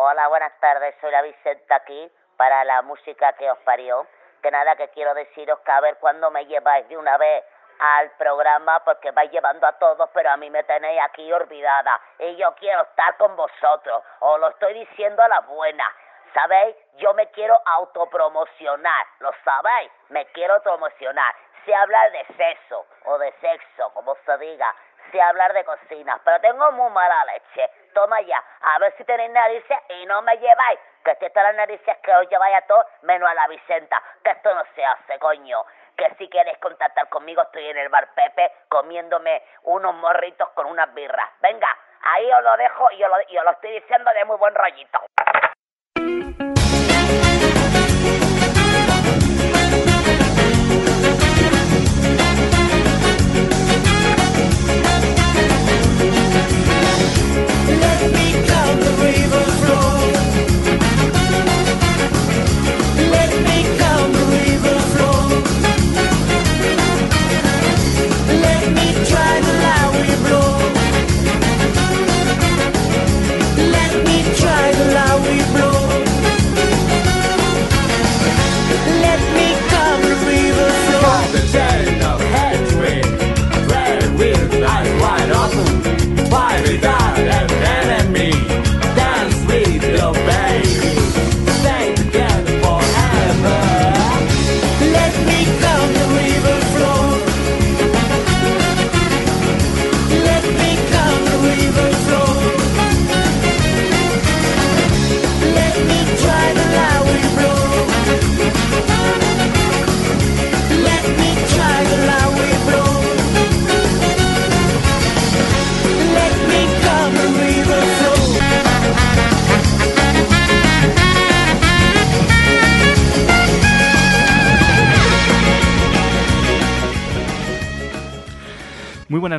[0.00, 0.94] Hola, buenas tardes.
[1.00, 4.06] Soy la Vicenta aquí para la música que os parió.
[4.40, 7.44] Que nada, que quiero deciros que a ver cuándo me lleváis de una vez
[7.80, 12.00] al programa porque vais llevando a todos, pero a mí me tenéis aquí olvidada.
[12.20, 14.04] Y yo quiero estar con vosotros.
[14.20, 15.92] Os lo estoy diciendo a la buena.
[16.32, 16.76] ¿Sabéis?
[16.98, 19.04] Yo me quiero autopromocionar.
[19.18, 19.90] ¿Lo sabéis?
[20.10, 21.34] Me quiero promocionar.
[21.64, 24.72] Sé hablar de sexo o de sexo, como se diga.
[25.10, 27.70] Sé hablar de cocina, pero tengo muy mala leche.
[27.94, 30.78] Toma ya, a ver si tenéis narices y no me lleváis.
[31.04, 34.02] Que si estas las narices que os lleváis a todos, menos a la Vicenta.
[34.22, 35.64] Que esto no se hace, coño.
[35.96, 40.92] Que si queréis contactar conmigo, estoy en el bar Pepe comiéndome unos morritos con unas
[40.92, 41.30] birras.
[41.40, 41.68] Venga,
[42.02, 44.54] ahí os lo dejo y os lo, y os lo estoy diciendo de muy buen
[44.54, 45.00] rollito.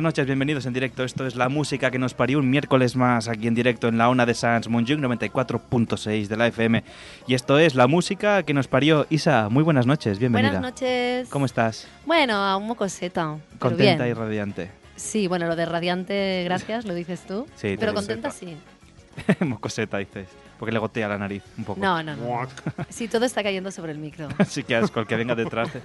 [0.00, 1.04] Buenas noches, bienvenidos en directo.
[1.04, 4.08] Esto es la música que nos parió un miércoles más aquí en directo en la
[4.08, 6.82] ONA de Sans Montjuic 94.6 de la FM.
[7.26, 9.50] Y esto es la música que nos parió Isa.
[9.50, 10.52] Muy buenas noches, bienvenida.
[10.52, 11.28] Buenas noches.
[11.28, 11.86] ¿Cómo estás?
[12.06, 13.36] Bueno, un mocoseta.
[13.58, 14.16] Contenta bien.
[14.16, 14.70] y radiante.
[14.96, 17.46] Sí, bueno, lo de radiante, gracias, lo dices tú.
[17.56, 18.56] Sí, pero te contenta sí.
[19.40, 20.28] Mocoseta, dices.
[20.58, 21.80] Porque le gotea la nariz un poco.
[21.80, 22.46] No, no, no.
[22.90, 24.28] Sí, todo está cayendo sobre el micro.
[24.38, 25.72] Así que asco el que venga detrás.
[25.72, 25.80] de-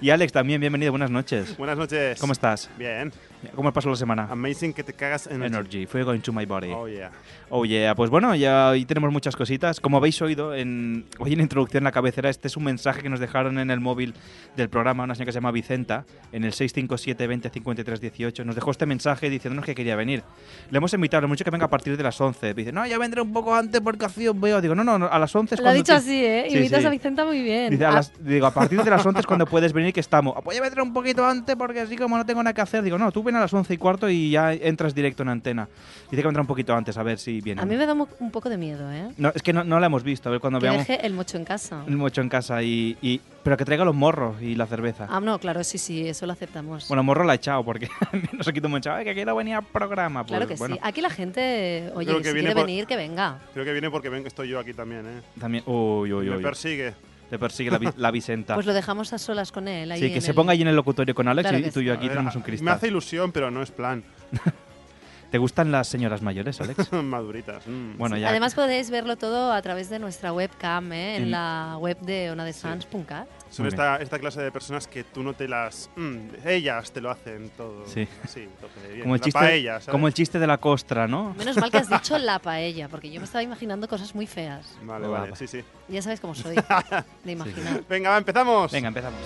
[0.00, 1.54] Y Alex también, bienvenido, buenas noches.
[1.58, 2.18] Buenas noches.
[2.18, 2.70] ¿Cómo estás?
[2.78, 3.12] Bien.
[3.54, 4.26] ¿Cómo pasó la semana?
[4.30, 6.72] Amazing que te cagas en Energy, fue going to my body.
[6.74, 7.10] Oh, yeah.
[7.48, 9.78] Oh yeah, pues bueno, ya hoy tenemos muchas cositas.
[9.80, 13.02] Como habéis oído, en, hoy en la introducción, en la cabecera, este es un mensaje
[13.02, 14.14] que nos dejaron en el móvil
[14.56, 18.44] del programa, una señora que se llama Vicenta, en el 657 20 53 18.
[18.44, 20.22] Nos dejó este mensaje diciéndonos que quería venir.
[20.70, 22.52] Le hemos invitado, le hemos dicho que venga a partir de las 11.
[22.54, 24.60] Dice, no, ya vendré un poco antes porque así os veo.
[24.60, 26.46] Digo, no, no, a las 11 es Lo ha cuando dicho así, ¿eh?
[26.50, 26.74] Sí, sí.
[26.74, 27.70] a Vicenta muy bien.
[27.70, 30.00] Dice, a Ah, las- digo, a partir de las 11 es cuando puedes venir que
[30.00, 30.34] estamos.
[30.36, 32.82] "Ah, Pues ya vendré un poquito antes porque así como no tengo nada que hacer.
[32.82, 35.68] Digo, no, tú ven a las 11 y cuarto y ya entras directo en antena.
[36.10, 37.60] Dice que vendrá un poquito antes a ver si viene.
[37.60, 39.10] a mí me da un poco de miedo, ¿eh?
[39.18, 40.28] No, es que no, no la hemos visto.
[40.28, 41.84] A ver cuando Que veamos deje el mocho en casa.
[41.86, 45.06] el mocho en casa y, y- Pero que traiga los morros y la cerveza.
[45.10, 46.88] Ah, no, claro, sí, sí, eso lo aceptamos.
[46.88, 47.88] Bueno, morro la he echado porque
[48.32, 48.92] no se quita mucho.
[48.92, 50.22] Ay, que quiero venir al programa.
[50.22, 50.80] Pues, claro que bueno, sí.
[50.82, 53.38] Aquí la gente, oye, que si quiere por- venir, que venga.
[53.52, 55.20] Creo que viene porque ven que estoy yo aquí también, ¿eh?
[55.40, 55.64] También.
[55.66, 56.42] Uy, uy, Me uy.
[56.42, 56.94] persigue.
[57.30, 58.54] Te persigue la, la Vicenta.
[58.54, 59.90] Pues lo dejamos a solas con él.
[59.90, 61.72] Ahí sí, que se el- ponga allí en el locutorio con Alex Claro y que
[61.72, 62.68] tú y yo aquí ver, tenemos un Me cristal.
[62.68, 64.04] hace ilusión, pero no es plan.
[65.30, 66.92] ¿Te gustan las señoras mayores, Alex?
[66.92, 67.66] Maduritas.
[67.66, 67.96] mm.
[67.98, 68.28] bueno, ya.
[68.28, 71.16] Además podéis verlo todo a través de nuestra webcam, ¿eh?
[71.16, 73.26] en En- la web de onadesans.cat.
[73.50, 75.88] Son esta, esta clase de personas que tú no te las...
[75.96, 77.86] mm, ellas te lo hacen todo.
[77.86, 78.06] Sí.
[78.28, 79.02] Sí, tope, bien.
[79.02, 79.88] como el, La chiste, paella, ¿sabes?
[79.88, 81.34] como el chiste de la costra, ¿no?
[81.38, 84.66] Menos mal que has dicho la paella, porque yo me estaba imaginando cosas muy feas.
[84.82, 85.36] Vale, Oh, vale, va.
[85.36, 85.62] sí, sí.
[85.88, 86.56] Ya sabes cómo soy,
[87.24, 87.82] de imaginar.
[87.88, 88.72] Venga, va, empezamos.
[88.72, 89.20] Venga, empezamos.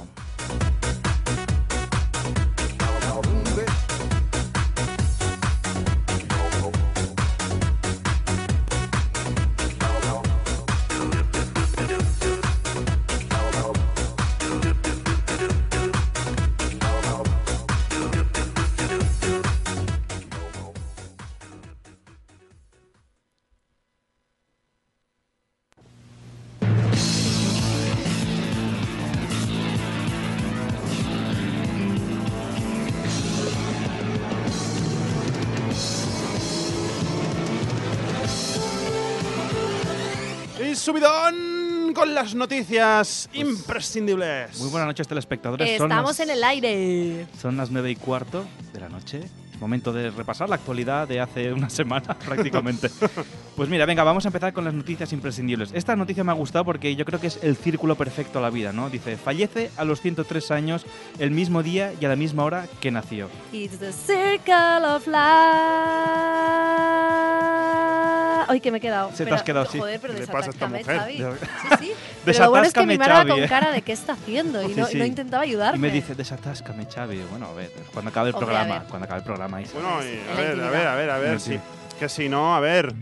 [42.35, 44.59] Las noticias imprescindibles.
[44.59, 45.69] Muy buenas noches, telespectadores.
[45.71, 47.27] Estamos las- en el aire.
[47.41, 49.21] Son las 9 y cuarto de la noche.
[49.53, 52.91] Es momento de repasar la actualidad de hace una semana prácticamente.
[53.55, 55.71] pues mira, venga, vamos a empezar con las noticias imprescindibles.
[55.75, 58.51] Esta noticia me ha gustado porque yo creo que es el círculo perfecto a la
[58.51, 58.91] vida, ¿no?
[58.91, 60.85] Dice, fallece a los 103 años
[61.21, 63.29] el mismo día y a la misma hora que nació.
[63.53, 65.21] It's the circle of life.
[68.49, 69.11] Ay, que me he quedado.
[69.13, 69.79] Se te has quedado, sí.
[69.79, 70.99] Joder, pero ¿Qué le pasa a esta desatáscame, mujer?
[70.99, 71.17] Xavi.
[71.63, 71.93] Sí, sí.
[72.25, 73.49] Pero lo bueno es que Desatáscame, mi madre Xavi, con eh.
[73.49, 74.99] cara de qué está haciendo y Sí, no, sí.
[74.99, 75.79] no intentaba ayudarme.
[75.79, 77.21] Y me dice, desatáscame, Xavi.
[77.31, 79.61] Bueno, a ver, cuando acabe el Hombre, programa, cuando acabe el programa.
[79.63, 79.73] Isa.
[79.75, 81.41] Bueno, y a ver, a ver, a ver, a ver.
[81.41, 81.55] Sí.
[81.55, 81.61] sí.
[81.99, 82.93] Que si no, a ver.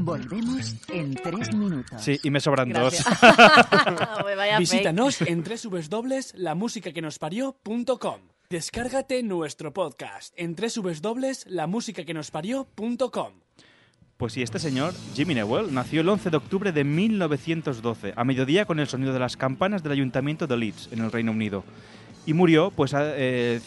[0.00, 2.02] Volvemos en tres minutos.
[2.02, 3.04] Sí, y me sobran Gracias.
[3.20, 4.58] dos.
[4.58, 8.16] Visítanos en www.lamusicaquenosparió.com.
[8.50, 13.32] Descárgate nuestro podcast en www.lamusicaquenosparió.com.
[14.18, 18.64] Pues sí, este señor, Jimmy Newell, nació el 11 de octubre de 1912, a mediodía
[18.64, 21.62] con el sonido de las campanas del Ayuntamiento de Leeds, en el Reino Unido.
[22.26, 23.60] Y murió, pues, eh,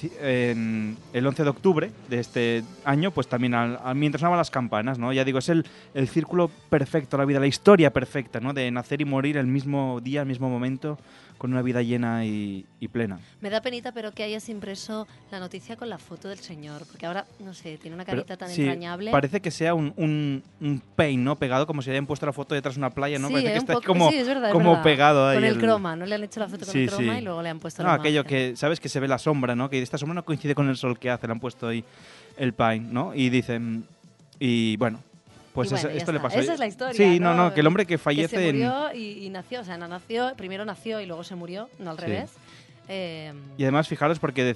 [1.13, 5.13] el 11 de octubre de este año, pues también al- mientras sonaban las campanas, ¿no?
[5.13, 8.51] Ya digo, es el, el círculo perfecto, la vida, la historia perfecta, ¿no?
[8.53, 10.99] De nacer y morir el mismo día, el mismo momento,
[11.41, 13.17] con una vida llena y, y plena.
[13.41, 16.85] Me da penita, pero que hayas impreso la noticia con la foto del señor.
[16.85, 19.09] Porque ahora, no sé, tiene una Pero, carita tan sí, entrañable.
[19.09, 21.35] Parece que sea un, un, un paint, ¿no?
[21.37, 23.29] Pegado, como si hayan puesto la foto detrás de una playa, ¿no?
[23.29, 24.83] Sí, Parece que está poco- como, sí, es verdad, es como verdad.
[24.83, 25.37] pegado ahí.
[25.37, 27.49] Con el croma, no le han hecho la foto con el croma y luego le
[27.49, 28.51] han puesto No, la aquello imagen.
[28.51, 28.79] que, ¿sabes?
[28.79, 29.67] Que se ve la sombra, ¿no?
[29.67, 31.83] Que esta sombra no coincide con el sol que hace, le han puesto ahí
[32.37, 33.15] el paint, ¿no?
[33.15, 33.85] Y dicen,
[34.39, 34.99] y bueno,
[35.53, 36.39] pues bueno, eso- esto le pasó.
[36.39, 37.45] Esa es la historia, Sí, no, ¿no?
[37.49, 38.55] no, que el hombre que Que fallece se en...
[38.57, 41.97] murió y, y nació, o sea, nació, primero nació y luego se murió, no al
[41.97, 42.05] Sí.
[42.05, 42.31] revés.
[42.87, 44.55] Eh, Y además, fijaros, porque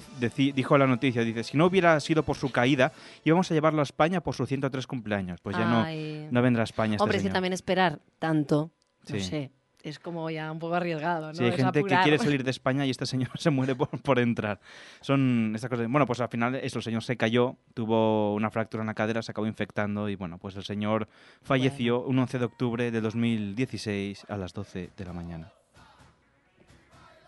[0.54, 2.92] dijo la noticia, dice, si no hubiera sido por su caída,
[3.24, 5.40] íbamos a llevarlo a España por su 103 cumpleaños.
[5.40, 6.24] Pues ya ay.
[6.26, 8.72] no, no vendrá a España este Hombre, es que también esperar tanto,
[9.08, 9.20] no Sí.
[9.22, 9.50] sé,
[9.88, 11.34] es como ya un poco arriesgado, ¿no?
[11.34, 13.88] Sí, hay Es gente que quiere salir de España y este señor se muere por,
[14.02, 14.60] por entrar.
[15.00, 15.88] Son estas cosas.
[15.88, 19.22] Bueno, pues al final eso, el señor se cayó, tuvo una fractura en la cadera,
[19.22, 21.08] se acabó infectando y bueno, pues el señor
[21.42, 25.52] falleció un 11 de octubre de 2016 a las 12 de la mañana.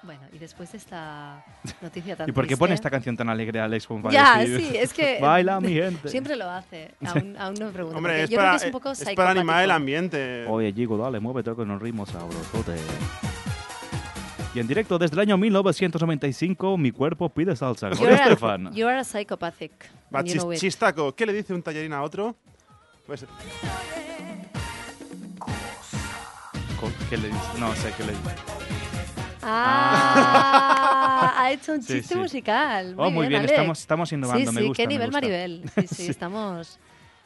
[0.02, 1.44] Bueno, y después de esta
[1.82, 3.86] noticia tan ¿Y por qué triste- pone esta canción tan alegre, Alex?
[3.86, 5.18] como para Ya, decir, sí, es que...
[5.22, 6.08] Baila mi gente.
[6.08, 7.98] Siempre lo hace, aún, aún no me pregunto.
[7.98, 10.46] Hombre, es yo para, creo que es un poco es para animar el ambiente.
[10.46, 12.76] Oye, Gigo, dale, muévete con el ritmo sabrosote.
[14.54, 17.90] Y en directo desde el año 1995, mi cuerpo pide salsa.
[17.90, 18.72] Con a- Estefan.
[18.74, 19.72] You are a psychopathic.
[20.14, 22.36] Va, you chis- know chistaco, ¿qué le dice un tallarín a otro?
[23.06, 23.26] Pues
[27.10, 27.40] ¿Qué le dice?
[27.58, 28.57] No sé qué le dice.
[29.50, 32.16] Ah, ha hecho un chiste sí.
[32.16, 32.94] musical.
[32.94, 34.82] Muy Oh, muy bien, estamos, estamos innovando, sí, me sí, gusta.
[34.82, 35.20] qué nivel gusta.
[35.20, 35.62] Maribel.
[35.74, 36.78] Sí, sí, estamos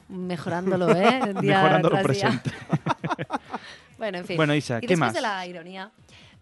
[0.09, 1.21] mejorándolo, ¿eh?
[1.41, 2.29] Día Mejorando lo tras día.
[2.43, 2.51] presente.
[3.99, 4.37] Bueno, en fin.
[4.37, 5.15] Bueno, Isa, y ¿qué después más?
[5.15, 5.91] de la ironía.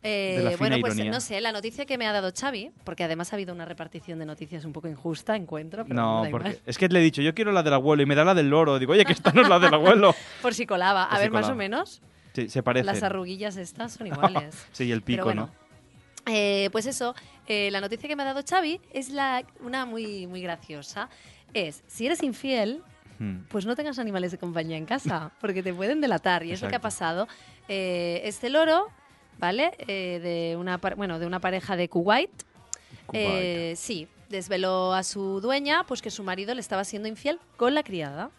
[0.02, 1.12] eh, bueno, pues ironía.
[1.12, 4.18] no sé, la noticia que me ha dado Xavi, porque además ha habido una repartición
[4.18, 5.84] de noticias un poco injusta, encuentro.
[5.84, 8.14] Pero No, porque es que le he dicho, yo quiero la del abuelo y me
[8.14, 8.78] da la del loro.
[8.78, 10.14] Digo, oye, que esta no es la del abuelo.
[10.42, 11.04] Por si colaba.
[11.06, 12.00] Por A si ver, más o menos,
[12.34, 12.86] Sí, se parece.
[12.86, 14.66] las arruguillas estas son iguales.
[14.72, 15.46] sí, y el pico, bueno.
[15.52, 15.59] ¿no?
[16.30, 17.14] Eh, pues eso,
[17.46, 21.08] eh, la noticia que me ha dado Xavi es la, una muy, muy graciosa.
[21.52, 22.82] Es, si eres infiel,
[23.18, 23.44] Hmm.
[23.50, 26.42] pues no tengas animales de compañía en casa, porque te pueden delatar.
[26.42, 27.28] Y es lo que ha pasado.
[27.68, 28.88] Eh, este loro,
[29.38, 29.72] ¿vale?
[29.86, 32.30] De, una, bueno, de una pareja de Kuwait.
[33.06, 33.76] Kuwait.
[33.76, 37.82] Sí, desveló a su dueña pues que su marido le estaba siendo infiel con la
[37.82, 38.30] criada.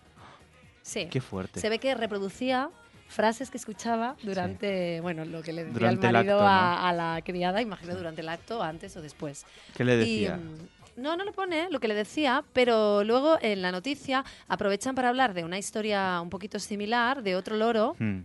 [0.81, 1.07] Sí.
[1.12, 1.60] Qué fuerte.
[1.60, 2.71] Se ve que reproducía
[3.11, 6.93] frases que escuchaba durante, bueno, lo que le decía Durante el el marido acto, a,
[6.93, 9.45] la criada, imagino durante el acto, antes o después.
[9.75, 10.37] ¿Qué le decía?
[10.37, 14.93] mm, no, no le pone lo que le decía, pero luego en la noticia aprovechan
[14.95, 18.21] para hablar de una historia un poquito similar de otro loro Hmm.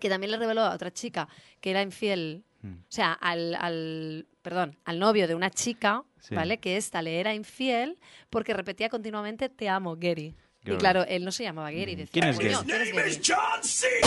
[0.00, 1.28] que también le reveló a otra chica
[1.60, 2.74] que era infiel, Mm.
[2.74, 6.34] o sea, al, al- perdón, al novio de una chica, Sí.
[6.36, 6.58] ¿vale?
[6.58, 7.98] Que esta le era infiel
[8.30, 10.34] porque repetía continuamente te amo, Gary.
[10.64, 12.66] Y claro, él no se llamaba Gary, decía, ¿Quién es "Coño, Gary?
[12.66, 12.92] ¿quién es
[13.28, 14.02] Gary?".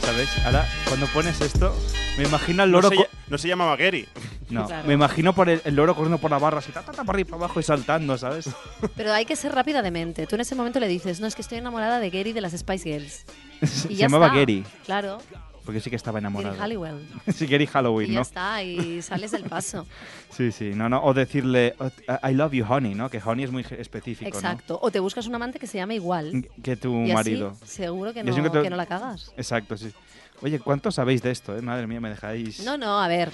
[0.00, 0.28] ¿Sabes?
[0.44, 1.74] Ahora, cuando pones esto,
[2.18, 2.88] me imagino al No loro.
[2.88, 4.08] se, co- lla- no se llamaba Gary.
[4.50, 4.86] No, Claro.
[4.88, 7.16] me imagino por el, el loro corriendo por la barra así, ta, ta, ta, para
[7.16, 8.50] arriba, para abajo y saltando, ¿sabes?
[8.96, 10.26] Pero hay que ser rápida de mente.
[10.26, 12.52] Tú en ese momento le dices, no, es que estoy enamorada de Gary de las
[12.52, 13.24] Spice Girls.
[13.62, 14.38] Y Se ya llamaba está.
[14.40, 15.18] Gary, Claro,
[15.64, 16.60] porque sí que estaba Gary enamorado.
[16.60, 17.06] Halliwell.
[17.34, 18.22] sí, Gary Y Halloween, ya ¿no?
[18.22, 19.86] está, y sales del paso.
[20.32, 21.02] Sí, sí, no, no.
[21.04, 21.90] O decirle, "Oh,
[22.26, 23.10] I love you, honey, ¿no?
[23.10, 24.78] Que honey es muy específico, Exacto.
[24.80, 26.30] O te buscas un amante que se llame igual.
[26.32, 26.42] ¿no?
[26.62, 27.54] Que tu y así marido.
[27.66, 29.32] seguro que no, siempre te- que no la cagas.
[29.36, 29.92] Exacto, sí.
[30.40, 31.60] Oye, ¿cuánto sabéis de esto, eh?
[31.62, 32.64] Madre mía, me dejáis...
[32.64, 33.30] No, no, a ver.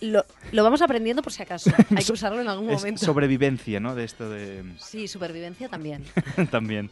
[0.00, 1.70] Lo, lo vamos aprendiendo por si acaso.
[1.96, 3.04] Hay que usarlo en algún es momento.
[3.04, 3.94] sobrevivencia, ¿no?
[3.94, 4.64] De esto de...
[4.78, 6.04] Sí, supervivencia también.
[6.50, 6.90] También.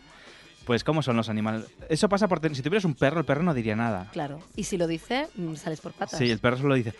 [0.68, 1.64] Pues, ¿cómo son los animales?
[1.88, 2.42] Eso pasa por...
[2.54, 4.10] Si tuvieras un perro, el perro no diría nada.
[4.12, 4.38] Claro.
[4.54, 6.18] Y si lo dice, mm, sales por patas.
[6.18, 6.92] Sí, el perro solo dice...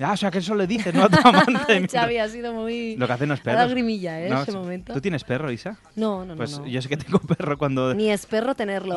[0.00, 1.02] Ah, o sea, que eso le dices, ¿no?
[1.04, 1.86] A tu amante.
[1.92, 2.96] Xavi ha sido muy...
[2.96, 3.70] Lo que hacen los Ha perros.
[3.70, 4.30] grimilla, ¿eh?
[4.30, 4.94] No, ese momento.
[4.94, 5.76] ¿Tú tienes perro, Isa?
[5.94, 6.36] No, no, no.
[6.36, 6.66] Pues no.
[6.66, 7.92] yo sé que tengo perro cuando...
[7.94, 8.96] Ni es perro tenerlo.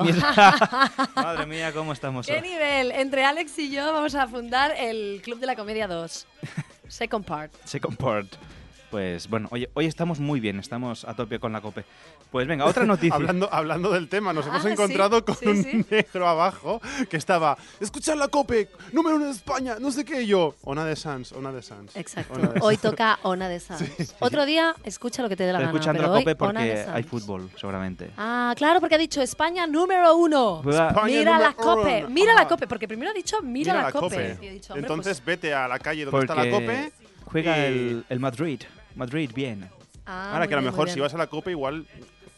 [1.14, 2.42] Madre mía, ¿cómo estamos ¿Qué hoy?
[2.44, 2.92] nivel?
[2.92, 6.26] Entre Alex y yo vamos a fundar el Club de la Comedia 2.
[6.88, 7.52] Second part.
[7.66, 8.28] Second part.
[8.89, 11.84] Pues bueno, oye, hoy estamos muy bien, estamos a tope con la COPE.
[12.32, 13.15] Pues venga, otra noticia.
[13.15, 15.86] Hablando, hablando del tema, nos hemos Ah, encontrado sí, con sí, un sí.
[15.91, 16.79] negro abajo
[17.10, 20.86] que estaba, escuchar la COPE, número uno de España, no sé qué, y yo, Ona
[20.86, 21.94] de Sans, Ona de Sans.
[21.98, 22.34] Exacto.
[22.36, 23.84] Ona de Hoy toca Ona de Sans.
[24.22, 25.77] Otro día escucha lo que te dé la Estoy gana.
[25.79, 28.12] escuchando pero la COPE porque hay fútbol, seguramente.
[28.15, 30.62] Ah, claro, porque ha dicho España número uno.
[30.65, 32.10] España Mira la cope, uno.
[32.10, 34.38] mira la cope, porque primero ha dicho mira, la cope.
[34.41, 36.91] Y he dicho, hombre, Entonces pues- vete a la calle donde está la COPE.
[37.25, 38.62] juega y- el, el Madrid.
[38.98, 39.70] Madrid, bien.
[40.06, 41.86] Ah, Ahora que a lo bien, mejor si vas a la COPE, igual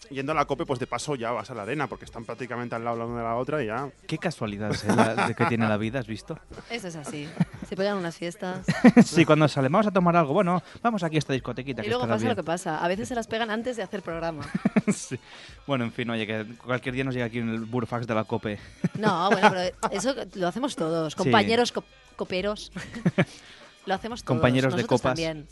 [0.10, 2.74] yendo a la COPE, pues de paso ya vas a la arena, porque están prácticamente
[2.74, 3.90] al lado la una de la otra y ya.
[4.08, 4.88] Qué casualidad ¿eh?
[4.96, 6.40] la- de que tiene la vida, ¿has visto?
[6.72, 7.30] Eso es así.
[7.68, 8.66] Se pegan unas fiestas.
[9.06, 10.34] sí, cuando sale, vamos a tomar algo.
[10.34, 12.84] Bueno, vamos aquí a esta discotequita y que luego pasa lo que pasa.
[12.84, 14.44] A veces se las pegan antes de hacer programa.
[14.92, 15.20] Sí.
[15.68, 18.24] Bueno, en fin, oye, que cualquier día nos llega aquí en el burfax de la
[18.24, 18.58] COPE.
[18.98, 21.14] No, bueno, pero eso lo hacemos todos.
[21.16, 21.84] Compañeros co-
[22.16, 22.72] coperos.
[23.86, 24.36] lo hacemos todos.
[24.40, 25.02] Compañeros de copas.
[25.14, 25.48] También.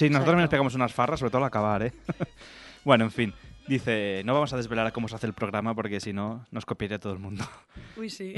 [0.00, 0.50] Sí, nosotros también nos Exacto.
[0.50, 1.92] pegamos unas farras, sobre todo al acabar, ¿eh?
[2.84, 3.34] bueno, en fin.
[3.68, 6.64] Dice, no vamos a desvelar a cómo se hace el programa porque si no nos
[6.66, 7.44] copiaría todo el mundo.
[7.96, 8.32] Uy, sí.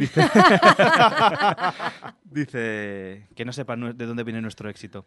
[2.25, 5.07] Dice que no sepa nu- de dónde viene nuestro éxito.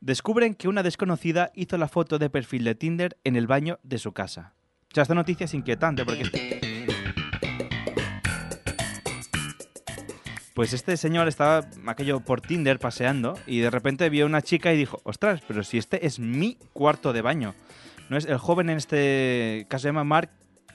[0.00, 3.98] Descubren que una desconocida hizo la foto de perfil de Tinder en el baño de
[3.98, 4.52] su casa.
[4.90, 6.60] O sea, esta noticia es inquietante porque...
[10.56, 14.76] Pues este señor estaba aquello por Tinder paseando y de repente vio una chica y
[14.78, 17.54] dijo, ostras, pero si este es mi cuarto de baño.
[18.08, 20.30] No es el joven en este caso se llama Mark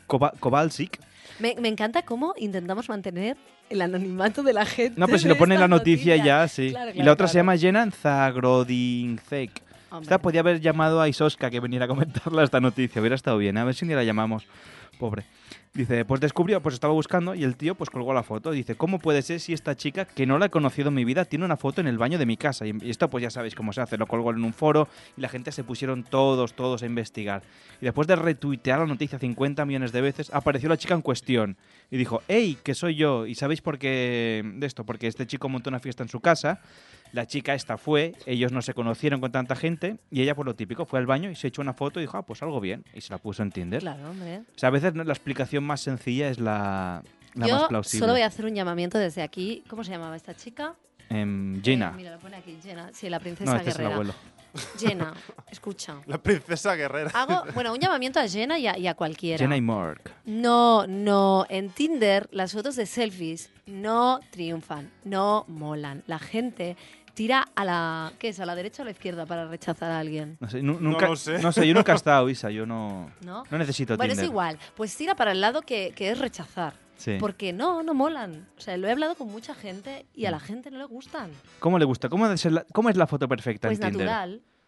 [0.07, 0.99] Kova- Kowalczyk.
[1.39, 3.37] Me, me encanta cómo intentamos mantener
[3.71, 4.99] el anonimato de la gente.
[4.99, 6.25] No, pero si de lo pone en la noticia noticias.
[6.25, 6.69] ya, sí.
[6.69, 7.43] Claro, y claro, la otra se claro.
[7.45, 9.63] llama Jenan Zagrodinzek.
[9.89, 10.03] Hombre.
[10.03, 13.01] Esta podía haber llamado a Isoska que viniera a comentarla esta noticia.
[13.01, 13.57] Hubiera estado bien.
[13.57, 14.45] A ver si ni la llamamos.
[15.01, 15.25] Pobre.
[15.73, 18.51] Dice, pues descubrió, pues estaba buscando y el tío pues colgó la foto.
[18.51, 21.25] Dice, ¿cómo puede ser si esta chica, que no la he conocido en mi vida,
[21.25, 22.67] tiene una foto en el baño de mi casa?
[22.67, 23.97] Y esto pues ya sabéis cómo se hace.
[23.97, 27.41] Lo colgó en un foro y la gente se pusieron todos, todos a investigar.
[27.81, 31.57] Y después de retuitear la noticia 50 millones de veces, apareció la chica en cuestión.
[31.89, 33.25] Y dijo, hey, que soy yo.
[33.25, 34.83] ¿Y sabéis por qué de esto?
[34.83, 36.61] Porque este chico montó una fiesta en su casa.
[37.13, 40.55] La chica esta fue, ellos no se conocieron con tanta gente y ella por lo
[40.55, 42.85] típico fue al baño y se echó una foto y dijo, ah, pues algo bien.
[42.93, 43.81] Y se la puso en Tinder.
[43.81, 44.39] Claro, hombre.
[44.55, 47.03] O sea, a veces no- la explicación más sencilla es la,
[47.33, 47.99] la Yo más plausible.
[47.99, 49.63] solo voy a hacer un llamamiento desde aquí.
[49.69, 50.75] ¿Cómo se llamaba esta chica?
[51.09, 51.89] Em, Jenna.
[51.93, 52.89] Eh, mira, lo pone aquí, Jenna.
[52.93, 53.95] Sí, la princesa no, este es el guerrera.
[53.95, 54.13] abuelo.
[54.77, 55.13] Jenna,
[55.51, 55.95] escucha.
[56.07, 57.11] La princesa guerrera.
[57.13, 59.37] Hago, bueno, un llamamiento a Jenna y a, y a cualquiera.
[59.37, 60.11] Jenna y Mark.
[60.25, 61.45] No, no.
[61.49, 66.03] En Tinder las fotos de selfies no triunfan, no molan.
[66.07, 66.75] La gente
[67.13, 68.11] tira a la...
[68.19, 68.39] ¿Qué es?
[68.39, 70.37] ¿A la derecha o a la izquierda para rechazar a alguien?
[70.39, 71.39] No sé, nu- nunca, lo sé.
[71.39, 72.49] No sé, yo nunca he estado, Isa.
[72.51, 73.43] Yo no, ¿No?
[73.49, 74.25] no necesito Bueno, Tinder.
[74.25, 74.57] es igual.
[74.75, 76.73] Pues tira para el lado que, que es rechazar.
[76.97, 77.17] Sí.
[77.19, 78.47] Porque no, no molan.
[78.57, 80.27] O sea, lo he hablado con mucha gente y Mm.
[80.27, 81.31] a la gente no le gustan.
[81.59, 82.09] ¿Cómo le gusta?
[82.09, 84.07] ¿Cómo es la, cómo es la foto perfecta Pues en Tinder?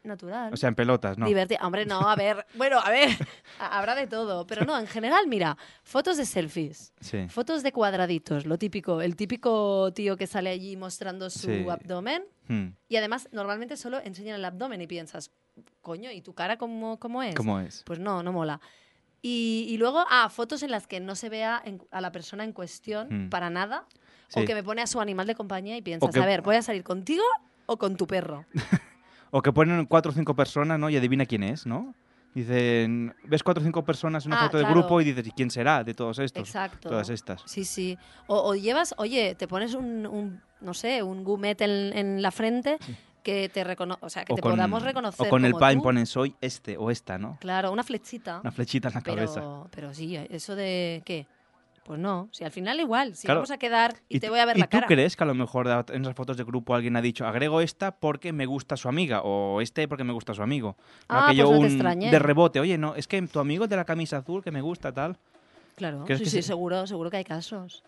[0.04, 0.54] Natural.
[0.54, 1.28] O sea, en pelotas, ¿no?
[1.28, 3.10] Diverti- Hombre, no, a ver, bueno, a ver,
[3.60, 7.28] habrá de todo, pero no, en general, mira, fotos de selfies, Sí.
[7.30, 11.66] fotos de cuadraditos, lo típico, el típico tío que sale allí mostrando su Sí.
[11.70, 12.70] abdomen Hmm.
[12.90, 15.32] y además normalmente solo enseñan el abdomen y piensas,
[15.82, 17.36] coño, ¿y tu cara cómo, cómo es?
[17.36, 17.84] ¿Cómo es?
[17.86, 18.60] Pues no, no mola.
[19.22, 22.44] Y, y luego, ah, fotos en las que no se vea en- a la persona
[22.44, 23.30] en cuestión Mm.
[23.30, 23.86] para nada,
[24.28, 24.42] Sí.
[24.42, 26.58] o que me pone a su animal de compañía y piensas, que- a ver, ¿voy
[26.58, 27.24] a salir contigo
[27.68, 28.46] o con tu perro?
[29.36, 30.90] O que ponen cuatro o cinco personas, ¿no?
[30.92, 31.96] Y adivina quién es, ¿no?
[32.36, 34.80] Dicen, ves cuatro o cinco personas en una Ah, foto de claro.
[34.80, 36.42] grupo y dices, ¿y quién será de todos estos?
[36.48, 36.90] Exacto.
[36.90, 37.42] Todas estas.
[37.46, 37.98] Sí, sí.
[38.28, 42.32] O, o llevas, oye, te pones un, un, no sé, un gumet en, en la
[42.32, 42.78] frente
[43.24, 45.72] que te recono o sea, que O te con, podamos reconocer o con el como
[45.74, 45.82] tú.
[45.84, 47.38] ponen soy este o esta, ¿no?
[47.40, 48.40] Claro, una flechita.
[48.42, 49.40] Una flechita en la cabeza.
[49.40, 51.25] pero, pero sí, eso de qué?
[51.84, 53.40] Pues no, si al final igual, si Claro.
[53.42, 54.88] vamos a quedar y, te voy a ver ¿y la cara.
[54.88, 57.60] tú crees que a lo mejor en esas fotos de grupo alguien ha dicho, agrego
[57.60, 60.78] esta porque me gusta su amiga o este porque me gusta su amigo?
[61.10, 63.66] No Ah, aquello pues no te un- de rebote, oye, no, es que tu amigo
[63.66, 65.18] es de la camisa azul que me gusta, tal.
[65.75, 67.84] Claro, ¿Crees sí, sí, se- seguro, seguro que hay casos.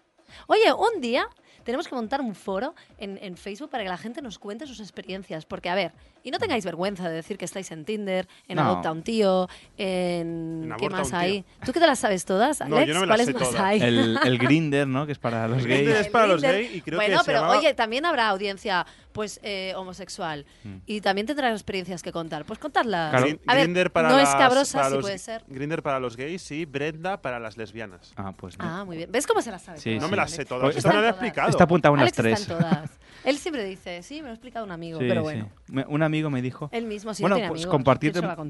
[0.47, 1.27] Oye, un día
[1.63, 4.79] tenemos que montar un foro en, en Facebook para que la gente nos cuente sus
[4.79, 5.45] experiencias.
[5.45, 5.93] Porque, a ver,
[6.25, 8.63] y no tengáis vergüenza de decir que estáis en Tinder, en No.
[8.63, 10.63] Adopta un tío, en...
[10.71, 11.45] En ¿Qué más hay?
[11.65, 12.87] ¿Tú que te las sabes todas, No, Alex?
[12.87, 13.61] yo no me las ¿Cuáles sé más todas.
[13.63, 13.81] hay?
[13.81, 15.05] El, el grinder, ¿no?
[15.05, 15.87] Que es para los gays.
[15.87, 18.85] es para los gays y creo bueno, que se pero llamaba- oye, también habrá audiencia
[19.13, 20.77] pues eh, homosexual Mm.
[20.85, 22.43] y también tendrás experiencias que contar.
[22.45, 23.11] Pues contadlas.
[23.11, 23.27] Claro.
[23.27, 25.43] Grin- A ver, Grindr para no es las- cabrosa, para sí los- puede ser.
[25.47, 28.11] Grindr para los gays y Brenda para las lesbianas.
[28.17, 28.65] Ah, pues no.
[28.65, 29.11] Ah, muy bien.
[29.11, 29.77] ¿Ves cómo se las sabe?
[29.77, 30.11] Sí, todas, No sí.
[30.11, 30.63] me las sé todas.
[30.63, 31.49] Pues Esto no lo he explicado.
[31.49, 32.47] Está apuntado unas Alex tres.
[32.47, 32.89] todas.
[33.23, 35.23] Él siempre dice, sí, me lo ha explicado un amigo, Sí, pero sí.
[35.23, 35.49] bueno.
[35.67, 36.69] Me- Un amigo me dijo.
[36.71, 37.67] Él mismo sí bueno, pues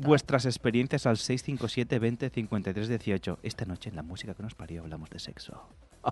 [0.01, 3.39] vuestras experiencias al 657 20 53 18.
[3.43, 5.67] Esta noche en la música que nos parió hablamos de sexo.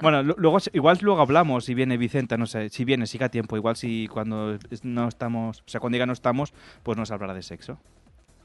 [0.00, 3.56] bueno, lu- luego igual luego hablamos si viene Vicenta, no sé, si viene, siga tiempo,
[3.56, 6.52] igual si cuando no estamos, o sea, cuando diga no estamos,
[6.82, 7.78] pues nos hablará de sexo.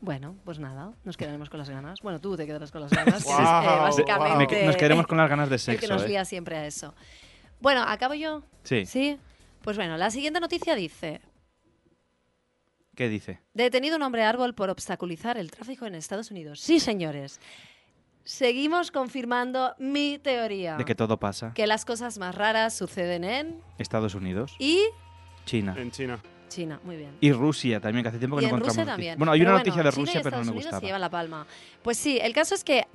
[0.02, 2.00] Bueno, pues nada, nos quedaremos con las ganas.
[2.02, 5.30] Bueno, tú te quedarás con las ganas, que eres, eh, básicamente nos quedaremos con las
[5.30, 5.94] ganas de el que sexo.
[5.94, 6.26] nos ¿eh?
[6.26, 6.94] siempre a eso.
[7.60, 8.44] Bueno, ¿acabo yo?
[8.64, 8.86] Sí.
[8.86, 9.18] Sí.
[9.63, 11.22] Pues bueno, la siguiente noticia dice,
[12.96, 13.39] ¿Qué dice?
[13.54, 16.60] detenido un hombre árbol por obstaculizar el tráfico en Estados Unidos.
[16.60, 17.39] Sí, señores.
[18.24, 20.75] Seguimos confirmando mi teoría.
[20.77, 21.53] De que todo pasa.
[21.55, 24.81] que las cosas más raras suceden en Estados Unidos, y
[25.46, 26.20] China En China.
[26.48, 27.16] China, muy bien.
[27.22, 28.75] y Rusia también, que hace tiempo que Y no en encontramos.
[28.77, 29.18] Rusia también.
[29.20, 30.86] Bueno, hay Pero una noticia de China y Rusia, pero no me Unidos se gustaba.
[30.88, 31.48] llevan la palma.
[31.83, 32.88] Pues sí, el caso es que,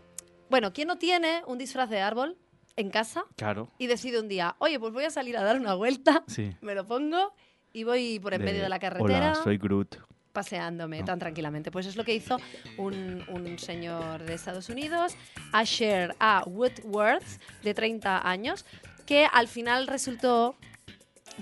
[0.50, 2.36] bueno, ¿quién no tiene un disfraz de árbol
[2.76, 3.68] en casa Claro.
[3.78, 6.54] y decide un día, oye, pues voy a salir a dar una vuelta, Sí.
[6.60, 7.32] me lo pongo
[7.72, 9.96] y voy por en De, medio de la carretera Hola, soy Groot.
[10.32, 11.04] paseándome No.
[11.04, 11.70] tan tranquilamente.
[11.70, 12.38] Pues es lo que hizo
[12.76, 15.16] un, un señor de Estados Unidos,
[15.52, 16.42] Asher A.
[16.46, 18.64] Woodworth, de 30 años,
[19.06, 20.56] que al final resultó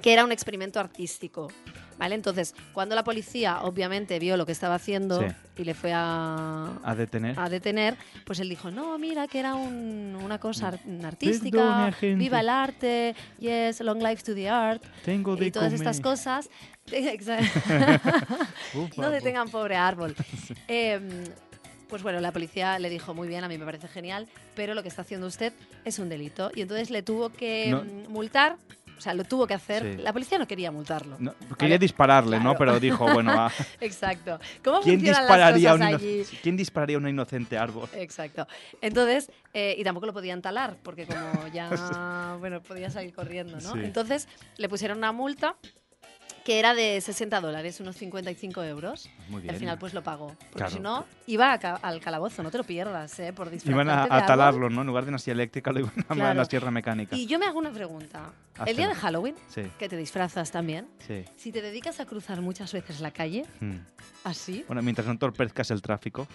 [0.02, 1.48] que era un experimento artístico.
[2.02, 2.16] ¿Vale?
[2.16, 5.26] Entonces, cuando la policía obviamente vio lo que estaba haciendo Sí.
[5.58, 7.38] y le fue a, A detener.
[7.38, 12.40] a detener, pues él dijo, no, mira, que era un- una cosa Perdone, artística, viva
[12.40, 15.86] el arte, yes, long life to the art, Tengo de y todas comer.
[15.86, 16.50] estas cosas.
[18.96, 20.16] No detengan pobre árbol.
[20.66, 21.08] Em,
[21.88, 24.82] pues bueno, la policía le dijo, muy bien, a mí me parece genial, pero lo
[24.82, 25.52] que está haciendo usted
[25.84, 26.50] es un delito.
[26.54, 27.84] Y entonces le tuvo que No.
[27.84, 28.56] mm, multar,
[29.02, 29.96] sea, lo tuvo que hacer.
[29.96, 30.02] Sí.
[30.02, 31.16] La policía no quería multarlo.
[31.18, 32.54] No, quería dispararle, ¿no?
[32.54, 32.58] Claro.
[32.58, 33.52] Pero dijo, bueno, va.
[33.80, 34.38] Exacto.
[34.64, 36.24] ¿Cómo ¿Quién dispararía, las un cosas allí?
[36.42, 37.88] ¿Quién dispararía un inocente árbol?
[37.94, 38.46] Exacto.
[38.80, 41.68] Entonces, eh, y tampoco lo podían talar, porque como ya,
[42.40, 43.72] bueno, podía salir corriendo, ¿no?
[43.72, 43.80] Sí.
[43.82, 45.56] Entonces, le pusieron una multa
[46.44, 49.08] que era de 60 dólares, unos 55 euros.
[49.28, 49.54] Muy Y bien.
[49.54, 50.28] al final, pues lo pagó.
[50.28, 50.72] Porque Claro.
[50.72, 53.32] si no, iba ca- al calabozo, no te lo pierdas, ¿eh?
[53.32, 54.80] Por Iban a, de a talarlo, ¿no?
[54.80, 56.32] En lugar de una silla eléctrica, lo iban a Claro.
[56.32, 57.16] una sierra mecánica.
[57.16, 58.32] Y yo me hago una pregunta.
[58.66, 61.24] El día de Halloween, Sí, que te disfrazas también, sí.
[61.36, 63.76] si te dedicas a cruzar muchas veces la calle, Mm.
[64.24, 64.64] así.
[64.66, 66.26] Bueno, mientras no entorpezcas el tráfico.
[66.26, 66.30] ¿Tú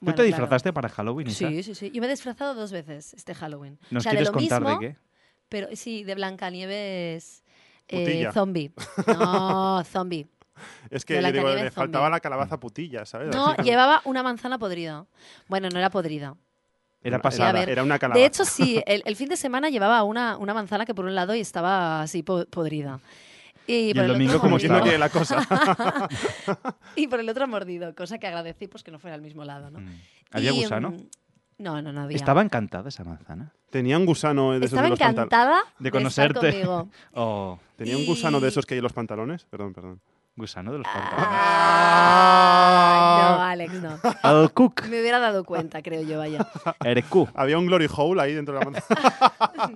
[0.00, 0.24] Bueno, te claro.
[0.24, 1.48] disfrazaste para Halloween, Isa?
[1.48, 1.90] Sí, sí, sí.
[1.92, 3.78] Yo me he disfrazado dos veces este Halloween.
[3.90, 4.96] ¿Nos o sea, de quieres lo contar mismo, de qué?
[5.48, 7.42] Pero sí, de Blancanieves
[7.90, 8.72] eh, zombie.
[9.06, 10.26] No, zombie.
[10.90, 11.70] Es que digo, le zombie.
[11.70, 13.34] faltaba la calabaza putilla, ¿sabes?
[13.34, 13.62] No, Así.
[13.62, 15.06] llevaba una manzana podrida.
[15.48, 16.34] Bueno, no era podrida.
[17.02, 17.52] Era pasada.
[17.52, 18.20] ver, Era una calabaza.
[18.20, 21.14] De hecho, sí, el, el fin de semana llevaba una, una manzana que por un
[21.14, 23.00] lado y estaba así po- podrida.
[23.66, 25.46] Y, Y por el el, domingo otro como quien no quiere la cosa.
[26.96, 29.70] y por el otro mordido, cosa que agradecí pues que no fuera al mismo lado,
[29.70, 29.80] ¿no?
[29.80, 30.00] Mm.
[30.32, 30.94] ¿Había Y, gusano?
[31.60, 32.16] No, no, no había.
[32.16, 33.52] Estaba encantada esa manzana.
[33.70, 35.26] Tenía un gusano de esos Estaba de los pantalones.
[35.32, 36.50] encantada De estar conocerte.
[36.52, 36.88] conmigo.
[37.14, 39.44] Oh, Tenía un gusano de esos que hay en los pantalones.
[39.44, 40.00] Perdón, perdón.
[40.36, 40.92] Gusano de los Ah.
[40.94, 41.28] pantalones.
[42.92, 43.72] Ay, no, Alex,
[44.22, 44.40] no.
[44.42, 44.84] El Cook.
[44.88, 46.46] Me hubiera dado cuenta, creo yo, vaya.
[46.84, 47.28] Eres Q.
[47.34, 48.82] Había un glory hole ahí dentro de la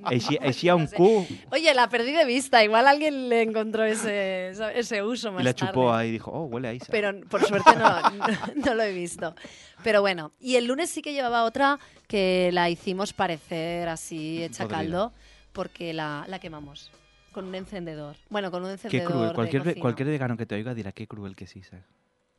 [0.05, 2.63] així un Q Oye, la perdí de vista.
[2.65, 5.73] Igual alguien le encontró ese, ese uso más y la tarde.
[5.73, 6.87] chupó ahí y dijo, oh, huele a Isa.
[6.91, 8.27] Pero por suerte no, no,
[8.67, 9.35] no lo he visto.
[9.83, 14.65] Pero bueno, y el lunes sí que llevaba otra que la hicimos parecer así hecha
[14.65, 14.79] Podrida.
[14.79, 15.13] caldo
[15.53, 16.91] porque la, la quemamos
[17.35, 18.17] con un encendedor.
[18.31, 19.11] Bueno, con un Qué encendedor.
[19.13, 19.29] cruel.
[19.29, 19.81] de Cualquier, cocina.
[19.83, 21.85] cualquier vegano que te oiga dirá qué cruel que es Isa.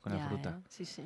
[0.01, 0.49] Con la Ya, fruta.
[0.59, 0.67] ¿eh?
[0.69, 1.03] Sí, sí.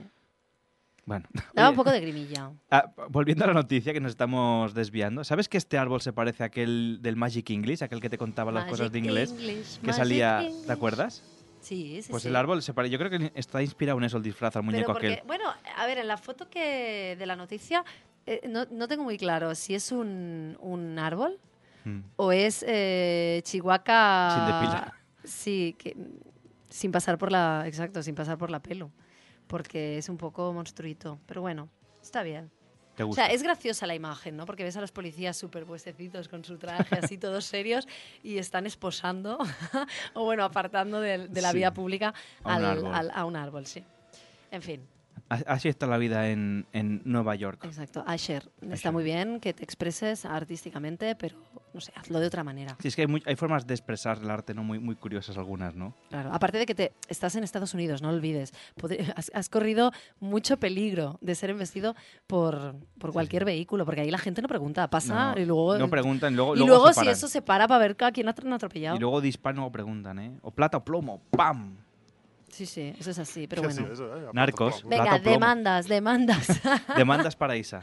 [1.06, 1.26] Bueno.
[1.54, 2.52] Daba Oye, un poco de grimilla.
[2.72, 5.24] ah, volviendo a la noticia que nos estamos desviando.
[5.24, 7.84] ¿Sabes que este árbol se parece a aquel del Magic English?
[7.84, 9.32] Aquel que te contaba las cosas de Magic inglés.
[9.32, 10.42] English, que Magic salía...
[10.44, 10.66] English.
[10.66, 11.24] ¿Te acuerdas?
[11.62, 12.30] Sí, sí, Pues sí.
[12.30, 12.92] el árbol se parece.
[12.94, 15.28] Yo creo que está inspirado en eso el disfraz al Pero muñeco porque, aquel.
[15.28, 15.44] bueno,
[15.76, 17.84] a ver, en la foto que de la noticia
[18.26, 21.38] eh, no, no tengo muy claro si es un, un árbol
[21.98, 22.04] Mm.
[22.18, 24.34] o es eh, Chihuahua.
[24.36, 24.94] Sin depilar.
[25.24, 25.96] Sí, que,
[26.70, 27.64] sin pasar por la.
[27.66, 28.92] Exacto, sin pasar por la pelo.
[29.48, 31.20] Porque es un poco monstruito.
[31.26, 31.70] Pero bueno,
[32.02, 32.52] está bien.
[32.96, 33.26] ¿Te O gusta?
[33.26, 34.46] sea, es graciosa la imagen, ¿no?
[34.46, 37.88] Porque ves a los policías súper puestecitos con su traje, así todos serios,
[38.24, 39.38] y están esposando,
[40.14, 42.94] o bueno, apartando de, de la Sí, vía pública a un al- árbol.
[42.94, 43.84] al- a un árbol, sí.
[44.52, 44.86] En fin,
[45.30, 47.64] Así está la vida en, en Nueva York.
[47.64, 48.04] exacto.
[48.08, 48.92] Asher, está Asher.
[48.92, 51.38] muy bien que te expreses artísticamente, pero
[51.72, 52.76] no sé, hazlo de otra manera.
[52.80, 55.38] Sí, es que hay, muy- hay formas de expresar el arte no muy, muy curiosas
[55.38, 55.94] algunas, ¿no?
[56.10, 58.54] Claro, aparte de que te estás en Estados Unidos, no olvides.
[59.16, 64.18] Has, has corrido mucho peligro de ser embestido por, por cualquier vehículo, porque ahí la
[64.18, 67.28] gente no pregunta, pasa No, y luego no preguntan, luego, y luego luego, si eso
[67.28, 68.96] se para para ver a quién han atropellado.
[68.98, 70.38] Y luego disparan, luego preguntan, ¿eh?
[70.42, 71.78] O plata o plomo, ¡pam!
[72.60, 73.94] Sí, sí, eso es así, pero ¿Qué ha bueno.
[73.94, 74.30] eso, eh?
[74.34, 74.84] Narcos.
[74.84, 75.34] Venga, Plata o plomo.
[75.36, 76.62] demandas, demandas.
[76.98, 77.80] Demandas para Isa,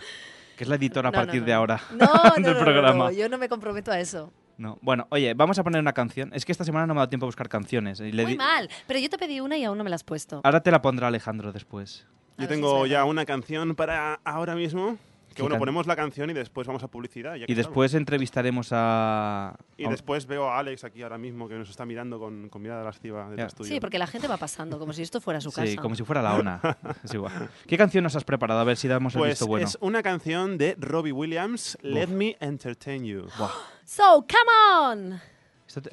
[0.55, 3.05] que es la editora a No, no, partir no, de ahora del no, no, programa.
[3.07, 4.31] no, yo no me comprometo a eso.
[4.59, 4.79] No.
[4.83, 6.31] Bueno, oye, vamos a poner una canción.
[6.35, 8.01] Es que esta semana no me ha dado tiempo a buscar canciones.
[8.01, 9.97] Y le Muy di- mal, pero yo te pedí una y aún no me la
[9.97, 10.43] has puesto.
[10.45, 12.07] Ahora te la pondrá Alejandro después.
[12.37, 14.99] A Yo si tengo ya una canción para ahora mismo.
[15.37, 17.35] Que ¿Qué bueno, ponemos la canción y después vamos a publicidad.
[17.37, 19.51] ya que Y después entrevistaremos a...
[19.53, 19.75] estamos.
[19.79, 22.63] Y a- después veo a Alex aquí ahora mismo que nos está mirando con, con
[22.63, 23.69] mirada lasciva detrás tuyo.
[23.69, 25.67] Sí, porque la gente va pasando, como si esto fuera su casa.
[25.67, 26.61] Sí, como si fuera la ONA.
[27.05, 27.51] Es igual.
[27.67, 28.61] ¿Qué canción nos has preparado?
[28.61, 29.67] A ver si damos el Pues visto bueno.
[29.67, 33.27] es una canción de Robbie Williams, Let Me Entertain You.
[33.85, 35.21] So, come on.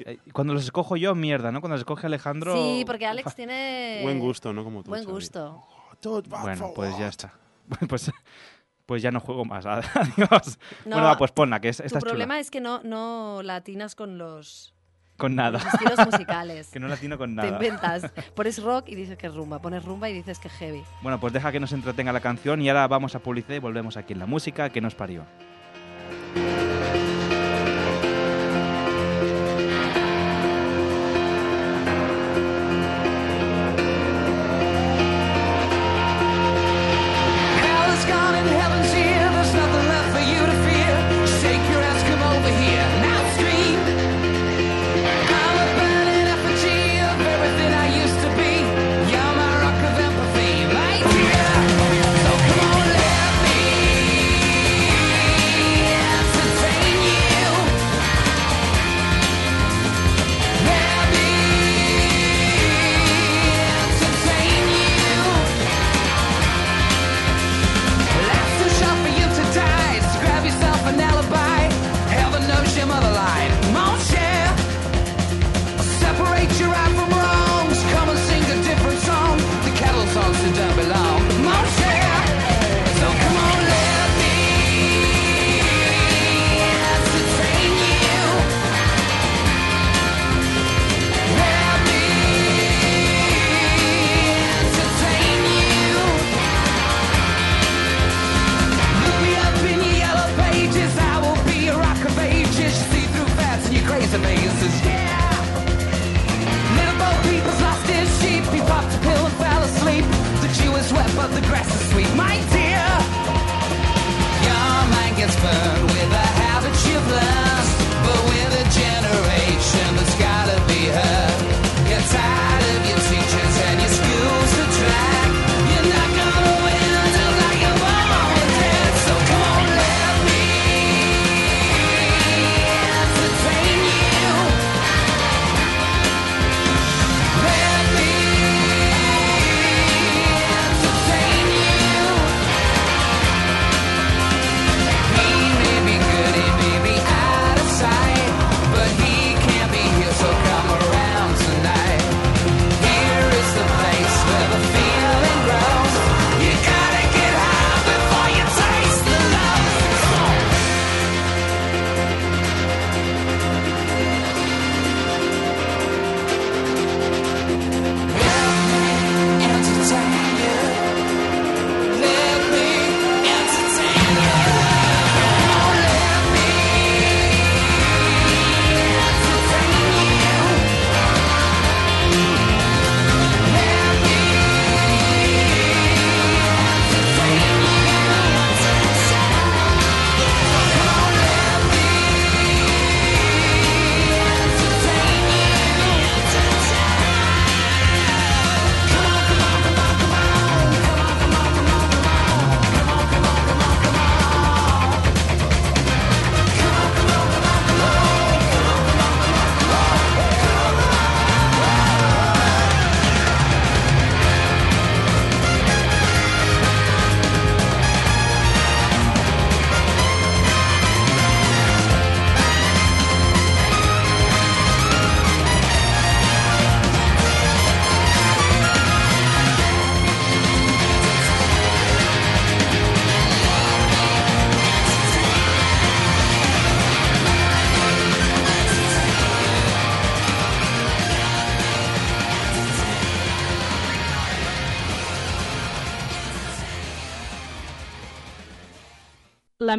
[0.06, 1.60] Eh, Cuando los escojo yo, mierda, ¿no?
[1.60, 2.54] Cuando los escoge Alejandro...
[2.56, 4.00] Sí, porque Alex tiene...
[4.02, 4.64] Buen gusto, ¿no?
[4.64, 4.88] Como tú.
[4.88, 5.62] Buen gusto.
[6.32, 7.34] Va Bueno, pues ya está.
[7.88, 8.10] Pues,
[8.86, 9.64] pues ya no juego más.
[9.66, 10.58] Adiós.
[10.84, 12.10] No, bueno, pues ponla, que es, esta Tu es chula.
[12.12, 14.74] problema es que no, no latinas con los,
[15.16, 15.52] Con nada.
[15.62, 16.68] los estilos musicales.
[16.72, 17.48] que no latino con Te nada.
[17.48, 18.10] inventas.
[18.34, 19.60] Pones rock y dices que es rumba.
[19.60, 20.82] Pones rumba y dices que es heavy.
[21.02, 23.96] Bueno, pues deja que nos entretenga la canción y ahora vamos a publicidad y volvemos
[23.96, 25.24] aquí en la música que nos parió.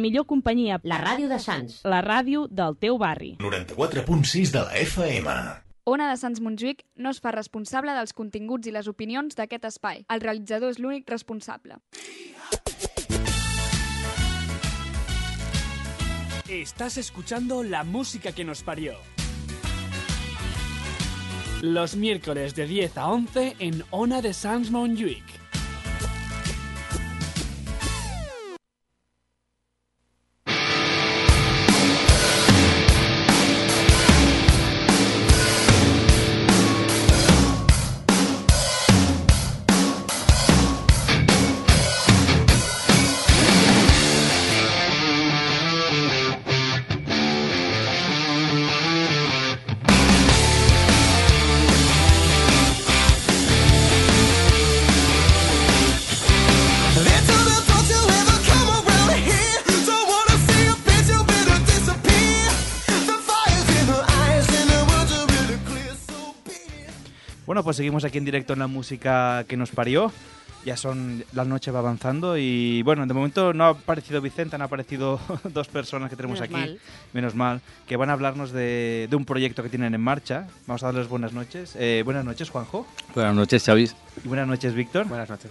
[0.06, 0.80] Millor companyia.
[0.86, 1.82] La ràdio de Sants.
[1.84, 3.34] La ràdio del teu barri.
[3.42, 5.38] 94.6 de la FM.
[5.86, 10.02] Ona de Sants Montjuïc no es fa responsable dels continguts i les opinions d'aquest espai.
[10.10, 11.78] El realitzador és l'únic responsable.
[16.48, 18.94] Estás escuchando la música que nos parió.
[21.62, 25.45] Los miércoles de 10 a 11 en Ona de Sans Montjuïc.
[67.66, 70.12] Pues seguimos aquí en directo en la música que nos parió.
[70.64, 74.62] Ya son, la noche va avanzando y bueno, de momento no ha aparecido Vicenta, han
[74.62, 75.18] aparecido
[75.52, 76.78] dos personas que tenemos Menos aquí, mal.
[77.12, 80.46] menos mal, que van a hablarnos de, de un proyecto que tienen en marcha.
[80.68, 81.74] Vamos a darles buenas noches.
[81.76, 82.86] Eh, buenas noches, Juanjo.
[83.16, 83.96] Buenas noches, Xavis.
[84.24, 85.08] Y buenas noches, Víctor.
[85.08, 85.50] Buenas noches.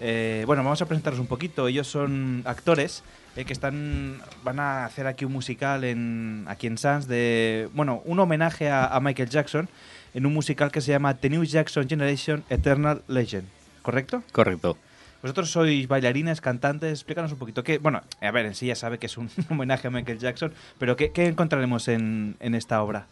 [0.00, 1.66] Eh, bueno, vamos a presentaros un poquito.
[1.66, 3.04] Ellos son actores
[3.36, 8.02] eh, que están van a hacer aquí un musical en aquí en Sans de bueno
[8.04, 9.66] un homenaje a, a Michael Jackson
[10.14, 13.46] en un musical que se llama The New Jackson Generation Eternal Legend.
[13.82, 14.22] ¿Correcto?
[14.32, 14.78] Correcto.
[15.20, 17.64] Vosotros sois bailarines, cantantes, explícanos un poquito.
[17.64, 20.52] ¿qué, bueno, a ver, en sí ya sabe que es un homenaje a Michael Jackson,
[20.78, 23.06] pero ¿qué, qué encontraremos en, en esta obra?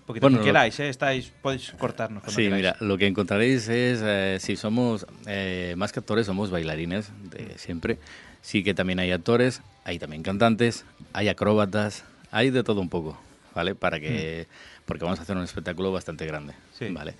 [0.00, 0.88] Un poquito, Bueno, que queráis, ¿eh?
[0.88, 2.22] Estáis, podéis cortarnos.
[2.28, 2.54] Sí, queráis.
[2.54, 7.56] mira, lo que encontraréis es, eh, si somos eh, más que actores, somos bailarines de
[7.58, 7.98] siempre.
[8.40, 13.20] Sí que también hay actores, hay también cantantes, hay acróbatas, hay de todo un poco,
[13.54, 13.74] ¿vale?
[13.74, 14.48] Para que,
[14.84, 16.88] porque vamos a hacer un espectáculo bastante grande, Sí.
[16.90, 17.14] ¿vale?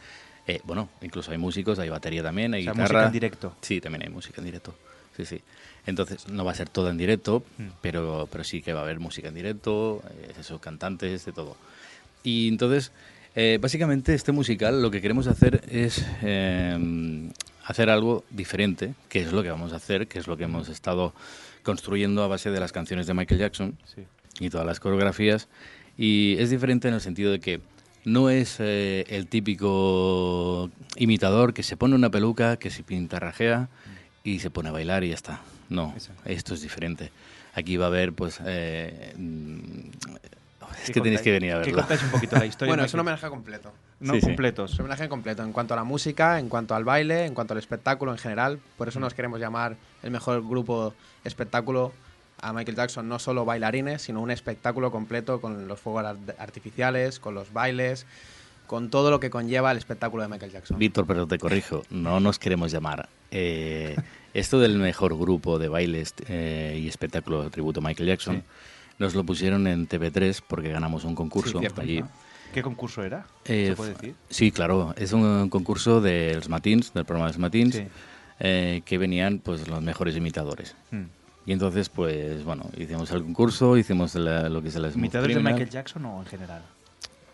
[0.47, 2.89] Eh, bueno, incluso hay músicos, hay batería también, hay O sea, guitarra.
[3.01, 3.57] música en directo.
[3.61, 4.75] Sí, también hay música en directo.
[5.17, 5.41] Sí, sí.
[5.87, 7.67] Entonces, no va a ser todo en directo, Mm.
[7.81, 11.57] pero, pero sí que va a haber música en directo, eh, esos cantantes, de todo.
[12.25, 12.93] Y entonces,
[13.35, 17.31] eh, básicamente este musical lo que queremos hacer es eh,
[17.65, 20.69] hacer algo diferente, que es lo que vamos a hacer, que es lo que hemos
[20.69, 21.15] estado
[21.63, 24.03] construyendo a base de las canciones de Michael Jackson Sí.
[24.41, 25.49] y todas las coreografías.
[25.99, 27.61] Y es diferente en el sentido de que
[28.05, 33.69] no es eh, el típico imitador que se pone una peluca, que se pintarrajea
[34.25, 35.41] y se pone a bailar y ya está.
[35.69, 37.11] No, esto es diferente.
[37.55, 38.41] Aquí va a haber, pues...
[38.45, 39.91] eh, mm,
[40.81, 41.79] es ¿Qué que tenéis que venir a ¿Qué verlo.
[41.83, 42.71] contáis un poquito la historia?
[42.73, 43.73] Bueno, es un homenaje completo.
[44.01, 44.27] No, Sí, sí.
[44.27, 44.73] completos.
[44.73, 47.53] Es un homenaje completo en cuanto a la música, en cuanto al baile, en cuanto
[47.53, 48.59] al espectáculo en general.
[48.79, 51.93] Por eso nos queremos llamar el mejor grupo espectáculo
[52.43, 57.19] a Michael Jackson, no solo bailarines, sino un espectáculo completo con los fuegos art- artificiales,
[57.19, 58.05] con los bailes,
[58.67, 60.79] con todo lo que conlleva el espectáculo de Michael Jackson.
[60.79, 63.09] Víctor, pero te corrijo, no nos queremos llamar.
[63.31, 63.97] Eh,
[64.35, 68.43] esto del mejor grupo de bailes eh, y espectáculo tributo a Michael Jackson, Sí.
[68.99, 71.81] nos lo pusieron en TV3 porque ganamos un concurso Sí, cierto.
[71.81, 72.03] allí.
[72.53, 73.27] ¿Qué concurso era?
[73.45, 74.15] Eh, ¿Se puede decir?
[74.29, 77.87] Sí, claro, es un concurso de los Matins, del programa de los Matins, Sí.
[78.41, 80.75] eh, que venían pues los mejores imitadores.
[80.91, 81.05] Hmm.
[81.47, 85.43] Y entonces, pues bueno, hicimos el concurso, hicimos la- lo que se les ¿Imitadores de
[85.43, 86.63] Michael Jackson o en general?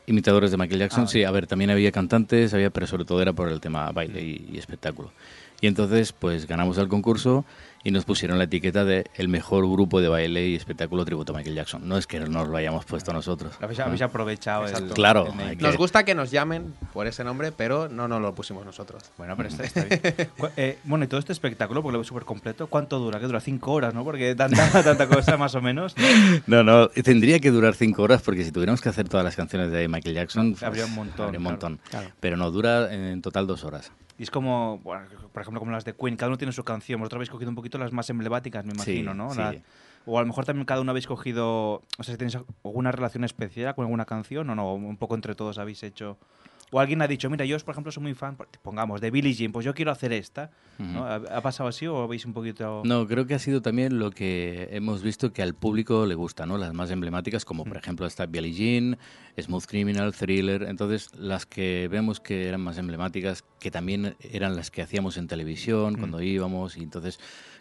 [0.06, 3.20] Imitadores de Michael Jackson, Ah, sí, a ver, también había cantantes, había, pero sobre todo
[3.20, 5.12] era por el tema baile y, y espectáculo.
[5.60, 7.44] Y entonces, pues ganamos el concurso
[7.84, 11.36] y nos pusieron la etiqueta de el mejor grupo de baile y espectáculo tributo a
[11.36, 11.88] Michael Jackson.
[11.88, 13.54] No es que nos lo hayamos puesto nosotros.
[13.60, 13.86] Habéis, ¿no?
[13.86, 14.90] habéis aprovechado el.
[14.90, 18.34] Claro, el que- Nos gusta que nos llamen por ese nombre, pero no nos lo
[18.34, 19.02] pusimos nosotros.
[19.16, 20.00] Bueno, pero está, está bien.
[20.56, 23.18] Eh, bueno, y todo este espectáculo, porque lo veo súper completo, ¿cuánto dura?
[23.20, 24.04] Que dura cinco horas, ¿no?
[24.04, 25.94] Porque tanta, tanta cosa más o menos.
[26.46, 26.62] ¿no?
[26.62, 29.70] No, no, tendría que durar cinco horas porque si tuviéramos que hacer todas las canciones
[29.70, 31.52] de Michael Jackson, Habría un montón, habría un claro.
[31.56, 31.80] montón.
[31.90, 32.10] Claro.
[32.20, 33.90] Pero no, dura en total dos horas.
[34.18, 36.98] Y es como, bueno, por ejemplo, como las de Queen, cada uno tiene su canción.
[37.00, 39.30] Vosotros habéis cogido un poquito las más emblemáticas, me Sí, imagino, ¿no?
[39.32, 39.62] sí.
[40.06, 43.24] O a lo mejor también cada uno habéis cogido, o sea, si tenéis alguna relación
[43.24, 46.16] especial con alguna canción o no, un poco entre todos habéis hecho...
[46.70, 49.52] O alguien ha dicho, mira, yo por ejemplo soy muy fan, pongamos, de Billie Jean,
[49.52, 50.50] pues yo quiero hacer esta.
[50.78, 51.04] ¿no?
[51.04, 52.82] ¿Ha, pasado así o habéis un poquito...?
[52.84, 56.46] No, creo que ha sido también lo que hemos visto que al público le gusta,
[56.46, 56.58] ¿no?
[56.58, 58.98] Las más emblemáticas, como por ejemplo está Billie Jean,
[59.38, 60.64] Smooth Criminal, Thriller.
[60.64, 65.26] Entonces, las que vemos que eran más emblemáticas, que también eran las que hacíamos en
[65.26, 67.18] televisión cuando íbamos, y entonces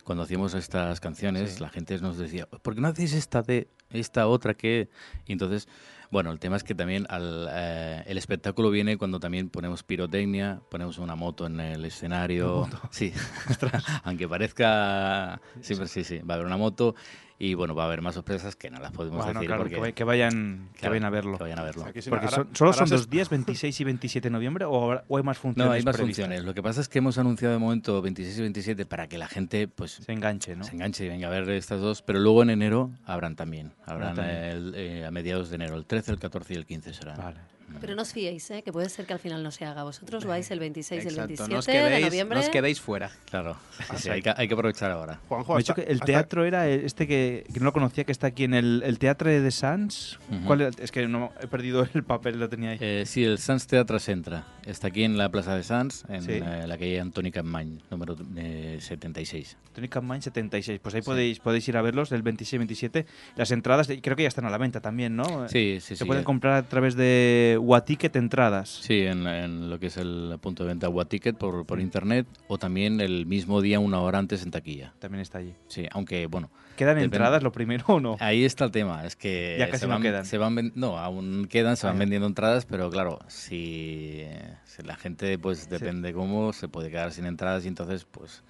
[0.08, 4.28] cuando hacíamos estas canciones, la gente nos decía, ¿por qué no hacéis esta de esta
[4.28, 4.90] otra que?
[5.26, 5.68] Y entonces,
[6.12, 10.62] bueno, el tema es que también al, eh, el espectáculo viene cuando también ponemos pirotecnia,
[10.70, 12.68] ponemos una moto en el escenario.
[12.92, 13.14] Sí,
[14.04, 16.96] aunque parezca, siempre sí, sí, va a haber una moto
[17.40, 19.76] Y bueno, va a haber más sorpresas que no las podemos Bueno, decir claro, porque
[19.76, 21.38] que, vay- que vayan, que Claro, vayan a verlo.
[21.38, 21.84] que vayan a verlo.
[21.84, 25.18] Porque ahora- son- solo son dos días, 26 y 27 de noviembre, o, habrá- o
[25.18, 26.26] hay más funciones No, hay más previstas?
[26.26, 26.46] funciones.
[26.46, 29.28] Lo que pasa es que hemos anunciado de momento 26 y 27 para que la
[29.28, 30.64] gente pues Se enganche, ¿no?
[30.64, 33.74] se enganche y venga a ver estas dos, pero luego en enero habrán también.
[33.86, 34.38] Habrán también.
[34.44, 37.18] el- eh, a mediados de enero, el 13, el 14 y el 15 serán.
[37.18, 37.38] Vale.
[37.82, 38.62] Pero no os fiéis, ¿eh?
[38.64, 39.84] que puede ser que al final no se haga.
[39.84, 42.40] Vosotros vais el 26 y el Exacto, 27 no os de quedéis, noviembre.
[42.40, 43.12] no os quedéis fuera.
[43.30, 43.58] Claro,
[43.92, 45.20] sí, sí, hay, que, hay que aprovechar ahora.
[45.28, 48.04] Juanjo, Me hasta- dicho que el hasta- teatro era este que, que no lo conocía,
[48.06, 50.18] que está aquí en el, el Teatro de Sans.
[50.32, 50.46] Ujú.
[50.46, 50.72] ¿Cuál era?
[50.80, 52.78] Es que no he perdido el papel, lo tenía ahí.
[52.80, 54.46] Eh, sí, el Sans Teatre Centra.
[54.68, 56.32] Está aquí en la Plaza de Sans, en Sí.
[56.34, 59.56] eh, la calle Antoni Capmany, número eh, 76.
[59.74, 60.82] Tony Campaign 76.
[60.84, 63.06] Pues ahí podéis, podéis ir a verlos el 26 y 27.
[63.38, 65.48] Las entradas creo que ya están a la venta también, ¿no?
[65.48, 66.04] Sí, sí, Se sí.
[66.04, 68.68] pueden eh, comprar a través de Waticket entradas.
[68.70, 72.58] Sí, en, en lo que es el punto de venta Ticket por, por internet o
[72.58, 74.94] también el mismo día, una hora antes en taquilla.
[75.00, 75.54] También está allí.
[75.70, 76.50] Sí, aunque bueno.
[76.78, 78.16] ¿Quedan depende- entradas lo primero o no?
[78.22, 80.26] Ahí está el tema, es que Ya casi se no van, quedan.
[80.26, 84.24] se van no, aún quedan, se van Ah, vendiendo entradas, pero claro, si,
[84.64, 88.44] si la gente pues depende cómo, se puede quedar sin entradas y entonces pues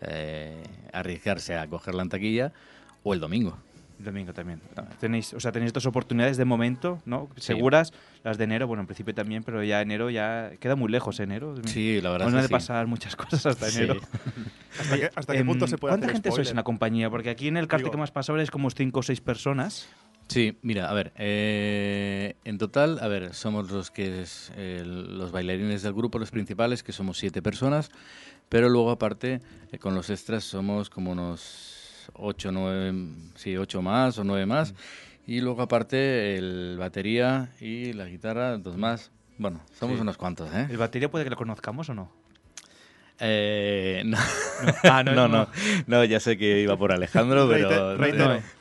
[0.00, 2.52] eh, arriesgarse a cogerla en taquilla
[3.02, 3.58] o el domingo.
[3.98, 4.60] Domingo también.
[5.00, 7.28] Tenéis, o sea, tenéis dos oportunidades de momento, ¿no?
[7.36, 7.42] Sí.
[7.42, 7.92] Seguras.
[8.24, 11.54] Las de enero, bueno, en principio también, pero ya enero ya queda muy lejos enero.
[11.64, 12.52] Sí, la verdad Aún es han que de sí.
[12.52, 13.78] pasar muchas cosas hasta Sí.
[13.78, 14.00] enero.
[14.80, 16.50] ¿Hasta qué, hasta qué Em, punto se puede ¿Cuánta hacer gente sois spoiler?
[16.52, 17.08] en la compañía?
[17.10, 19.88] Porque aquí en el cartel Digo- que más pasado es como cinco o seis personas.
[20.28, 25.30] Sí, mira, a ver, eh, en total, a ver, somos los que es, eh, los
[25.30, 27.90] bailarines del grupo, los principales, que somos siete personas,
[28.48, 32.92] pero luego aparte, eh, con los extras somos como unos ocho, nueve,
[33.36, 34.74] sí, ocho más o nueve más,
[35.26, 39.10] y luego aparte el batería y la guitarra, dos más.
[39.38, 40.02] Bueno, somos Sí.
[40.02, 40.66] unos cuantos, ¿eh?
[40.70, 42.10] ¿El batería puede que lo conozcamos o no?
[43.18, 44.18] Eh, no.
[44.84, 45.38] Ah, no, no, no.
[45.38, 45.48] no,
[45.86, 47.96] no, ya sé que iba por Alejandro, pero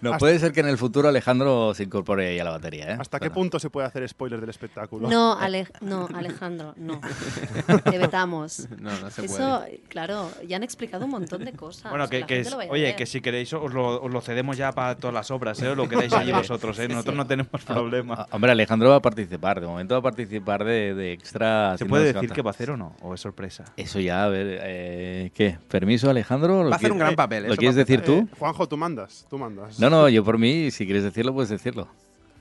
[0.01, 2.97] no, puede ser que en el futuro Alejandro se incorpore ahí a la batería, ¿eh?
[2.99, 5.09] ¿Hasta qué punto se puede hacer spoiler del espectáculo?
[5.09, 7.01] No, Ale- no, Alejandro, no.
[7.83, 8.67] Te vetamos.
[8.79, 11.89] No, no se Eso, claro, ya han explicado un montón de cosas.
[11.91, 15.13] Bueno, que, es- oye, que si queréis os lo, os lo cedemos ya para todas
[15.13, 15.69] las obras, ¿eh?
[15.69, 16.87] Os lo quedáis allí vosotros, ¿eh?
[16.87, 17.17] Nosotros sí.
[17.17, 18.15] no tenemos Ah, problema.
[18.19, 19.59] ah, Hombre, Alejandro va a participar.
[19.59, 21.77] De momento va a participar de, de extra.
[21.77, 22.95] ¿Se puede decir que va a hacer o no?
[23.01, 23.65] ¿O es sorpresa?
[23.77, 24.44] Eso ya, a ver.
[24.45, 25.57] Eh, ¿Qué?
[25.67, 26.63] ¿Permiso, Alejandro?
[26.63, 28.13] ¿Lo Va a hacer un gran papel, ¿Lo eso quieres decir tú?
[28.13, 29.79] Eh, Juanjo, tú mandas, tú mandas.
[29.79, 31.87] No, no, yo por mí, si quieres decirlo, puedes decirlo.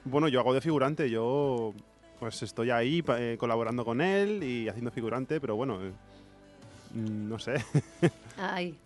[0.05, 1.73] Bueno, yo hago de figurante, yo
[2.21, 5.93] pues estoy ahí eh, colaborando con él y haciendo figurante, pero bueno, eh,
[6.95, 7.55] mm, no sé.
[8.38, 8.77] Ay,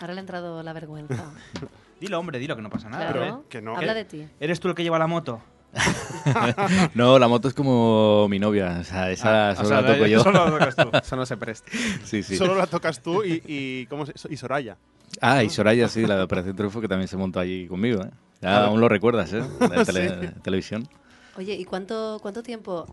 [0.00, 1.32] ahora le ha entrado la vergüenza.
[2.00, 3.12] Dilo, hombre, dilo, que no pasa nada.
[3.12, 3.42] Claro, ¿eh?
[3.48, 3.76] que no.
[3.76, 4.26] habla de ti.
[4.40, 5.40] ¿Eres tú el que lleva la moto?
[6.94, 8.78] No, la moto es como mi novia.
[8.80, 10.20] O sea, esa Ah, solo o sea, la toco yo.
[10.22, 10.90] Solo la tocas tú.
[10.96, 11.70] Eso no se presta.
[12.04, 12.36] Sí, sí.
[12.36, 14.76] Solo la tocas tú y, y, ¿cómo se- y Soraya.
[15.20, 18.02] Ah, y Soraya, sí, la de Operación Triunfo, que también se montó allí conmigo.
[18.02, 18.10] ¿eh?
[18.40, 18.66] Ya Claro.
[18.66, 19.42] aún lo recuerdas, ¿eh?
[19.86, 20.40] Tele- Sí.
[20.42, 20.88] televisión.
[21.36, 22.86] Oye, ¿y cuánto, cuánto tiempo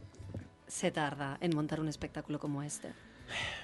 [0.67, 2.89] se tarda en montar un espectáculo como este?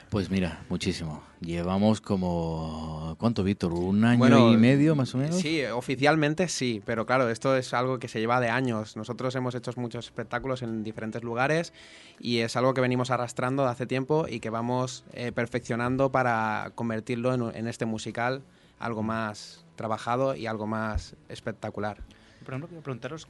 [0.09, 1.21] Pues mira, muchísimo.
[1.41, 3.15] Llevamos como.
[3.19, 3.73] ¿Cuánto, Víctor?
[3.73, 5.35] ¿Un año Bueno, y medio más o menos?
[5.35, 8.95] Sí, oficialmente sí, pero claro, esto es algo que se lleva de años.
[8.95, 11.73] Nosotros hemos hecho muchos espectáculos en diferentes lugares
[12.19, 16.71] y es algo que venimos arrastrando de hace tiempo y que vamos eh, perfeccionando para
[16.75, 18.43] convertirlo en, en este musical
[18.79, 21.97] algo más trabajado y algo más espectacular.
[22.45, 23.27] Por ejemplo, quiero preguntaros,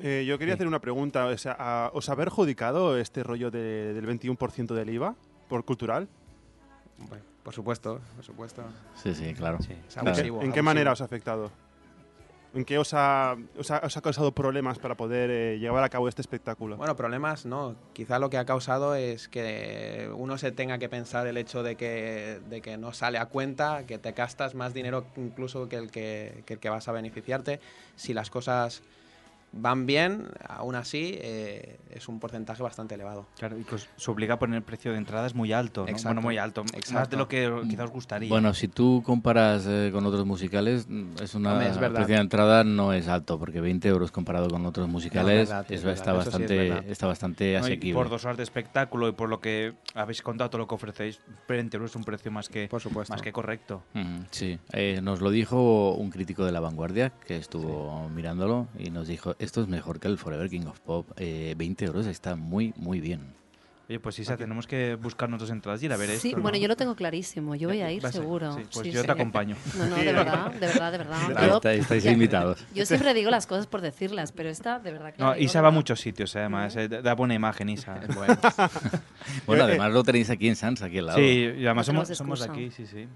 [0.00, 0.56] Eh, yo quería Sí.
[0.56, 1.26] hacer una pregunta.
[1.26, 5.14] O sea, a- ¿Os haber adjudicado este rollo de- del 21% del IVA
[5.48, 6.08] por cultural?
[6.98, 8.62] Bueno, por supuesto, por supuesto.
[8.94, 9.58] Sí, sí, claro.
[9.60, 10.62] Es ¿En qué- abusivo, ¿En qué abusivo.
[10.64, 11.50] manera os ha afectado?
[12.54, 15.90] ¿En qué os ha, os ha, os ha causado problemas para poder eh, llevar a
[15.90, 16.78] cabo este espectáculo?
[16.78, 17.76] Bueno, problemas no.
[17.92, 21.76] Quizá lo que ha causado es que uno se tenga que pensar el hecho de
[21.76, 25.90] que, de que no sale a cuenta, que te gastas más dinero incluso que el
[25.90, 27.60] que, que el que vas a beneficiarte.
[27.94, 28.82] Si las cosas
[29.56, 33.26] van bien, aún así eh, es un porcentaje bastante elevado.
[33.38, 35.88] Claro, y que os, obliga a poner el precio de entrada es muy alto, ¿no?
[35.88, 36.08] Exacto.
[36.08, 36.62] Bueno, muy alto.
[36.62, 37.16] Más de Exacto.
[37.16, 38.28] lo que quizás os gustaría.
[38.28, 41.96] Bueno, si tú comparas eh, con otros musicales, mm, es una Hombre, es verdad.
[41.96, 45.78] precio de entrada no es alto, porque 20 euros comparado con otros musicales verdad, es
[45.80, 47.50] eso verdad, está, eso sí es bastante, está bastante ¿no?
[47.52, 47.94] Y asequible.
[47.94, 51.20] por dos horas de espectáculo y por lo que habéis contado, todo lo que ofrecéis,
[51.48, 53.12] 20 euros es un precio más que, Por supuesto.
[53.12, 53.82] más que correcto.
[54.30, 59.08] Sí, Eh, nos lo dijo un crítico de La Vanguardia que estuvo mirándolo y nos
[59.08, 62.74] dijo, esto es mejor que el Forever King of Pop, eh, 20 euros está muy,
[62.76, 63.34] muy bien.
[63.88, 66.38] Oye, pues Isa, tenemos que buscar nuestras entradas y ir a ver Sí, esto.
[66.38, 66.42] ¿no?
[66.42, 67.54] bueno, yo lo tengo clarísimo.
[67.54, 68.52] Yo voy a ir a- seguro.
[68.56, 69.06] sí, pues Sí, yo sí.
[69.06, 69.54] te acompaño.
[69.78, 71.46] No, no, de verdad, de verdad, de verdad.
[71.48, 72.64] Yo- está- estáis ya- invitados.
[72.74, 75.22] Yo siempre digo las cosas por decirlas, pero esta, de verdad que.
[75.22, 76.74] No, digo Isa va a muchos sitios, eh, además.
[76.74, 78.00] eh, da buena imagen, Isa.
[78.16, 78.36] Bueno,
[79.46, 81.18] Bueno, eh, además lo tenéis aquí en Sans, aquí al lado.
[81.18, 83.06] Sí, y además somos, somos aquí, sí, sí.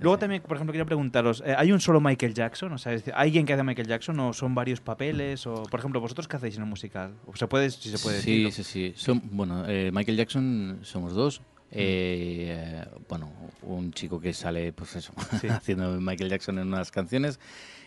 [0.00, 2.72] Luego también, por ejemplo, quería preguntaros, eh, ¿hay un solo Michael Jackson?
[2.72, 5.46] O sea, ¿alguien que hace Michael Jackson o son varios papeles?
[5.46, 7.12] O, por ejemplo, ¿vosotros qué hacéis en el musical?
[7.26, 8.64] O se puede, si se puede Sí, decir.
[8.64, 8.92] sí, sí.
[8.96, 11.40] Son, bueno, eh, Michael Jackson somos dos.
[11.40, 11.42] Mm.
[11.72, 13.30] Eh, bueno,
[13.62, 15.46] un chico que sale, pues eso, Sí.
[15.48, 17.38] haciendo Michael Jackson en unas canciones.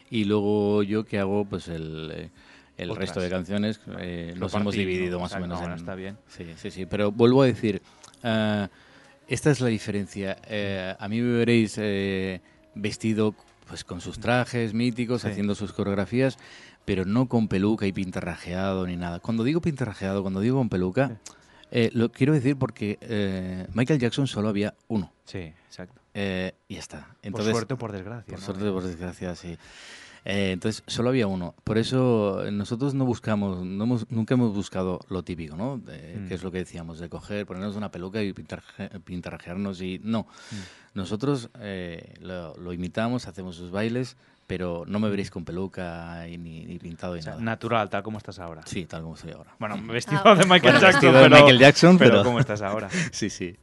[0.10, 2.30] Y luego yo que hago, pues el,
[2.78, 3.08] el Otras.
[3.08, 3.82] resto de canciones.
[4.00, 5.58] eh, Lo nos hemos dividido más o menos.
[5.60, 6.18] bueno, en- está bien.
[6.28, 6.86] Sí, sí, sí.
[6.86, 7.82] Pero vuelvo a decir,
[9.28, 10.38] esta es la diferencia.
[10.48, 12.42] Eh, a mí me veréis eh,
[12.76, 13.36] vestido
[13.68, 15.30] pues con sus trajes míticos, Sí.
[15.30, 16.38] haciendo sus coreografías,
[16.86, 19.20] pero no con peluca y pintarrajeado ni nada.
[19.20, 21.18] Cuando digo pintarrajeado, cuando digo con peluca,
[21.72, 25.12] eh, lo quiero decir porque eh, Michael Jackson solo había uno.
[25.26, 26.02] Sí, exacto.
[26.14, 27.00] Eh, y ya está.
[27.08, 28.26] por Entonces, suerte o por desgracia.
[28.30, 28.46] por ¿no?
[28.46, 29.58] suerte o por desgracia, sí.
[30.26, 31.54] Eh, entonces, solo había uno.
[31.66, 35.78] Por eso eh, nosotros no buscamos, no hemos- nunca hemos buscado lo típico, ¿no?
[35.80, 36.28] De- Mm.
[36.30, 40.00] Que es lo que decíamos, de coger, ponernos una peluca y pintarraje- pintarrajearnos y...
[40.04, 40.22] No.
[40.52, 40.56] Mm.
[40.96, 44.16] Nosotros eh, lo, lo imitamos, hacemos sus bailes,
[44.48, 47.44] pero no me veréis con peluca y ni, ni pintado y O sea, nada.
[47.44, 48.62] natural, tal como estás ahora.
[48.66, 49.56] Sí, tal como estoy ahora.
[49.60, 52.40] Bueno, vestido Ah, de Michael Bueno, Jackson, vestido de pero, Michael Jackson, pero pero- ¿cómo
[52.40, 52.90] estás ahora?
[53.12, 53.56] Sí, sí.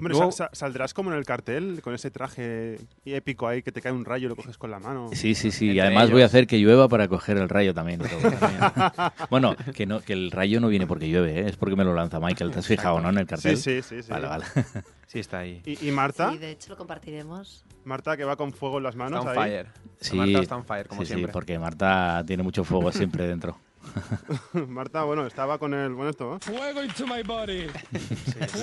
[0.00, 3.92] Hombre, Luego- ¿saldrás como en el cartel con ese traje épico ahí que te cae
[3.92, 5.10] un rayo y lo coges con la mano?
[5.12, 5.72] Sí, sí, sí.
[5.72, 8.00] Y además voy a hacer que llueva para coger el rayo también.
[9.30, 11.48] bueno, que no, que el rayo no viene porque llueve, ¿eh?
[11.50, 12.50] es porque me lo lanza Michael.
[12.50, 13.10] ¿Te has fijado, no?
[13.10, 13.58] En el cartel.
[13.58, 14.02] Sí, sí, sí.
[14.02, 14.10] sí.
[14.10, 14.44] Vale, vale.
[15.06, 15.60] Sí, está ahí.
[15.66, 16.30] ¿Y, y Marta?
[16.30, 17.64] Sí, de hecho lo compartiremos.
[17.82, 19.34] Marta que va con fuego en las Está manos on ahí.
[19.50, 19.66] fire.
[20.00, 21.32] Sí, Marta está on fire, como sí, sí, siempre.
[21.32, 23.58] porque Marta tiene mucho fuego siempre dentro.
[24.68, 25.94] Marta, bueno, estaba con el...
[25.94, 26.38] Bueno, esto, ¿eh?
[26.40, 27.66] Fuego into my body.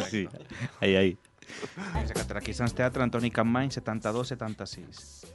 [0.10, 0.30] Sí,
[0.80, 1.18] ahí, ahí.
[2.36, 5.26] Aquí Sans Teatre, Antoni Campmany, 72-76.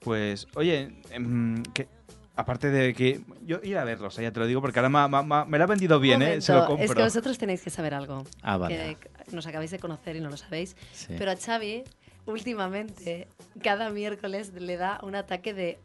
[0.00, 1.88] Pues, oye, em, que,
[2.34, 3.20] aparte de que.
[3.46, 5.64] Yo ir a verlos, ya te lo digo, porque ahora ma- ma- ma- me lo
[5.64, 6.40] ha vendido bien, ¿eh?
[6.40, 6.84] Se lo compro.
[6.84, 8.24] Es que vosotros tenéis que saber algo.
[8.42, 8.96] Ah, vale.
[9.00, 10.76] Que nos acabáis de conocer y no lo sabéis.
[10.92, 11.14] Sí.
[11.16, 11.84] Pero a Xavi,
[12.26, 13.28] últimamente,
[13.62, 15.78] cada miércoles le da un ataque de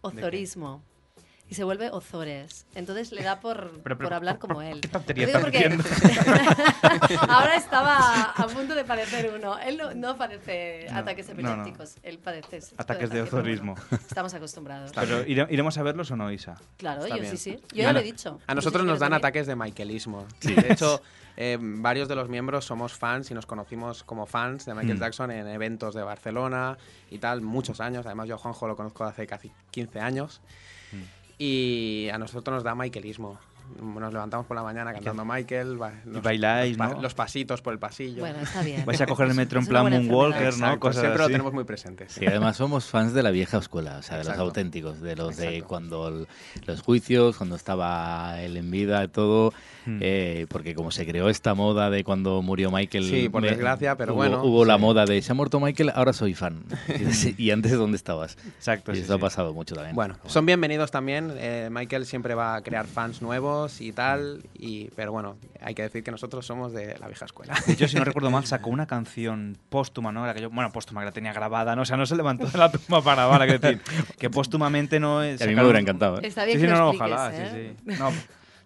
[0.00, 0.82] ozorismo.
[1.50, 2.66] Y se vuelve ozores.
[2.74, 4.80] Entonces le da por, Pero, pero, por hablar como él.
[4.82, 5.84] ¿Qué tontería digo estás porque diciendo?
[7.28, 9.58] ahora estaba a punto de padecer uno.
[9.58, 11.40] Él no, no padece No, ataques no, no.
[11.50, 11.96] epilépticos.
[12.02, 13.74] Él padece Ataques de ozorismo.
[13.74, 14.92] bueno, estamos acostumbrados.
[14.94, 16.56] Pero, ¿ire- ¿iremos a verlos o no, Isa?
[16.76, 17.36] Claro, Está yo bien.
[17.36, 17.58] sí, sí.
[17.72, 18.38] Yo ya lo he dicho.
[18.46, 20.26] A nosotros nos dan ataques de Michaelismo.
[20.42, 21.00] De hecho,
[21.36, 25.00] eh, varios de los miembros somos fans y nos conocimos como fans de Michael Mm.
[25.00, 26.76] Jackson en eventos de Barcelona
[27.10, 28.04] y tal, muchos años.
[28.06, 30.40] Además, yo a Juanjo lo conozco hace casi 15 años.
[31.38, 33.38] Y a nosotros nos da Michaelismo.
[33.80, 37.02] Nos levantamos por la mañana cantando Michael, los, bailáis, los, pa- ¿no?
[37.02, 38.20] los pasitos por el pasillo.
[38.20, 38.84] Bueno, está bien.
[38.86, 40.42] Vais a coger el metro en plan Moonwalker.
[40.42, 40.48] ¿no?
[40.48, 41.30] Exacto, Cosas siempre así.
[41.30, 42.06] lo tenemos muy presente.
[42.08, 45.36] Sí, además somos fans de la vieja escuela, o sea, de los auténticos, de los
[45.36, 46.28] de cuando el-
[46.66, 49.52] los juicios, cuando estaba él en vida, todo,
[49.86, 49.98] Mm.
[50.02, 53.04] eh, porque como se creó esta moda de cuando murió Michael.
[53.04, 56.12] Sí, por desgracia, pero hubo- bueno, Hubo la moda de se ha muerto Michael, ahora
[56.12, 56.62] soy fan.
[57.38, 58.36] y, ¿y antes dónde estabas?
[58.56, 59.94] Exacto, Y sí, eso ha pasado mucho también.
[59.96, 61.32] Bueno, son bienvenidos también.
[61.36, 64.42] eh, Michael siempre va a crear fans nuevos y tal.
[64.58, 67.54] Y, pero bueno, hay que decir que nosotros somos de la vieja escuela.
[67.66, 70.32] Hecho, si no recuerdo mal, sacó una canción póstuma, ¿no?
[70.32, 71.82] Que yo, bueno, póstuma, que la tenía grabada, ¿no?
[71.82, 73.82] O sea, no se levantó de la tumba para grabar, que decir,
[74.18, 75.42] que póstumamente no es...
[75.42, 76.26] A mí me hubiera encantado, ¿eh?
[76.26, 77.76] Está bien Sí, sí, que no, lo no, expliques, ojalá, ¿eh?
[77.86, 77.98] sí, sí.
[77.98, 78.12] No,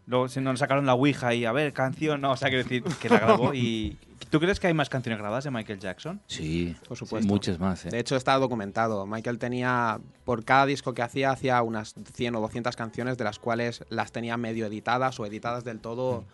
[0.06, 2.82] luego si no sacaron la Ouija y, a ver, canción, no, o sea, quiero decir,
[3.00, 3.96] que la grabó y...
[4.32, 6.18] ¿Tú crees que hay más canciones grabadas de Michael Jackson?
[6.26, 7.28] Sí, Por supuesto.
[7.28, 7.84] muchas más.
[7.84, 7.90] ¿eh?
[7.90, 9.04] De hecho, está documentado.
[9.06, 13.38] Michael tenía, por cada disco que hacía, hacía unas 100 o 200 canciones, de las
[13.38, 16.24] cuales las tenía medio editadas o editadas del todo,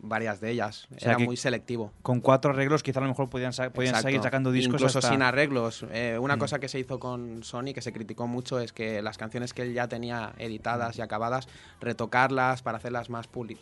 [0.00, 0.88] varias de ellas.
[0.96, 1.92] O sea Era muy selectivo.
[2.02, 4.08] Con cuatro arreglos quizá a lo mejor podían, sa- podían Exacto.
[4.08, 5.86] seguir sacando discos Incluso hasta- sin arreglos.
[5.92, 6.38] Eh, una Mm.
[6.40, 9.62] cosa que se hizo con Sony, que se criticó mucho, es que las canciones que
[9.62, 11.46] él ya tenía editadas y acabadas,
[11.80, 13.58] retocarlas para hacerlas más, publi-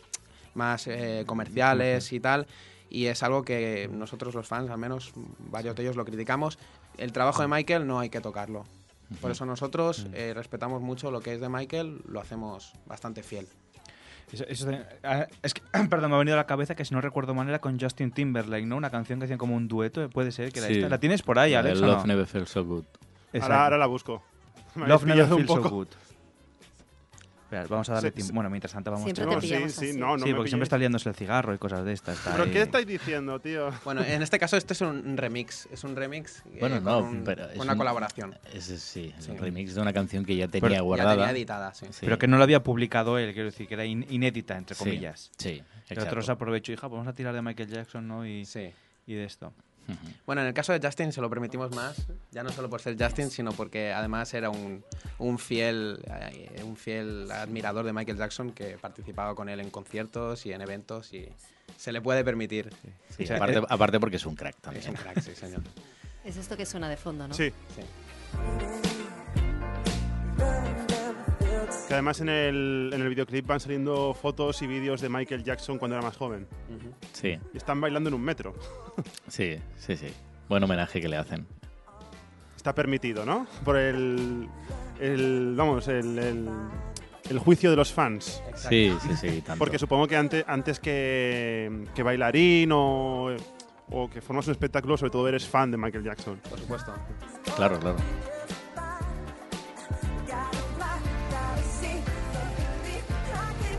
[0.55, 2.47] más eh, comerciales y tal.
[2.89, 6.57] Y es algo que nosotros los fans, al menos varios de ellos lo criticamos.
[6.97, 8.65] El trabajo de Michael no hay que tocarlo.
[9.21, 13.47] Por eso nosotros eh, respetamos mucho lo que es de Michael, lo hacemos bastante fiel.
[14.31, 16.93] Eso- eso de- ah, es que, perdón, me ha venido a la cabeza que si
[16.93, 18.75] no recuerdo mal era con Justin Timberlake, ¿no?
[18.75, 20.73] Una canción que hacían como un dueto, puede ser que era Sí.
[20.75, 20.89] esta.
[20.89, 21.79] ¿La tienes por ahí, Alex?
[21.79, 22.05] Love no?
[22.07, 22.83] Never Felt So Good.
[23.41, 24.21] Ahora, ahora la busco.
[24.75, 25.69] Me Love Never Feels So.
[25.69, 25.87] Good.
[27.47, 28.27] Espera, vamos a darle Sí, tiempo.
[28.31, 28.35] sí.
[28.35, 30.49] Bueno, mientras tanto vamos Siempre a- te No, sí, sí, no, no sí, me porque
[30.49, 32.17] siempre está liándose el cigarro y cosas de estas.
[32.17, 32.51] está ¿Pero ahí.
[32.51, 33.69] qué estáis diciendo, tío?
[33.85, 37.49] Bueno, en este caso este es un remix, es un remix eh, Bueno, no, pero
[37.49, 38.37] es una un- colaboración.
[38.53, 39.31] Ese sí, es Sí.
[39.31, 41.15] un remix de una canción que ya Pero tenía guardada.
[41.15, 41.85] Ya tenía editada, sí.
[41.91, 41.99] Sí.
[42.01, 44.83] Pero que no lo había publicado él, quiero decir, que era in- inédita, entre Sí,
[44.83, 45.31] comillas.
[45.37, 48.25] Sí, El otro se aprovechó, hija, vamos a tirar de Michael Jackson, ¿no?
[48.27, 48.71] Y, Sí.
[49.05, 49.53] y de esto.
[50.25, 53.01] Bueno, en el caso de Justin se lo permitimos más, ya no solo por ser
[53.01, 54.83] Justin, sino porque además era un,
[55.19, 60.45] un fiel eh, un fiel admirador de Michael Jackson que participaba con él en conciertos
[60.45, 61.29] y en eventos y
[61.77, 62.69] se le puede permitir.
[63.15, 64.89] Sí, O sea, aparte, aparte porque es un crack Es también.
[64.89, 65.61] un crack, sí, señor.
[66.25, 67.33] Es esto que suena de fondo, ¿no?
[67.33, 67.53] Sí.
[71.87, 75.77] Que además en el, en el videoclip van saliendo fotos y vídeos de Michael Jackson
[75.77, 76.45] cuando era más joven.
[77.13, 78.53] Sí, Y están bailando en un metro.
[79.27, 80.07] sí, sí, sí.
[80.49, 81.47] Buen homenaje que le hacen.
[82.57, 83.47] Está permitido, ¿no?
[83.63, 84.49] Por el.
[84.99, 86.49] el vamos, el, el,
[87.29, 88.43] el juicio de los fans.
[88.55, 89.59] Sí, sí, sí, tanto.
[89.59, 93.29] Porque supongo que antes, antes que, que bailarín o,
[93.91, 96.37] o que formas un espectáculo, sobre todo eres fan de Michael Jackson.
[96.49, 96.93] Por supuesto.
[97.55, 97.97] Claro, claro.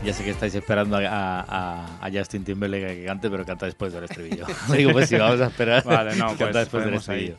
[0.03, 1.01] Ya sé que estáis esperando a,
[1.41, 4.45] a- a Justin Timberlake que cante, pero canta después del estribillo.
[4.75, 6.99] Digo, pues si vamos a esperar, Vale, no, canta pues después del ahí.
[6.99, 7.35] estribillo.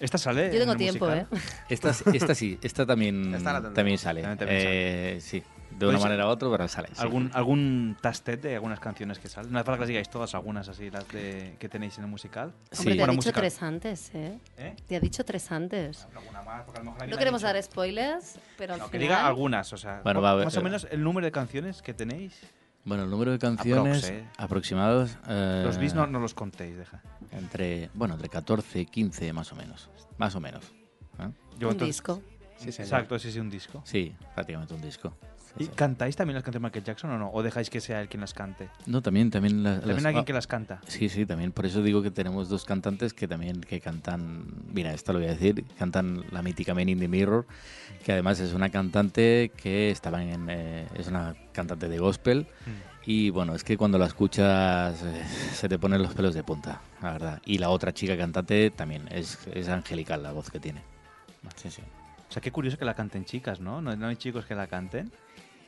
[0.00, 0.46] Esta sale.
[0.52, 1.28] Yo tengo en el tiempo, musical?
[1.32, 1.38] ¿eh?
[1.68, 4.22] Esta, esta sí, esta también, Esta también sale.
[4.22, 5.42] También- también Eh, Sí,
[5.78, 6.88] de una ¿Podéis- manera u otra, pero sale.
[6.88, 6.94] sí.
[6.98, 9.52] ¿Algún, ¿Algún tastet de algunas canciones que salen?
[9.52, 12.10] No hace falta que las digáis todas, algunas así, las de, que tenéis en el
[12.10, 12.52] musical.
[12.78, 13.40] Hombre, te Bueno, ha dicho musical.
[13.42, 14.38] tres antes, ¿eh?
[14.56, 14.76] ¿Eh?
[14.86, 16.06] Te ha dicho tres antes.
[16.14, 18.98] Alguna más, porque a lo mejor No queremos dicho- dar spoilers, pero al No, que
[18.98, 19.02] final...
[19.02, 21.82] diga algunas, o sea, Bueno, va a ver- más o menos el número de canciones
[21.82, 22.38] que tenéis.
[22.86, 24.28] Bueno, el número de canciones Aprox, ¿eh?
[24.36, 25.18] aproximados.
[25.26, 27.00] eh, Los bis no, no los contéis, deja.
[27.32, 29.88] Entre, bueno, entre 14 y 15 más o menos.
[30.18, 30.64] Más o menos.
[31.18, 31.30] ¿eh?
[31.58, 32.22] Yo, Un entonces- disco.
[32.58, 32.68] Sí.
[32.68, 33.82] Exacto, sí, sí, un disco.
[33.84, 35.12] Sí, prácticamente un disco.
[35.56, 37.30] ¿Y cantáis también las canciones de Michael Jackson o no?
[37.30, 38.68] ¿O dejáis que sea él quien las cante?
[38.86, 40.80] No, también, también las, También las- alguien ah, que las canta.
[40.88, 41.52] Sí, sí, también.
[41.52, 44.46] Por eso digo que tenemos dos cantantes que también que cantan.
[44.72, 45.64] Mira, esto lo voy a decir.
[45.78, 47.46] Cantan la mítica Man in the Mirror,
[48.04, 50.46] que además es una cantante que estaba en.
[50.50, 52.46] eh, es una cantante de gospel.
[53.06, 56.80] Y bueno, es que cuando la escuchas eh, se te ponen los pelos de punta,
[57.02, 57.42] la verdad.
[57.44, 59.06] Y la otra chica cantante también.
[59.12, 60.82] Es, es angelical la voz que tiene.
[61.56, 61.82] Sí, sí.
[62.28, 63.80] O sea, qué curioso que la canten chicas, ¿no?
[63.82, 65.12] ¿No, no hay chicos que la canten?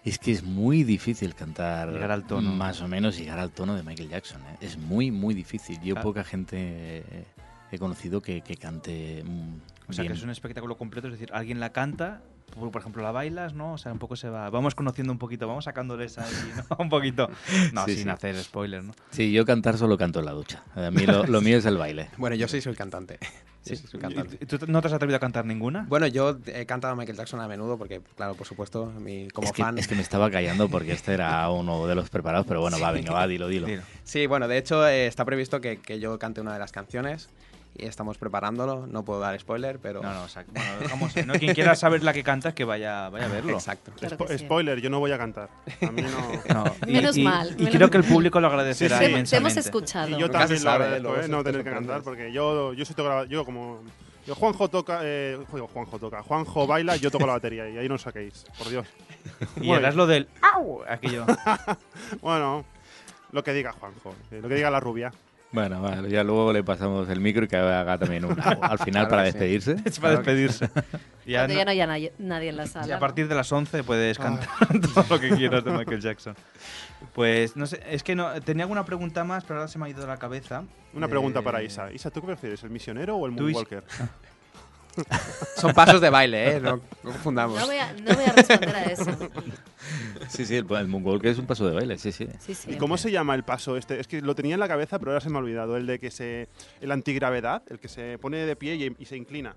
[0.06, 2.52] Es que es muy difícil cantar Llegar al tono.
[2.52, 4.40] más o menos llegar al tono de Michael Jackson.
[4.42, 4.56] ¿eh?
[4.60, 5.78] Es muy, muy difícil.
[5.82, 6.08] Yo Claro.
[6.08, 7.26] poca gente
[7.72, 10.12] he conocido que, que cante mm, O sea, bien.
[10.12, 12.22] que es un espectáculo completo, es decir, alguien la canta,
[12.54, 13.74] por, por ejemplo, la bailas, ¿no?
[13.74, 14.48] O sea, un poco se va...
[14.50, 16.32] Vamos conociendo un poquito, vamos sacándoles ahí,
[16.70, 16.76] ¿no?
[16.78, 17.28] un poquito.
[17.72, 18.08] No, Sí, sin sí.
[18.10, 18.92] hacer spoiler, ¿no?
[19.10, 20.62] Sí, yo cantar solo canto en la ducha.
[20.74, 22.08] A mí lo, lo mío es el baile.
[22.16, 23.18] Bueno, yo sí soy el cantante.
[23.62, 23.86] Sí, Sí.
[23.88, 24.38] soy cantante.
[24.40, 25.84] ¿Y ¿Tú no te has atrevido a cantar ninguna?
[25.88, 29.48] Bueno, yo he cantado a Michael Jackson a menudo porque, claro, por supuesto, mi, como
[29.48, 29.76] es, que, fan...
[29.76, 32.92] es que me estaba callando porque este era uno de los preparados, pero bueno, va,
[32.92, 33.66] venga, va, dilo, dilo.
[33.66, 33.82] Dilo.
[34.04, 37.28] Sí, bueno, de hecho eh, está previsto que, que yo cante una de las canciones
[37.78, 38.86] y estamos preparándolo.
[38.86, 40.02] No puedo dar spoiler, pero...
[40.02, 41.34] No, no, o sea, bueno, dejamos, ¿no?
[41.34, 43.52] Quien quiera saber la que cantas, que vaya, vaya a verlo.
[43.54, 43.92] Exacto.
[43.96, 44.44] Claro Spo- que sí.
[44.44, 45.48] Spoiler, yo no voy a cantar.
[45.82, 46.54] A mí no.
[46.54, 49.12] No, y- Menos y- mal, Y menos creo que el público lo agradecerá Sí, sí.
[49.14, 50.08] Te, te hemos escuchado.
[50.08, 51.28] Y yo también lo agradezco, ¿eh?
[51.28, 52.94] no te tener que cantar, porque yo, yo soy
[53.28, 53.80] yo como
[54.26, 55.38] yo Juanjo toca, eh,
[55.72, 58.86] Juanjo toca, Juanjo baila, yo toco la batería y ahí no os saquéis, por Dios.
[59.56, 60.82] Y Bueno, harás lo del ¡au!
[60.88, 61.26] Aquello.
[62.22, 62.64] Bueno,
[63.32, 65.12] lo que diga Juanjo, eh, lo que diga la rubia.
[65.56, 68.90] Bueno, vale, ya luego le pasamos el micro y que haga también un al final
[69.04, 69.76] Claro para despedirse.
[69.86, 70.68] Es para despedirse.
[71.26, 72.86] Ya Cuando no- ya no haya nadie, nadie en la sala.
[72.86, 74.48] Y a partir de las 11 puedes cantar
[74.94, 76.36] todo lo que quieras de Michael Jackson.
[77.14, 79.88] Pues no sé, es que no tenía alguna pregunta más, pero ahora se me ha
[79.88, 80.62] ido de la cabeza.
[80.94, 81.90] Una Eh, pregunta para Isa.
[81.90, 83.82] Isa, ¿tú qué prefieres, el misionero o el Tú, Is- moonwalker?
[85.56, 86.60] Son pasos de baile, ¿eh?
[86.60, 87.58] No, no confundamos.
[87.58, 89.04] No voy, a, no voy a responder a eso.
[90.28, 92.26] Sí, sí, el, el moonwalk es un paso de baile, sí, sí.
[92.40, 92.72] Sí, sí.
[92.72, 94.00] ¿Y cómo se llama el paso este?
[94.00, 95.76] Es que lo tenía en la cabeza, pero ahora se me ha olvidado.
[95.76, 96.48] El de que se.
[96.80, 99.54] El antigravedad, el que se pone de pie y, y se inclina.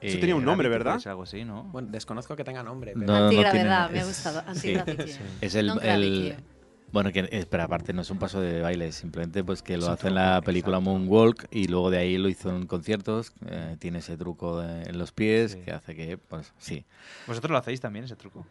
[0.00, 1.00] Eso Eh, tenía un nombre, ¿verdad?
[1.06, 1.64] algo así, ¿no?
[1.64, 2.92] Bueno, desconozco que tenga nombre.
[2.94, 4.40] pero- No, no Antigravedad, tiene- me ha es- gustado.
[4.54, 4.74] sí.
[4.76, 5.12] Antigravity.
[5.40, 6.36] Es el,
[6.92, 9.88] bueno que espera aparte no es un paso de baile simplemente pues que Es lo
[9.88, 10.98] un hace en la película exacto.
[10.98, 14.96] Moonwalk y luego de ahí lo hizo en conciertos eh, tiene ese truco de- en
[14.96, 15.60] los pies Sí.
[15.66, 16.86] que hace que pues sí
[17.26, 18.46] ¿Vosotros lo hacéis también, ese truco?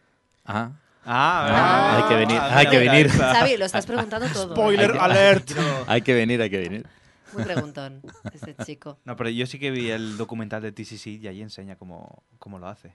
[0.48, 0.72] Ah
[1.10, 3.08] Ah, hay que venir, ah, hay que venir.
[3.08, 4.52] Xavi, lo estás preguntando todo.
[4.54, 5.50] Spoiler Hay que- alert.
[5.86, 6.86] hay que venir hay que venir
[7.32, 8.02] Muy preguntón,
[8.34, 8.98] ese chico.
[9.06, 12.58] No, pero yo sí que vi el documental de TCC y ahí enseña cómo, cómo
[12.58, 12.94] lo hace.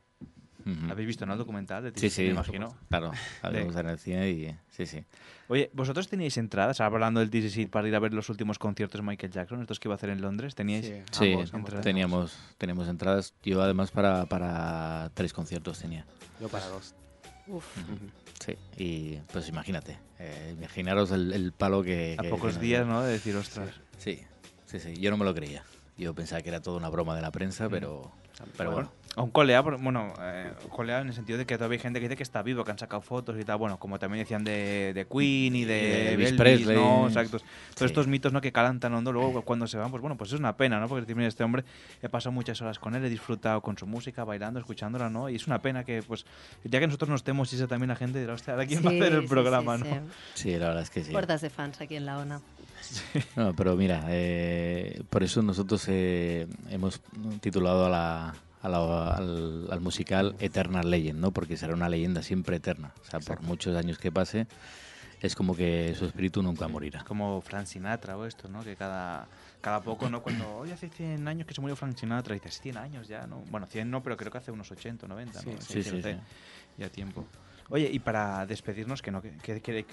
[0.92, 2.00] ¿Habéis visto, no, el documental de TCC?
[2.02, 2.78] sí sí Me imagino.
[2.88, 5.04] claro habíamos en el cine y sí sí
[5.50, 6.80] Oye, ¿vosotros teníais entradas?
[6.82, 9.80] Ahora hablando del TCC para ir a ver los últimos conciertos de Michael Jackson, estos
[9.80, 10.54] que iba a hacer en Londres.
[10.56, 10.86] ¿Teníais?
[10.86, 11.02] Sí.
[11.12, 16.06] sí Ambos, ambos teníamos teníamos entradas yo además para para tres conciertos tenía
[16.40, 16.94] Yo para dos.
[17.48, 17.66] Uf.
[18.40, 22.16] Sí, y pues imagínate, eh, imaginaros el, el palo que...
[22.18, 23.02] A que- pocos que- días, ¿no?
[23.04, 23.70] De decir, ostras.
[23.98, 24.22] Sí,
[24.66, 25.64] sí, sí, yo no me lo creía.
[25.98, 28.12] Yo pensaba que era toda una broma de la prensa, pero,
[28.58, 28.92] pero bueno.
[29.16, 32.18] Un colea, bueno, eh, colea en el sentido de que todavía hay gente que dice
[32.18, 33.58] que está vivo, que han sacado fotos y tal.
[33.58, 36.76] Bueno, como también decían de, de Queen y de, Y de Elvis Presley.
[36.76, 37.08] ¿no?
[37.08, 37.38] Exacto.
[37.40, 37.44] Todos
[37.78, 37.86] Sí.
[37.86, 38.42] estos mitos, ¿no?
[38.42, 40.88] Que calan tan hondo, luego cuando se van, pues bueno, pues es una pena, ¿no?
[40.88, 41.64] Porque mira, este hombre,
[42.02, 45.30] he pasado muchas horas con él, he disfrutado con su música, bailando, escuchándola, ¿no?
[45.30, 46.26] Y es una pena que, pues,
[46.64, 48.94] ya que nosotros no estemos, y también la gente dirá, hostia, ¿ahora quién va a
[48.94, 49.90] Sí, hacer el sí, programa, sí, no?
[49.90, 50.02] sí.
[50.34, 51.12] Sí, la verdad es que sí.
[51.12, 52.42] Puertas de fans aquí en la ONA.
[53.36, 57.00] No, pero mira, eh, por eso nosotros eh, hemos
[57.40, 58.34] titulado a la,
[58.64, 61.30] a la- al, al musical Eternal Legend, ¿no?
[61.32, 62.92] Porque será una leyenda siempre eterna.
[63.02, 64.48] O sea, por muchos años que pase,
[65.22, 67.04] es como que su espíritu nunca morirá.
[67.04, 68.64] Como Frank Sinatra o esto, ¿no?
[68.64, 69.28] Que cada,
[69.62, 70.22] cada poco, ¿no?
[70.24, 73.28] Cuando, oye, hace 100 años que se murió Frank Sinatra, y dices, 100 años ya,
[73.28, 73.38] ¿no?
[73.52, 75.52] Bueno, 100 no, pero creo que hace unos 80, 90, ¿no?
[75.52, 76.16] Sí, Es sí, sí, sí.
[76.78, 77.26] Ya tiempo.
[77.70, 79.86] Oye, y para despedirnos, que no, que, que, que,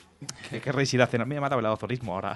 [0.51, 1.27] que querréis ir a cenar.
[1.27, 2.35] Me ha matado el azorismo ahora.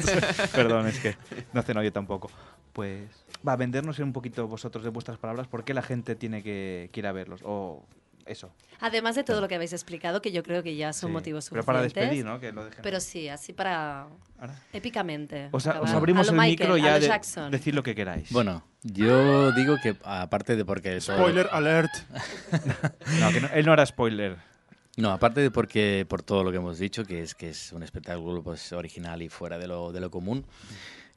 [0.54, 1.16] Perdón, es que
[1.52, 2.30] no ceno yo tampoco.
[2.72, 3.08] Pues
[3.46, 6.90] va a vendernos un poquito vosotros de vuestras palabras por qué la gente tiene que,
[6.92, 7.40] que ir a verlos.
[7.44, 7.84] O
[8.26, 8.50] eso.
[8.80, 11.48] Además de todo lo que habéis explicado, que yo creo que ya son Sí, motivos
[11.48, 11.66] pero suficientes.
[11.66, 12.40] para despedir, ¿no?
[12.40, 12.80] Que lo dejen.
[12.82, 14.08] Pero sí, así para...
[14.72, 15.48] Épicamente.
[15.52, 18.30] Os, a- os abrimos A el micro Michael, a ya de decir lo que queráis.
[18.32, 20.98] Bueno, yo digo que aparte de porque...
[21.00, 21.90] todo- Spoiler alert.
[23.20, 24.36] No, que no- él no era spoiler.
[24.96, 27.82] No, aparte de porque por todo lo que hemos dicho, que es que es un
[27.82, 30.44] espectáculo pues original y fuera de lo, de lo común,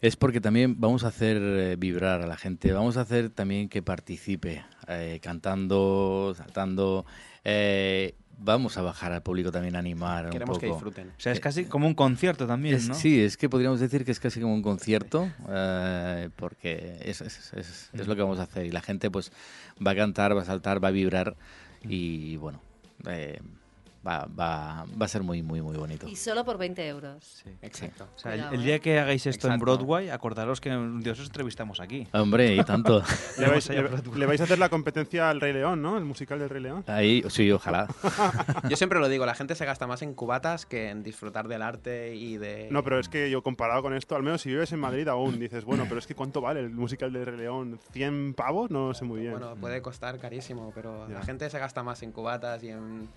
[0.02, 3.70] es porque también vamos a hacer eh, vibrar a la gente, vamos a hacer también
[3.70, 7.06] que participe eh, cantando, saltando,
[7.44, 10.78] eh, vamos a bajar al público también a animar Queremos un que poco.
[10.78, 11.10] disfruten.
[11.10, 12.96] O sea, es casi como un concierto también, Es- ¿no?
[12.96, 17.52] Sí, es que podríamos decir que es casi como un concierto, eh, porque es, es-
[17.54, 18.66] es- es lo que vamos a hacer.
[18.66, 19.32] Y la gente pues
[19.86, 21.36] va a cantar, va a saltar, va a vibrar
[21.84, 22.62] y bueno,
[23.08, 23.40] eh,
[24.06, 26.08] va, va, va a ser muy, muy, muy bonito.
[26.08, 27.44] Y solo por 20 euros.
[27.62, 28.08] Exacto.
[28.16, 29.60] O sea, el, Cuidado, el día que hagáis esto en.
[29.60, 32.08] Broadway, acordaros que un día os entrevistamos aquí.
[32.14, 33.04] Hombre, y tanto.
[33.38, 33.84] Le vais, le-
[34.16, 35.98] le a hacer la competencia al Rey León, ¿no?
[35.98, 36.84] El musical del Rey León.
[36.88, 37.88] Ahí, sí, ojalá.
[38.70, 41.62] Yo siempre lo digo, la gente se gasta más en cubatas que en disfrutar del
[41.62, 42.68] arte y de...
[42.72, 45.40] No, pero es que yo comparado con esto, al menos si vives en Madrid aún,
[45.40, 47.80] dices, bueno, pero es que ¿cuánto vale el musical del Rey León?
[47.94, 48.70] ¿100 pavos?
[48.72, 49.32] No lo sé muy bien.
[49.34, 51.16] Bueno, puede costar carísimo, pero Ya.
[51.16, 53.10] la gente se gasta más en cubatas y en,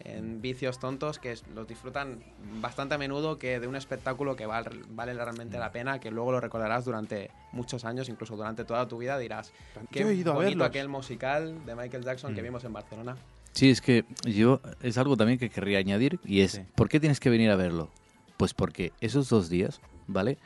[0.00, 2.22] en vicios tontos que los disfrutan
[2.60, 6.32] bastante a menudo que de un espectáculo que val- vale realmente la pena, que luego
[6.32, 9.52] lo recordarás durante muchos años, incluso durante toda tu vida, dirás,
[9.90, 10.68] qué Yo he ido bonito verlos".
[10.68, 12.44] aquel musical de Michael Jackson que Mm.
[12.44, 13.16] vimos en Barcelona.
[13.52, 17.20] Sí, es que yo es algo también que querría añadir y es, ¿por qué tienes
[17.20, 17.90] que venir a verlo?
[18.36, 20.36] Pues porque esos dos días, ¿vale?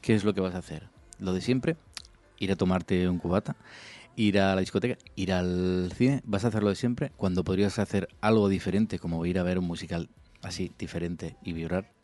[0.00, 0.88] ¿Qué es lo que vas a hacer?
[1.20, 1.76] Lo de siempre,
[2.38, 3.54] ir a tomarte un cubata,
[4.16, 7.78] ir a la discoteca, ir al cine, vas a hacer lo de siempre cuando podrías
[7.78, 10.08] hacer algo diferente como ir a ver un musical
[10.42, 11.95] así diferente y vibrar.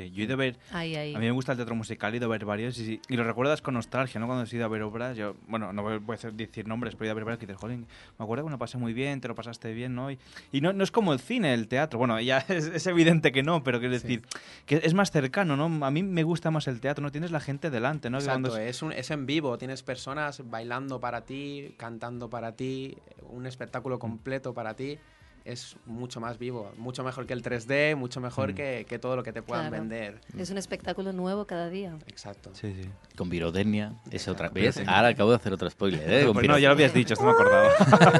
[0.00, 0.58] Sí, yo he ido a ver.
[0.72, 1.14] Ahí, ahí.
[1.14, 3.16] A mí me gusta el teatro musical, he ido a ver varios y, sí- y
[3.16, 4.26] lo recuerdas con nostalgia, ¿no?
[4.26, 7.06] Cuando has ido a ver obras, yo, bueno, no voy a decir nombres, pero he
[7.08, 7.84] ido a ver varios que dices, joder, me
[8.18, 10.10] acuerdo que me lo pasé muy bien, te lo pasaste bien, ¿no?
[10.10, 10.18] Y,
[10.52, 13.42] y no, no es como el cine, el teatro, bueno, ya es, es evidente que
[13.42, 14.22] no, pero quiero decir,
[14.64, 15.84] que es más cercano, ¿no?
[15.84, 18.18] A mí me gusta más el teatro, no tienes la gente delante, ¿no?
[18.18, 22.96] Exacto, es- es, un, es en vivo, tienes personas bailando para ti, cantando para ti,
[23.28, 24.98] un espectáculo completo para ti.
[25.44, 28.54] Es mucho más vivo, mucho mejor que el 3D, mucho mejor Mm.
[28.54, 29.82] que, que todo lo que te puedan Claro.
[29.82, 30.20] vender.
[30.38, 31.96] Es un espectáculo nuevo cada día.
[32.06, 32.50] Exacto.
[32.54, 32.88] Sí, sí.
[33.16, 34.76] Con pirotecnia, es otra vez.
[34.86, 36.24] Ahora acabo de hacer otro spoiler, ¿eh?
[36.26, 37.70] Con Pues no, ya lo habías dicho, esto me acordaba.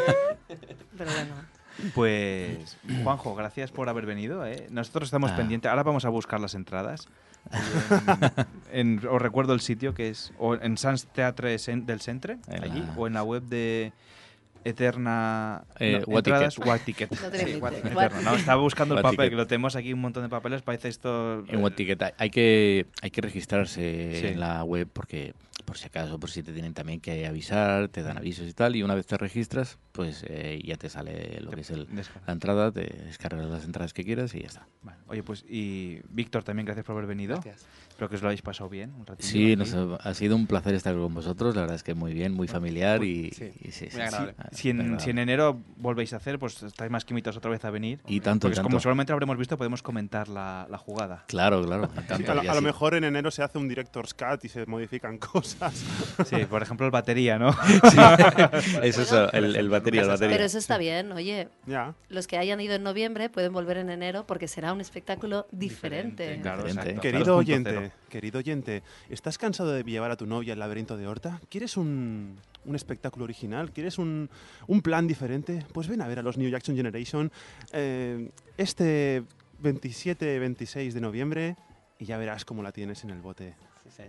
[0.97, 1.35] Pero bueno.
[1.95, 4.45] Pues, Juanjo, gracias por haber venido.
[4.47, 4.67] ¿eh?
[4.71, 5.37] Nosotros estamos Ah.
[5.37, 5.71] pendientes.
[5.71, 7.09] Ahora vamos a buscar las entradas.
[8.71, 12.65] En- en- os recuerdo el sitio que es o en Sans Teatre del Centre, En
[12.65, 13.93] allí, o en la web de
[14.65, 16.69] Eterna Eh, no, What entradas Ticket.
[16.69, 17.11] What Ticket.
[17.23, 17.61] No tiene Sí, límite.
[17.61, 17.95] What Ticket.
[17.95, 19.31] What- Eterna, no, estaba buscando el papel, Ticket.
[19.31, 21.45] que lo tenemos aquí un montón de papeles, parece esto...
[21.49, 24.27] En What Ticket hay- que, hay que registrarse Sí.
[24.29, 25.35] en la web porque
[25.65, 28.75] por si acaso, por si te tienen también que avisar, te dan avisos y tal,
[28.75, 31.87] y una vez te registras, pues eh, ya te sale lo que es el,
[32.27, 34.67] la entrada, te descargas las entradas que quieras y ya está.
[34.83, 34.99] Vale.
[35.07, 37.35] Oye, pues y Víctor, también gracias por haber venido.
[37.35, 37.67] Gracias.
[38.01, 38.95] Espero que os lo hayáis pasado bien.
[38.99, 41.83] Un ratillo Sí, nos ha, ha sido un placer estar con vosotros, la verdad es
[41.83, 44.35] que muy bien, muy familiar y, Sí, y sí, muy sí, agradable.
[44.53, 45.05] sí, Si en, agradable.
[45.05, 48.01] si en enero volvéis a hacer, pues estáis más que invitados otra vez a venir.
[48.07, 48.69] Y tanto, Porque y tanto.
[48.71, 51.25] como seguramente habremos visto, podemos comentar la, la jugada.
[51.29, 51.89] Claro, claro.
[52.09, 55.19] tanto, a, lo, a mejor en enero se hace un director's cut y se modifican
[55.19, 55.75] cosas.
[56.25, 57.51] Sí, por ejemplo, el batería, ¿no?
[58.83, 60.37] Eso es el, el batería, el batería.
[60.37, 61.49] Pero eso está bien, oye.
[61.67, 61.95] ya.
[62.09, 66.23] Los que hayan ido en noviembre pueden volver en enero porque será un espectáculo diferente.
[66.23, 67.01] Diferente, claro, Diferente.
[67.01, 67.90] Querido 2.0.
[68.09, 71.41] querido oyente, ¿estás cansado de llevar a tu novia al laberinto de Horta?
[71.49, 73.73] ¿Quieres un, un espectáculo original?
[73.73, 74.29] ¿Quieres un,
[74.67, 75.65] un plan diferente?
[75.73, 77.31] Pues ven a ver a los New Jackson Generation
[77.73, 79.23] eh, este
[79.63, 81.57] 27-26 de noviembre
[81.99, 83.55] y ya verás cómo la tienes en el bote.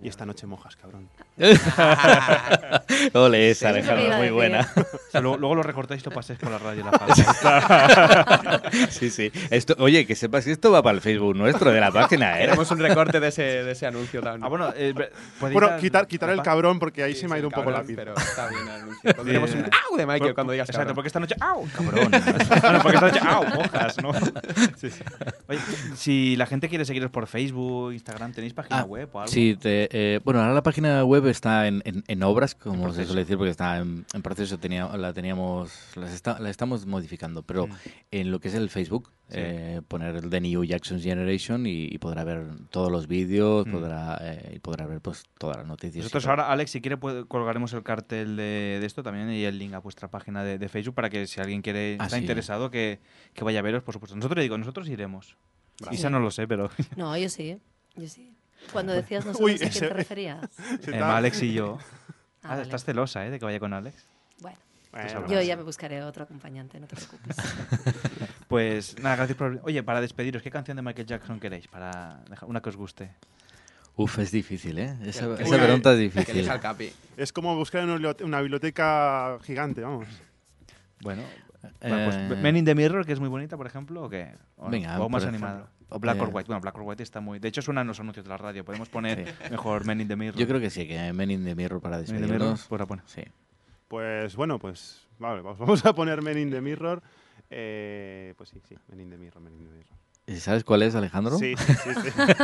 [0.03, 1.09] Y esta noche mojas, cabrón.
[3.13, 4.67] Ole, esa, Alejandro, muy buena.
[4.75, 6.85] O sea, luego, luego lo recortáis y lo pasáis por la radio.
[6.85, 9.31] La sí, sí.
[9.49, 12.45] Esto, oye, que sepas que esto va para el Facebook nuestro de la página, ¿eh?
[12.45, 14.43] Tenemos un recorte de ese, de ese anuncio también.
[14.43, 14.93] ah, bueno, eh,
[15.39, 17.81] Bueno, quitar, quitar el cabrón porque ahí Sí, se me ha ido un poco la
[17.83, 17.95] pinza.
[18.03, 19.13] Pero está bien el anuncio.
[19.15, 19.63] Pondremos un.
[19.65, 19.97] ¡au!
[19.97, 20.95] de Michael cuando digas Exacto, cabrón.
[20.95, 21.35] porque esta noche.
[21.39, 21.67] ¡Au!
[21.75, 22.11] Cabrón.
[22.61, 23.19] Bueno, porque esta noche.
[23.27, 23.45] ¡Au!
[23.45, 24.13] Mojas, ¿no?
[24.77, 25.03] Sí, sí.
[25.47, 25.59] Oye,
[25.95, 29.31] si la gente quiere seguiros por Facebook, Instagram, ¿tenéis página Ah, web o algo?
[29.31, 32.81] Sí, te- eh, bueno, ahora la página web está en, en- en obras, como se
[32.83, 33.07] proceso.
[33.07, 34.57] suele decir, porque está en, en proceso.
[34.57, 37.71] Tenía, la teníamos, las está- la estamos modificando, pero Mm.
[38.11, 39.35] en lo que es el Facebook, Sí.
[39.39, 43.71] eh, poner el The New Jackson Generation y, y podrá ver todos los vídeos, Mm.
[43.71, 46.03] podrá, eh, y podrá ver pues todas las noticias.
[46.03, 49.57] Nosotros ahora, Alex, si quiere, puede- colgaremos el cartel de, de esto también y el
[49.57, 52.21] link a vuestra página de, de Facebook para que si alguien quiere Ah, está sí.
[52.23, 52.99] interesado, que,
[53.33, 54.15] que vaya a veros, por supuesto.
[54.15, 55.37] Nosotros digo, nosotros iremos.
[55.79, 55.95] Bravo.
[55.95, 57.57] Isa no lo sé, pero No, yo sí.
[57.95, 58.33] Yo sí.
[58.71, 60.39] Cuando decías no sé Uy, a quién ese- te referías.
[60.87, 61.77] Eh, Alex y yo.
[62.43, 62.63] Ah, Ah, vale.
[62.63, 63.29] estás celosa, ¿eh?
[63.29, 64.03] De que vaya con Alex.
[64.39, 64.57] Bueno,
[64.91, 67.37] Bueno, yo ya me buscaré otro acompañante, no te preocupes.
[68.47, 69.61] Pues nada, gracias por...
[69.63, 71.67] Oye, para despediros, ¿qué canción de Michael Jackson queréis?
[71.67, 73.11] Para dejar una que os guste.
[73.95, 74.97] Uf, es difícil, ¿eh?
[75.05, 76.49] Esa, Que- esa pregunta es Que difícil.
[76.59, 76.91] capi.
[77.15, 80.07] Es como buscar en una bibliote- una biblioteca gigante, vamos.
[81.01, 81.21] Bueno,
[81.79, 84.33] bueno, pues Eh, Men in the Mirror, que es muy bonita, por ejemplo, o qué?
[84.57, 85.67] O, Venga, o más por animada.
[85.93, 86.47] O Black or Eh, White.
[86.47, 87.39] Bueno, Black or White está muy...
[87.39, 88.63] De hecho, suena en los anuncios de la radio.
[88.65, 90.39] Podemos poner mejor Men in the Mirror.
[90.39, 92.67] Yo creo que sí, que Men in the Mirror para Men in the Mirror, despedirnos.
[92.67, 93.01] pues pone.
[93.05, 93.23] Sí.
[93.87, 97.03] Pues bueno, pues vale, vamos- a poner Men in the Mirror.
[97.49, 99.97] Eh, pues sí, sí, Men in the Mirror, Men in the Mirror.
[100.27, 101.37] ¿Y ¿Sabes cuál es, Alejandro?
[101.37, 101.89] Sí, sí, sí.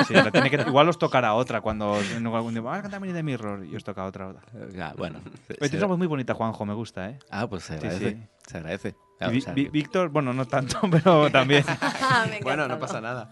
[0.07, 0.13] sí.
[0.33, 3.23] Tiene que- igual os tocará otra cuando en algún día, ah, canta Men in the
[3.23, 4.27] Mirror y os toca otra.
[4.29, 4.41] otra.
[4.81, 5.21] Ah, bueno.
[5.59, 7.19] Tienes una voz muy bonita, Juanjo, me gusta, ¿eh?
[7.29, 8.11] Ah, pues se Sí, agradece.
[8.11, 8.27] sí.
[8.47, 8.95] Se agradece.
[9.19, 11.63] Vi- o sea, que- Víctor, bueno, no tanto, pero también.
[12.43, 13.31] Bueno, no pasa nada.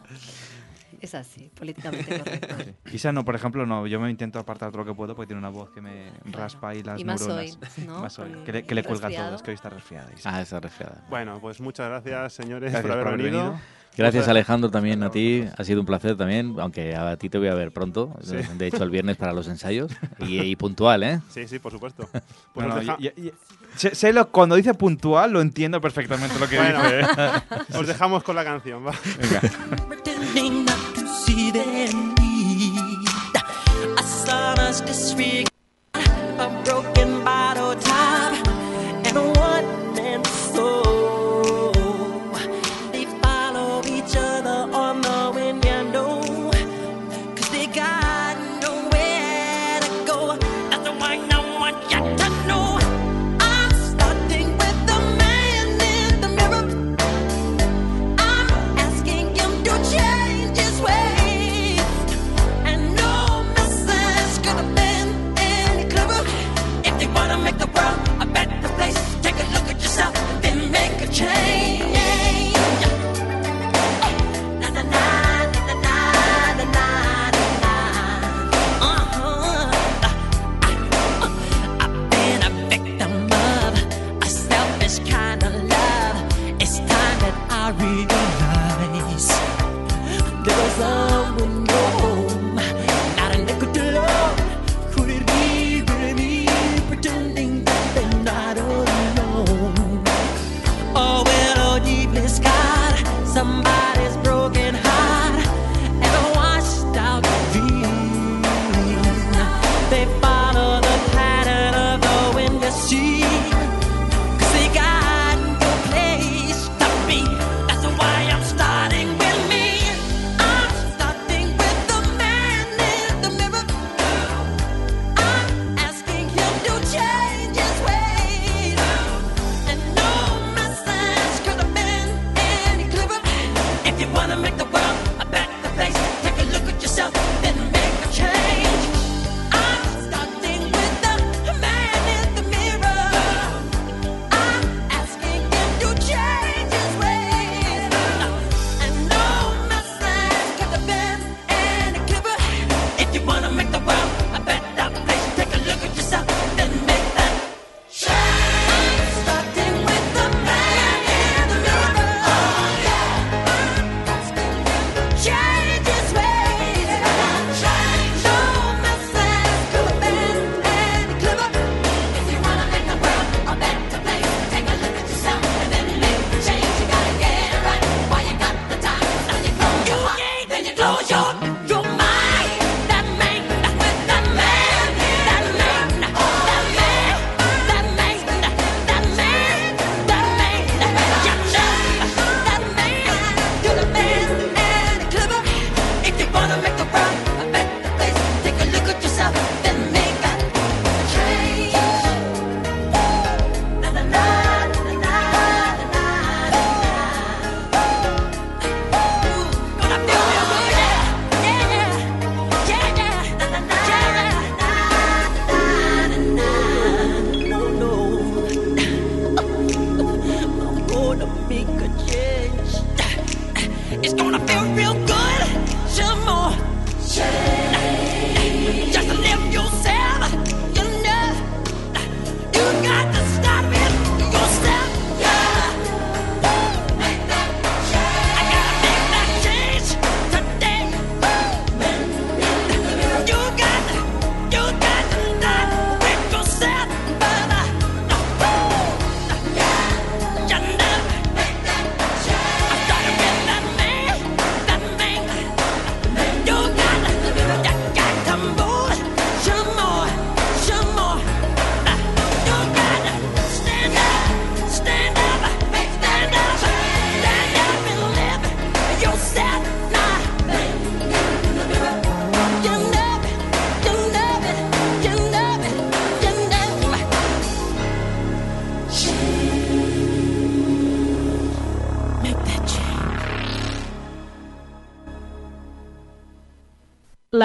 [1.01, 2.55] Es así, políticamente correcto.
[2.91, 3.85] Isa no, por ejemplo, no.
[3.85, 6.73] Yo me intento apartar todo lo que puedo porque tiene una voz que me raspa
[6.73, 7.59] y las y más neuronas.
[7.77, 7.99] hoy, ¿no?
[7.99, 8.31] Más hoy.
[8.45, 10.09] Que le, que le el cuelga todo, es que hoy está resfriada.
[10.17, 10.35] Isa.
[10.35, 11.05] Ah, esa resfriada.
[11.09, 13.43] Bueno, pues muchas gracias, señores, Gracias por haber por haber venido.
[13.51, 13.61] venido.
[13.97, 17.47] Gracias Alejandro también a ti, ha sido un placer también, aunque a ti te voy
[17.47, 18.35] a ver pronto, Sí.
[18.57, 21.21] de hecho el viernes para los ensayos, y, y puntual, ¿eh?
[21.29, 22.05] Sí, sí, por supuesto.
[22.11, 22.23] Pues
[22.53, 23.33] Bueno, os deja- y- y- y-
[23.77, 26.81] sé- sé lo- cuando dice puntual, lo entiendo perfectamente lo que Bueno.
[26.83, 27.05] dice.
[27.77, 28.91] os dejamos con la canción, va.
[29.19, 29.41] Venga.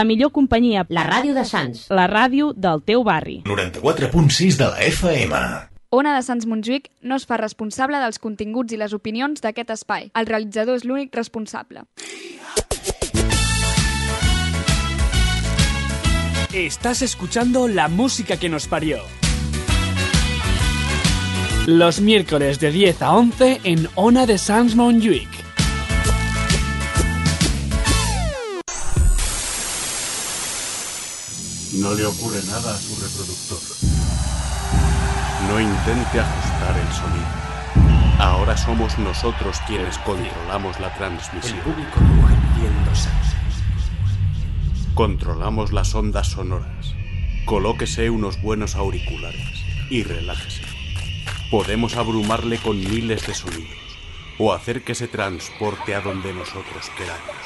[0.01, 0.87] La millor companyia.
[0.89, 1.83] La ràdio de Sants.
[1.93, 3.43] La ràdio del teu barri.
[3.45, 5.41] 94.6 de la FM.
[5.93, 10.09] Ona de Sants Montjuïc no es fa responsable dels continguts i les opinions d'aquest espai.
[10.17, 11.85] El realitzador és l'únic responsable.
[16.55, 19.05] Estás escuchando la música que nos parió.
[21.67, 25.30] Los miércoles de 10 a 11 en Ona de Sans Montjuïc.
[36.19, 38.19] Ajustar el sonido.
[38.19, 41.59] Ahora somos nosotros quienes controlamos la transmisión.
[41.59, 42.01] El público.
[44.95, 46.95] Controlamos las ondas sonoras.
[47.47, 50.65] Colóquese unos buenos auriculares y relájese.
[51.51, 53.79] Podemos abrumarle con miles de sonidos
[54.39, 57.37] o hacer que se transporte a donde nosotros queramos.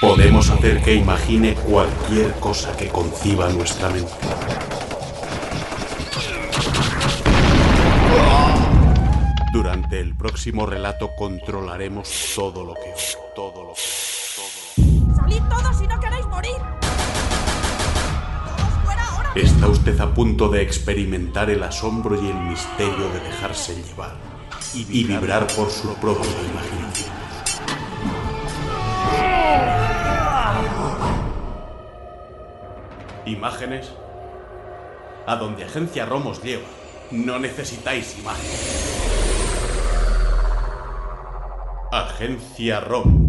[0.00, 4.12] Podemos hacer que imagine cualquier cosa que conciba nuestra mente.
[9.52, 12.92] Durante el próximo relato controlaremos todo lo que
[13.34, 16.56] todo lo que ¡Salid todos si no queréis morir!
[19.34, 24.16] Está usted a punto de experimentar el asombro y el misterio de dejarse llevar
[24.74, 27.10] y vibrar por su propia imaginación.
[33.24, 33.92] ¿Imágenes?
[35.26, 36.66] A donde Agencia ROM os lleva.
[37.10, 38.87] No necesitáis imágenes.
[41.90, 43.28] Agencia ROM.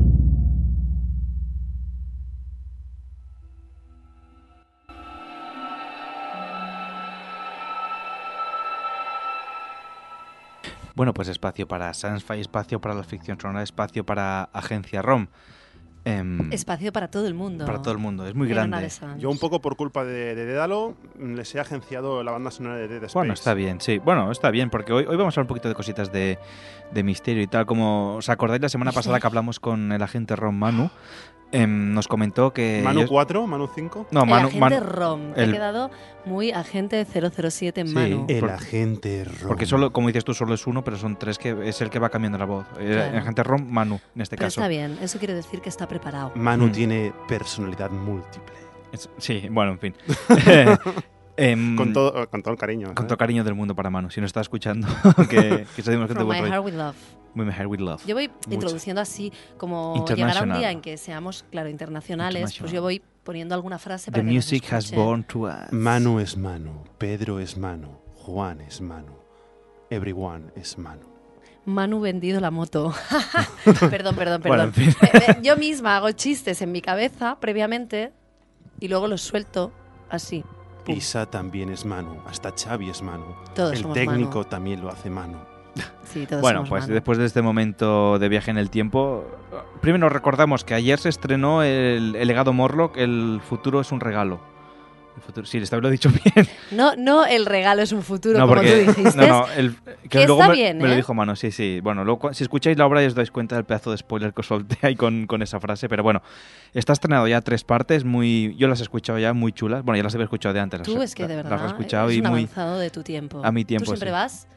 [10.93, 15.27] Bueno, pues espacio para Sci-Fi, espacio para la ficción sonora, espacio para Agencia ROM.
[16.09, 17.65] Em, Espacio para todo el mundo.
[17.65, 18.89] Para todo el mundo, es muy En grande.
[19.19, 22.75] Yo un poco por culpa de, de Dédalo mm, les he agenciado la banda sonora
[22.77, 23.17] de Dead Space.
[23.17, 23.99] Bueno, está bien, sí.
[23.99, 26.39] Bueno, está bien, porque hoy, hoy vamos a hablar un poquito de cositas de,
[26.91, 27.65] de misterio y tal.
[27.65, 30.89] Como os acordáis la semana pasada que hablamos con el agente Ron Manu,
[31.51, 32.81] em, nos comentó que...
[32.83, 34.07] Manu ellos- 4, Manu 5.
[34.11, 34.47] No, el Manu...
[34.47, 35.21] agente Manu- ROM.
[35.35, 35.91] El- ha quedado
[36.25, 38.25] muy agente 007 en Sí, mano.
[38.27, 39.47] El por- agente Ron.
[39.47, 41.99] Porque solo, como dices tú, solo es uno, pero son tres que es el que
[41.99, 42.65] va cambiando la voz.
[42.79, 43.11] Eh, Claro.
[43.13, 44.61] El agente Ron, Manu, en este Pero caso.
[44.61, 46.31] está bien, eso quiere decir que está preparado.
[46.35, 46.71] Manu Mm.
[46.71, 48.55] tiene personalidad múltiple.
[48.91, 49.95] Es- sí, bueno, en fin.
[51.41, 52.93] Em, Con todo, con todo el cariño.
[52.93, 53.07] Con ¿eh?
[53.07, 54.09] todo cariño del mundo para Manu.
[54.09, 54.87] Si nos está escuchando,
[55.29, 56.95] que, que sabemos que te From my heart with love.
[57.35, 58.01] My heart with love.
[58.05, 58.53] Yo voy Mucho.
[58.53, 63.53] introduciendo así, como llegará un día en que seamos, claro, internacionales, pues yo voy poniendo
[63.55, 65.71] alguna frase The para que nos music has born to us.
[65.71, 69.13] Manu es Manu, Pedro es Manu, Juan es Manu,
[69.89, 71.07] everyone es Manu.
[71.65, 72.93] Manu vendido la moto.
[73.89, 74.67] perdón, perdón, Bueno, perdón.
[74.67, 74.95] en fin.
[75.01, 78.11] Me- me- yo misma hago chistes en mi cabeza previamente
[78.79, 79.71] y luego los suelto
[80.09, 80.43] así.
[80.87, 83.25] Isa también es Manu, hasta Xavi es Manu.
[83.53, 84.45] Todos el somos técnico Manu.
[84.45, 85.37] también lo hace Manu.
[86.09, 89.25] Sí, todos Bueno, somos pues después de este momento de viaje en el tiempo,
[89.81, 94.39] primero recordamos que ayer se estrenó el, el legado Morlock, El futuro es un regalo.
[95.15, 96.47] El futuro, sí, vez lo he dicho bien.
[96.71, 99.17] No, no el regalo es un futuro, no, como porque, tú dijiste.
[99.27, 100.95] no, no, el- que, Que luego está me, bien, me lo ¿eh?
[100.95, 101.79] dijo Mano, sí, sí.
[101.83, 104.39] Bueno, luego, si escucháis la obra ya os dais cuenta del pedazo de spoiler que
[104.41, 106.23] os solté ahí con, con esa frase, pero bueno,
[106.73, 109.83] está estrenado ya tres partes, muy, yo las he escuchado ya muy chulas.
[109.83, 110.81] Bueno, ya las había escuchado de antes.
[110.83, 113.03] Tú las, es que de las verdad he escuchado y un muy avanzado de tu
[113.03, 113.41] tiempo.
[113.45, 114.13] a mi tiempo, Tú siempre sí.
[114.13, 114.47] vas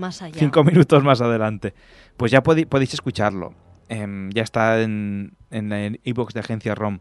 [0.00, 0.34] más allá.
[0.38, 1.74] cinco minutos más adelante.
[2.16, 3.54] Pues ya podéis escucharlo.
[3.88, 6.98] Em, ya está en, en el iBox de Agencia ROM.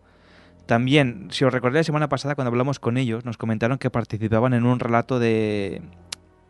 [0.65, 4.53] También, si os recordáis la semana pasada cuando hablamos con ellos, nos comentaron que participaban
[4.53, 5.81] en un relato de,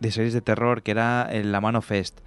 [0.02, 2.20] de series de terror que era el La Mano Fest.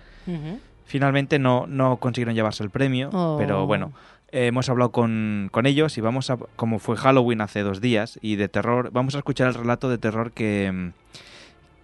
[0.87, 3.37] Finalmente no, no consiguieron llevarse el premio, Oh.
[3.39, 3.93] pero bueno,
[4.31, 8.19] eh, hemos hablado con, con ellos y vamos a, como fue Halloween hace dos días
[8.23, 10.93] y de terror, vamos a escuchar el relato de terror que,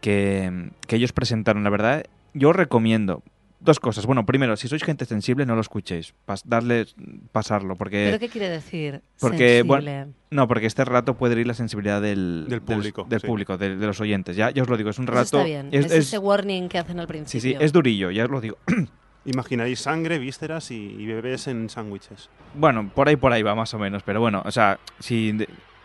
[0.01, 1.65] que, que ellos presentaron.
[1.65, 2.05] La verdad,
[2.35, 3.23] yo os recomiendo
[3.61, 4.07] dos cosas.
[4.07, 6.87] Bueno, primero, si sois gente sensible, no lo escuchéis, pas- darle,
[7.33, 8.07] pasarlo, porque...
[8.07, 9.03] ¿Pero qué quiere decir?
[9.19, 9.63] Porque, sensible?
[9.65, 13.27] bueno, no, porque este relato puede herir la sensibilidad del, Del público, del, sí.
[13.27, 14.37] público, de, de los oyentes.
[14.37, 15.39] Ya, ya os lo digo, es un Eso relato.
[15.39, 15.69] está bien.
[15.73, 17.59] Es, Es, es- ese warning que hacen al sí, principio.
[17.59, 18.59] sí, es durillo, ya os lo digo.
[19.25, 22.31] Imaginaréis sangre, vísceras y, y bebés en sándwiches.
[22.55, 25.37] Bueno, por ahí por ahí va más o menos, pero bueno, o sea, si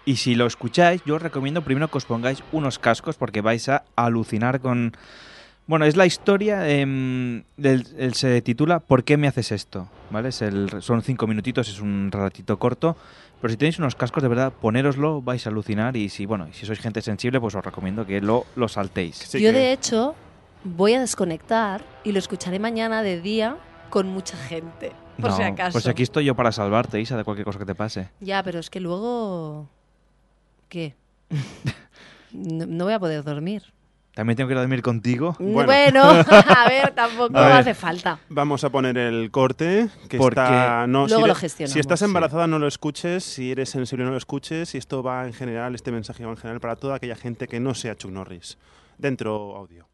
[0.05, 3.67] y si lo escucháis, yo os recomiendo primero que os pongáis unos cascos porque vais
[3.69, 4.95] a alucinar con
[5.67, 9.87] bueno, es la historia, em, del, el- se titula ¿Por qué me haces esto?
[10.11, 10.29] ¿Vale?
[10.29, 12.95] Es el, son cinco minutitos, es un ratito corto,
[13.41, 16.53] pero si tenéis unos cascos, de verdad, ponéroslo, vais a alucinar y si, bueno, y
[16.53, 19.31] si sois gente sensible, pues os recomiendo que lo, lo saltéis.
[19.33, 20.15] Yo, de hecho,
[20.63, 23.57] voy a desconectar y lo escucharé mañana de día
[23.89, 24.91] con mucha gente.
[25.19, 25.73] Por No, si acaso.
[25.73, 28.09] Pues aquí estoy yo para salvarte, Isa, de cualquier cosa que te pase.
[28.19, 29.69] Ya, pero es que luego...
[30.69, 30.95] ¿Qué?
[32.33, 33.63] no, no voy a poder dormir.
[34.13, 35.35] También tengo que ir a dormir contigo.
[35.39, 37.51] Bueno, a ver, tampoco A ver.
[37.53, 38.19] hace falta.
[38.29, 39.87] Vamos a poner el corte.
[40.07, 41.73] Que Porque- está, no, si Luego lo gestionamos.
[41.73, 42.05] Si estás Sí.
[42.05, 43.23] embarazada, no lo escuches.
[43.23, 44.75] Si eres sensible, no lo escuches.
[44.75, 47.59] Y esto va en general, este mensaje va en general para toda aquella gente que
[47.59, 48.57] no sea Chuck Norris.
[48.99, 49.87] Dentro audio.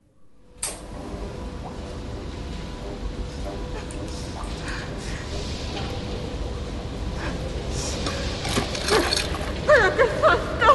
[9.66, 10.68] ¡Pero qué falta!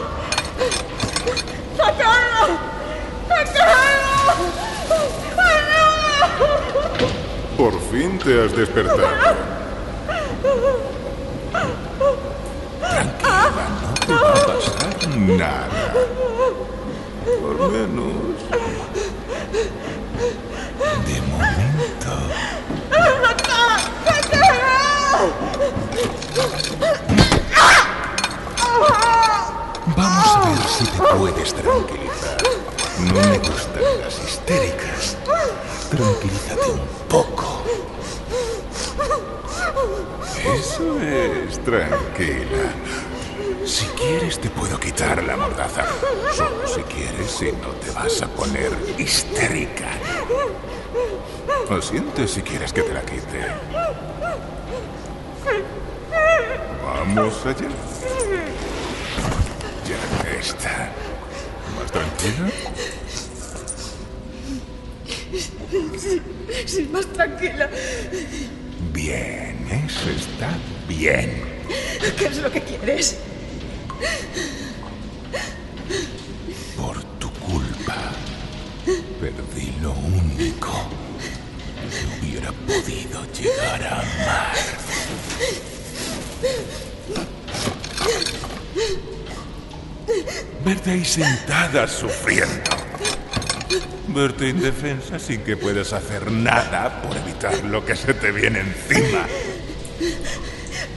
[1.76, 2.58] ¡Sacadlo!
[3.28, 4.54] ¡Sacadlo!
[7.64, 9.00] Por fin te has despertado.
[12.78, 15.94] Tranquila, no te va a pasar nada.
[17.40, 18.36] Por menos.
[21.06, 22.12] De momento.
[29.96, 32.73] Vamos a ver si te puedes tranquilizar.
[33.04, 35.16] No me gustan las histéricas.
[35.90, 37.62] Tranquilízate un poco.
[40.54, 42.72] Eso es, tranquila.
[43.66, 45.84] Si quieres te puedo quitar la mordaza.
[46.34, 49.88] Solo si quieres, si no te vas a poner histérica.
[51.70, 53.46] O sientes si quieres que te la quite.
[56.84, 57.68] Vamos allá.
[59.86, 60.90] Ya está.
[61.78, 62.50] ¿Más tranquila?
[65.98, 66.22] Sí,
[66.66, 67.68] sí, más tranquila.
[68.92, 70.56] Bien, eso está
[70.88, 71.42] bien.
[72.16, 73.18] ¿Qué es lo que quieres?
[76.76, 78.12] Por tu culpa,
[79.20, 80.88] perdí lo único
[81.90, 84.54] que hubiera podido llegar a amar.
[90.64, 92.70] Verte ahí sentada sufriendo.
[94.08, 99.26] Verte indefensa sin que puedas hacer nada por evitar lo que se te viene encima.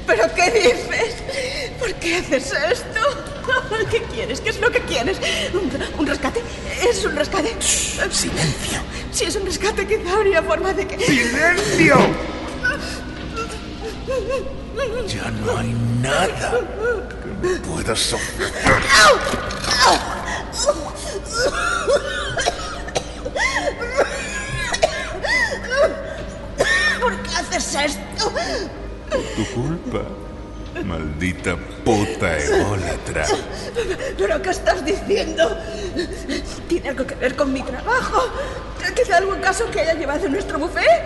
[0.05, 1.15] ¿Pero qué dices?
[1.79, 3.01] ¿Por qué haces esto?
[3.89, 4.41] ¿Qué quieres?
[4.41, 5.17] ¿Qué es lo que quieres?
[5.53, 6.41] ¿Un, un rescate?
[6.87, 7.55] ¿Es un rescate?
[7.61, 8.79] Silencio.
[9.11, 10.99] Si es un rescate, quizá habría forma de que...
[10.99, 11.97] ¡Silencio!
[15.07, 16.59] Ya no hay nada
[17.41, 18.81] puedas ofrecer.
[26.99, 28.31] ¿Por qué haces esto?
[29.09, 30.01] Por tu culpa,
[30.83, 33.25] maldita puta ególatra.
[34.17, 35.57] ¿Pero qué estás diciendo?
[36.67, 38.29] ¿Tiene algo que ver con mi trabajo?
[38.95, 41.03] ¿Quizá algún caso que haya llevado nuestro buffet?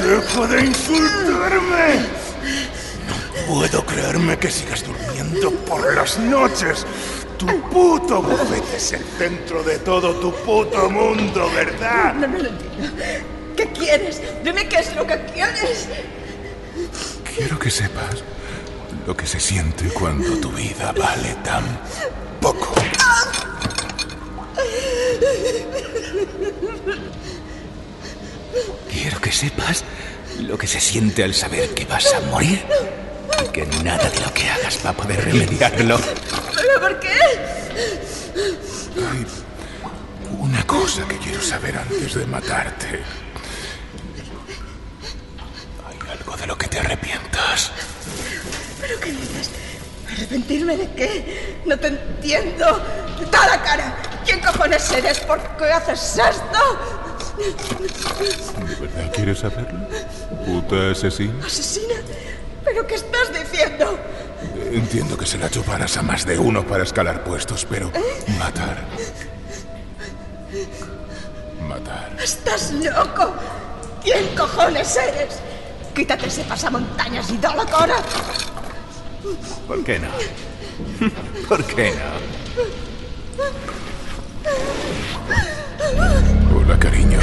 [0.00, 2.23] ¡Deja de insultarme!
[3.46, 6.86] Puedo creerme que sigas durmiendo por las noches.
[7.38, 12.14] Tu puto bufete es el centro de todo tu puto mundo, ¿verdad?
[12.14, 13.02] No, no lo entiendo.
[13.56, 14.22] ¿Qué quieres?
[14.42, 15.88] Dime qué es lo que quieres.
[17.36, 18.22] Quiero que sepas
[19.06, 21.64] lo que se siente cuando tu vida vale tan
[22.40, 22.72] poco.
[28.90, 29.84] Quiero que sepas
[30.40, 32.64] lo que se siente al saber que vas a morir
[33.52, 35.98] que nada de lo que hagas va a poder remediarlo.
[36.54, 37.18] ¿Pero por qué?
[38.96, 39.26] Hay
[40.38, 43.02] una cosa que quiero saber antes de matarte.
[45.86, 47.70] Hay algo de lo que te arrepientas.
[48.80, 49.50] ¿Pero qué dices?
[50.12, 51.62] ¿Arrepentirme de qué?
[51.64, 52.82] No te entiendo.
[53.30, 53.96] ¡Da la cara!
[54.24, 55.20] ¿Quién cojones eres?
[55.20, 56.78] ¿Por qué haces esto?
[57.38, 59.88] ¿De verdad quieres saberlo?
[60.46, 61.44] ¿Puta asesina?
[61.44, 61.94] ¿Asesina?
[62.64, 63.98] ¿Pero qué estás diciendo?
[64.72, 67.90] Entiendo que se la chuparás a más de uno para escalar puestos, pero
[68.38, 68.84] matar.
[71.68, 72.16] Matar.
[72.22, 73.34] ¡Estás loco!
[74.02, 75.40] ¿Quién cojones eres?
[75.94, 77.96] Quítate ese pasamontañas y da la cara.
[79.66, 80.08] ¿Por qué no?
[81.48, 82.14] ¿Por qué no?
[86.56, 87.18] Hola, cariño.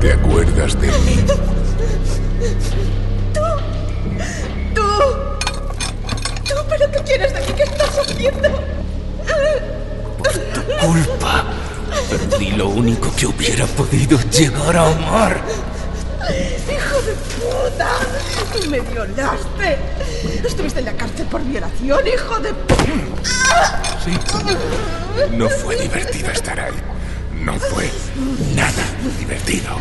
[0.00, 1.24] ¿Te acuerdas de mí?
[4.78, 4.84] ¡Tú!
[6.44, 6.54] ¿Tú?
[6.68, 7.46] ¿Pero qué quieres de mí?
[7.56, 8.48] ¿Qué estás haciendo?
[10.80, 11.44] Culpa.
[12.08, 15.40] Perdí lo único que hubiera podido llegar a amar.
[16.70, 17.90] ¡Hijo de puta!
[18.70, 19.78] ¡Me violaste!
[20.46, 22.50] Estuviste en la cárcel por violación, hijo de...
[24.04, 24.16] Sí.
[25.32, 26.74] No fue divertido estar ahí.
[27.32, 27.90] No fue
[28.54, 28.84] nada
[29.18, 29.76] divertido.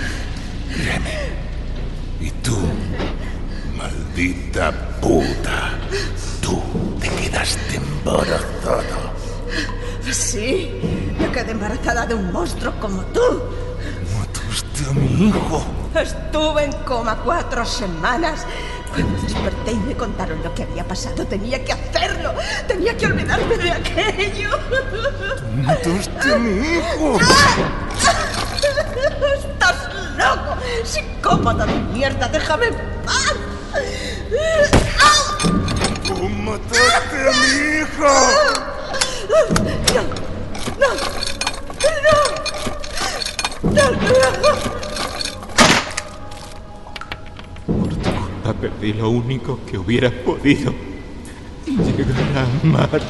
[0.73, 1.11] Créeme.
[2.19, 2.57] Y tú,
[3.77, 5.77] maldita puta,
[6.41, 6.61] tú
[6.99, 9.13] te quedaste embarazada.
[10.11, 10.71] Sí,
[11.19, 13.43] me quedé embarazada de un monstruo como tú.
[14.17, 15.63] Mataste a mi hijo.
[15.93, 18.45] Estuve en coma cuatro semanas.
[18.89, 22.33] Cuando desperté y me contaron lo que había pasado, tenía que hacerlo.
[22.67, 24.49] Tenía que olvidarme de aquello.
[25.63, 27.19] Mataste a mi hijo.
[29.37, 30.57] ¡Estás loco!
[30.83, 32.27] ¡Psicópata de mierda!
[32.27, 32.75] ¡Déjame en
[33.05, 33.35] paz!
[36.05, 37.47] ¡Tú mataste a mi
[37.81, 38.11] hijo!
[39.29, 39.39] ¡No!
[40.79, 40.89] ¡No!
[43.73, 43.87] ¡No!
[44.01, 44.51] ¡No!
[48.45, 50.73] La perdí lo único que hubiera podido
[51.65, 53.01] llegar a amar.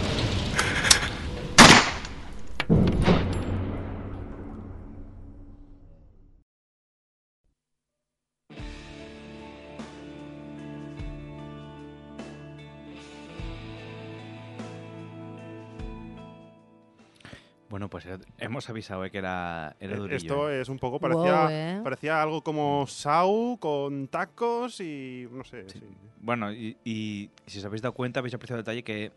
[17.90, 20.16] Bueno, pues hemos avisado eh, que era, era Eh, durillo.
[20.18, 20.62] Esto eh.
[20.62, 21.48] es un poco, Wow, parecía,
[21.78, 21.82] eh.
[21.84, 25.70] parecía algo como Sau con tacos y no sé.
[25.70, 25.80] sí.
[26.20, 29.12] Bueno, y, y si os habéis dado cuenta, habéis apreciado el detalle que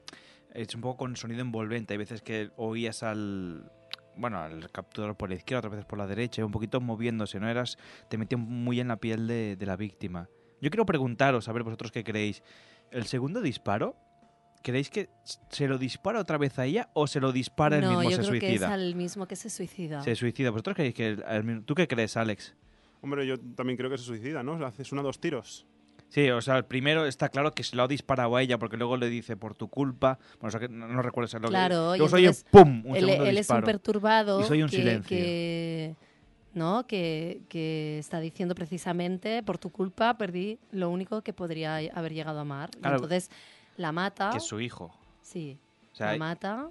[0.54, 1.94] es un poco con sonido envolvente.
[1.94, 3.70] Hay veces que oías al.
[4.16, 7.48] Bueno, al capturador por la izquierda, otras veces por la derecha, un poquito moviéndose, ¿no?
[7.48, 7.78] Eras,
[8.08, 10.28] te metía muy en la piel de, de la víctima.
[10.60, 12.42] Yo quiero preguntaros, a ver vosotros qué creéis.
[12.90, 13.96] ¿El segundo disparo,
[14.62, 15.08] creéis que
[15.50, 18.10] se lo dispara otra vez a ella o se lo dispara él no, mismo, yo
[18.10, 18.72] se creo que es suicida?
[18.74, 20.02] al mismo que se suicida.
[20.02, 20.50] Se suicida.
[20.50, 22.54] ¿Vosotros creéis que el- el ¿Tú qué crees, Alex?
[23.02, 24.64] Hombre, yo también creo que se suicida, ¿no?
[24.66, 25.66] Haces una dos tiros.
[26.10, 28.76] Sí, o sea, el primero está claro que se lo ha disparado a ella porque
[28.76, 30.18] luego le dice por tu culpa.
[30.40, 32.82] Bueno, o sea, que no, no recuerdo eso, lo que- Claro, y Luego entonces ¡pum!
[32.84, 35.16] Un él, él es un perturbado Y se oye un que, silencio.
[35.16, 35.94] que-
[36.52, 36.84] ¿no?
[36.88, 42.38] Que, que está diciendo precisamente, por tu culpa perdí lo único que podría haber llegado
[42.38, 42.70] a amar.
[42.76, 42.96] Y Claro.
[42.96, 43.30] entonces
[43.80, 44.30] la mata.
[44.30, 44.94] Que es su hijo.
[45.22, 45.58] Sí,
[45.92, 46.70] O sea, la mata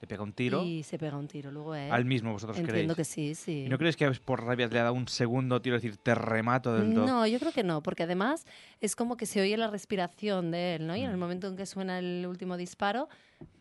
[0.00, 0.62] Le pega un tiro.
[0.62, 1.50] y se pega un tiro.
[1.50, 2.96] Luego él, Al mismo, vosotros Entiendo creéis.
[2.96, 3.64] que sí, sí.
[3.66, 6.14] ¿Y no creéis que por rabia le ha dado un segundo tiro, es decir, te
[6.14, 7.06] remato del todo?
[7.06, 8.44] No, yo creo que no, porque además
[8.80, 10.96] es como que se oye la respiración de él, ¿no?
[10.96, 11.20] Y en el Mm.
[11.20, 13.08] momento en que suena el último disparo,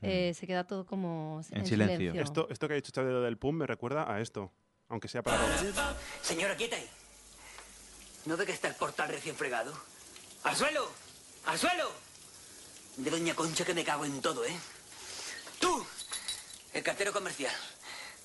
[0.01, 2.13] eh, se queda todo como en, silencio.
[2.13, 4.51] Esto, esto que ha dicho lo del pum me recuerda a esto.
[4.89, 5.37] Aunque sea para
[6.21, 6.87] Señora, quieta ahí.
[8.25, 9.71] ¿No ve que está el portal recién fregado?
[10.43, 10.81] ¡Al suelo!
[11.45, 11.91] ¡Al suelo!
[12.99, 14.55] De Doña Concha que me cago en todo, ¿eh?
[15.59, 15.85] ¡Tú!
[16.73, 17.55] El cartero comercial.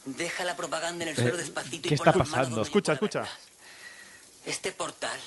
[0.05, 2.61] Deja la propaganda en el suelo Eh, despacito ¿Qué y está pasando?
[2.61, 3.25] Escucha, escucha.
[4.45, 5.19] Este portal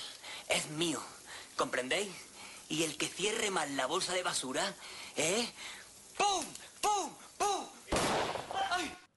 [0.50, 1.02] es mío.
[1.56, 2.10] ¿Comprendéis?
[2.68, 4.76] Y el que cierre mal la bolsa de basura,
[5.16, 5.50] ¿eh?
[6.18, 6.46] ¡Pum!
[6.82, 7.14] ¡Pum!
[7.38, 7.66] ¡Pum!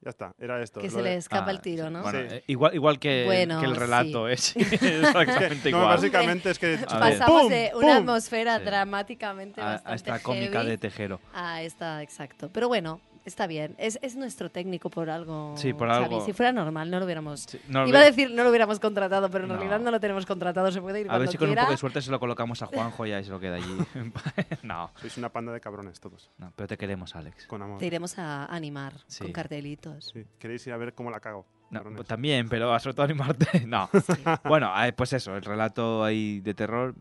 [0.02, 0.80] Ya está, era esto.
[0.80, 2.02] Que se de- le escapa el tiro, ¿no?
[2.02, 2.36] Bueno, Sí.
[2.36, 4.58] eh, igual, igual que, Bueno, que el relato, sí.
[4.58, 4.62] ¿eh?
[4.62, 5.94] Es exactamente No, igual.
[5.96, 7.50] básicamente es que- Pasamos ¡Pum!
[7.50, 7.96] de una ¡Pum!
[7.98, 8.64] atmósfera Sí.
[8.64, 11.20] dramáticamente a, bastante a esta cómica de Tejero.
[11.34, 12.48] a esta, exacto.
[12.50, 13.74] Pero bueno, está bien.
[13.78, 15.54] Es, es nuestro técnico por algo.
[15.56, 16.04] Sí, por Xavi.
[16.04, 16.24] algo.
[16.24, 17.46] Si fuera normal, no lo hubiéramos.
[17.68, 19.54] no lo Iba a decir no lo hubiéramos contratado, pero en No.
[19.56, 20.70] realidad no lo tenemos contratado.
[20.72, 22.62] Se puede ir A cuando ver si con un poco de suerte se lo colocamos
[22.62, 23.76] a Juanjo y se lo queda allí.
[24.62, 24.90] no.
[25.00, 26.30] Sois una panda de cabrones todos.
[26.38, 27.46] No, pero te queremos, Alex.
[27.46, 27.78] Con amor.
[27.78, 29.24] Te iremos a animar Sí.
[29.24, 30.10] con cartelitos.
[30.12, 30.24] Sí.
[30.38, 31.46] Queréis ir a ver cómo la cago.
[31.70, 32.06] No, cabrones?
[32.06, 33.88] también, pero sobre todo animarte, no.
[34.44, 36.94] Bueno, eh, pues eso, el relato ahí de terror.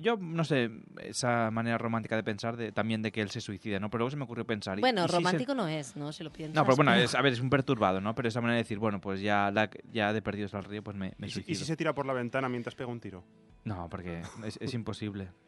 [0.00, 0.70] Yo no sé,
[1.02, 3.88] esa manera romántica de pensar de, también de que él se suicida, ¿no?
[3.90, 4.78] Pero luego se me ocurrió pensar.
[4.78, 6.12] ¿y- Bueno, y si se- romántico no es, ¿no?
[6.12, 6.54] Si lo piensas.
[6.54, 8.14] No, pero bueno, es, a ver, es un perturbado, ¿no?
[8.14, 10.96] Pero esa manera de decir, bueno, pues ya, la- ya de perdidos al río, pues
[10.96, 11.52] me, me ¿Y si, suicido.
[11.52, 13.24] y si se tira por la ventana mientras pega un tiro?
[13.64, 15.28] No, porque es, es imposible.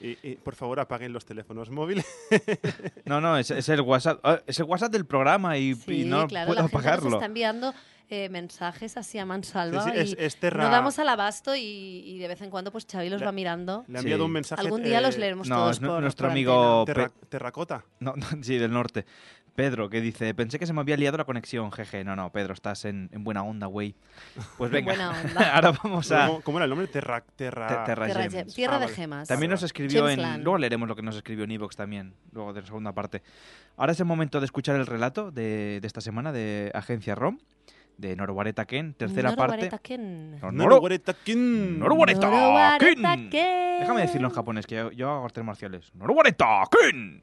[0.00, 2.06] Y, y, por favor, apaguen los teléfonos móviles.
[3.04, 6.04] No, no, es, es el WhatsApp, ah, es el WhatsApp del programa y, y Sí,
[6.04, 7.04] no claro, puedo la gente apagarlo.
[7.10, 7.74] nos está enviando
[8.12, 11.54] eh, mensajes así a mansalva Sí, sí, es- y es terra- no damos al abasto
[11.56, 11.60] y,
[12.06, 13.84] y de vez en cuando pues Xavi los Le- va mirando.
[13.88, 14.26] Le ha enviado Sí.
[14.26, 14.60] un mensaje.
[14.62, 17.84] Algún día eh, los leeremos No, todos es por nuestro por amigo terra- Pe- terracota.
[18.00, 19.06] No, no, sí, del norte.
[19.54, 22.04] Pedro, que dice, pensé que se me había liado la conexión, jeje.
[22.04, 23.94] No, no, Pedro, estás en, en buena onda, güey.
[24.56, 25.54] Pues En venga, buena onda.
[25.54, 26.26] ahora vamos a...
[26.26, 26.86] ¿Cómo, cómo era el nombre?
[26.88, 27.66] Terra, terra...
[27.84, 28.08] Te- Terra.
[28.08, 28.96] Gem- tierra Ah, de vale.
[28.96, 29.28] gemas.
[29.28, 30.16] También nos escribió en...
[30.20, 30.42] Gemsland.
[30.44, 33.22] Luego leeremos lo que nos escribió en Evox también, luego de la segunda parte.
[33.76, 37.38] Ahora es el momento de escuchar el relato de, de esta semana de Agencia ROM,
[38.02, 39.56] de Norowareta Ken, tercera Noro parte.
[39.56, 40.32] Wareta Ken.
[40.32, 41.78] No, Noro Noro- Wareta Kin.
[41.78, 43.30] Norowareta Noro Wareta Ken.
[43.30, 43.80] Ken.
[43.80, 45.94] Déjame decirlo en japonés, que yo, yo hago artes marciales.
[45.94, 47.22] Norowareta Ken.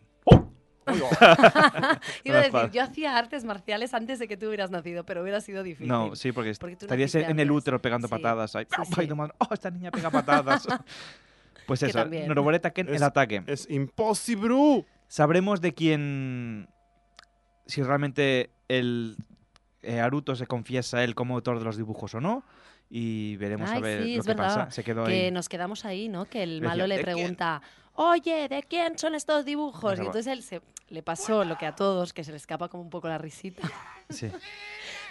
[2.23, 5.39] Iba a decir, yo hacía artes marciales antes de que tú hubieras nacido, pero hubiera
[5.41, 5.87] sido difícil.
[5.87, 8.55] No, sí, porque, estarías en el útero pegando Sí, patadas.
[8.55, 8.65] Ahí.
[8.65, 9.13] sí, Ay, sí.
[9.13, 10.67] oh, esta niña pega patadas.
[11.67, 12.27] pues eso, también.
[12.27, 13.43] Norowareta Ken, el Es- ataque.
[13.45, 14.85] Es imposible.
[15.07, 16.69] Sabremos de quién.
[17.67, 19.15] Si realmente el
[19.81, 22.43] eh, Aruto se confiesa él como autor de los dibujos o no.
[22.89, 24.55] y veremos a ver sí, lo es que verdad.
[24.55, 24.71] pasa.
[24.71, 25.31] Se quedó que ahí.
[25.31, 26.25] nos quedamos ahí, ¿no?
[26.25, 27.61] Que el Decía, malo le pregunta,
[27.95, 29.93] oye, ¿de quién son estos dibujos?
[29.93, 32.67] Esa Y entonces él se, le pasó lo que a todos, que se le escapa
[32.67, 33.69] como un poco la risita.
[34.09, 34.31] Sí.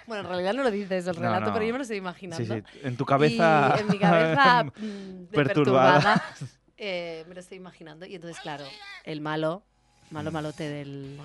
[0.08, 1.52] Bueno, en realidad no lo dices el relato, no.
[1.52, 2.42] pero yo me lo estoy imaginando.
[2.42, 2.78] Sí, sí.
[2.82, 6.24] En tu cabeza Y en mi cabeza mm, perturbada,
[6.78, 8.06] eh, me lo estoy imaginando.
[8.06, 8.64] Y entonces, claro,
[9.04, 9.62] el malo,
[10.10, 11.20] malo malote del,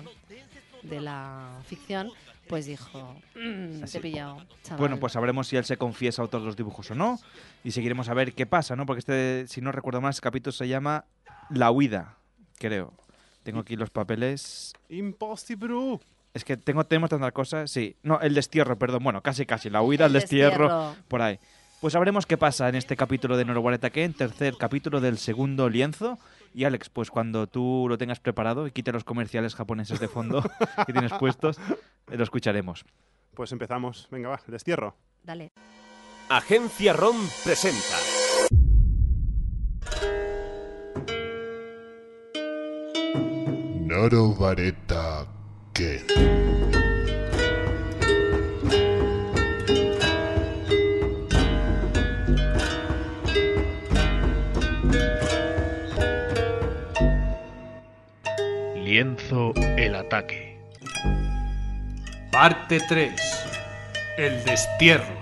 [0.82, 2.10] de la ficción,
[2.48, 3.98] pues dijo, "Mm, te Así.
[3.98, 4.78] he pillado, chaval".
[4.78, 7.18] Bueno, pues sabremos si él se confiesa autor de los dibujos o no.
[7.64, 8.86] Y seguiremos a ver qué pasa, ¿no?
[8.86, 11.04] Porque este, si no recuerdo mal, este capítulo se llama
[11.50, 12.16] La huida,
[12.58, 12.92] creo.
[13.42, 14.72] Tengo aquí los papeles.
[14.88, 16.00] Impossible.
[16.32, 17.70] Es que tengo, tenemos tantas cosas.
[17.70, 19.04] Sí, no, el destierro, perdón.
[19.04, 19.70] Bueno, casi, casi.
[19.70, 20.96] La huida, el, El destierro, destierro.
[21.08, 21.38] por ahí.
[21.80, 25.68] Pues sabremos qué pasa en este capítulo de Noroguareta que en tercer capítulo del segundo
[25.68, 26.18] lienzo.
[26.54, 30.40] Y Alex, pues cuando tú lo tengas preparado y quite los comerciales japoneses de fondo
[30.86, 31.58] que tienes puestos,
[32.10, 32.84] eh, lo escucharemos.
[33.34, 34.06] Pues empezamos.
[34.12, 34.96] Venga, va, destierro.
[35.24, 35.50] Dale.
[36.28, 37.96] Agencia ROM presenta.
[43.80, 45.26] Noro Vareta
[45.72, 46.06] Ken.
[58.94, 60.56] Lienzo el ataque.
[62.30, 63.12] Parte 3.
[64.16, 65.16] El destierro.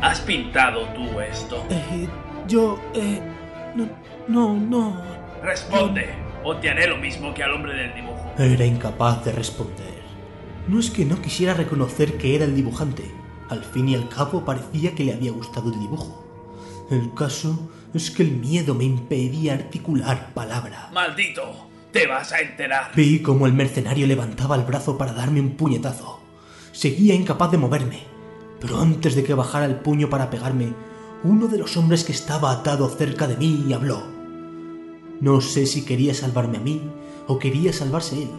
[0.00, 1.62] ¿Has pintado tú esto?
[1.68, 2.08] Eh,
[2.48, 3.20] yo, eh,
[3.74, 3.86] no,
[4.28, 5.02] no, no.
[5.42, 6.08] Responde,
[6.42, 8.32] o te haré lo mismo que al hombre del dibujo.
[8.38, 9.95] Era incapaz de responder.
[10.68, 13.04] No es que no quisiera reconocer que era el dibujante.
[13.48, 16.26] Al fin y al cabo parecía que le había gustado el dibujo.
[16.90, 20.90] El caso es que el miedo me impedía articular palabra.
[20.92, 21.68] ¡Maldito!
[21.92, 22.90] ¡Te vas a enterar!
[22.96, 26.20] Vi cómo el mercenario levantaba el brazo para darme un puñetazo.
[26.72, 28.00] Seguía incapaz de moverme,
[28.60, 30.74] pero antes de que bajara el puño para pegarme,
[31.22, 34.02] uno de los hombres que estaba atado cerca de mí habló.
[35.20, 36.82] No sé si quería salvarme a mí
[37.28, 38.30] o quería salvarse él,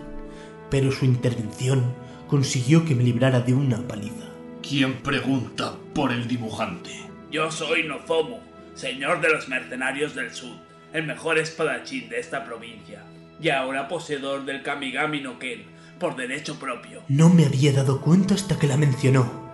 [0.70, 1.96] pero su intervención
[2.28, 4.28] consiguió que me librara de una paliza.
[4.62, 6.92] ¿Quién pregunta por el dibujante?
[7.32, 8.40] Yo soy Nozomu,
[8.74, 10.56] señor de los mercenarios del sur,
[10.94, 13.04] el mejor espadachín de esta provincia,
[13.42, 15.66] y ahora poseedor del Kamigami no Ken,
[16.00, 17.02] por derecho propio.
[17.08, 19.48] No me había dado cuenta hasta que la mencionó.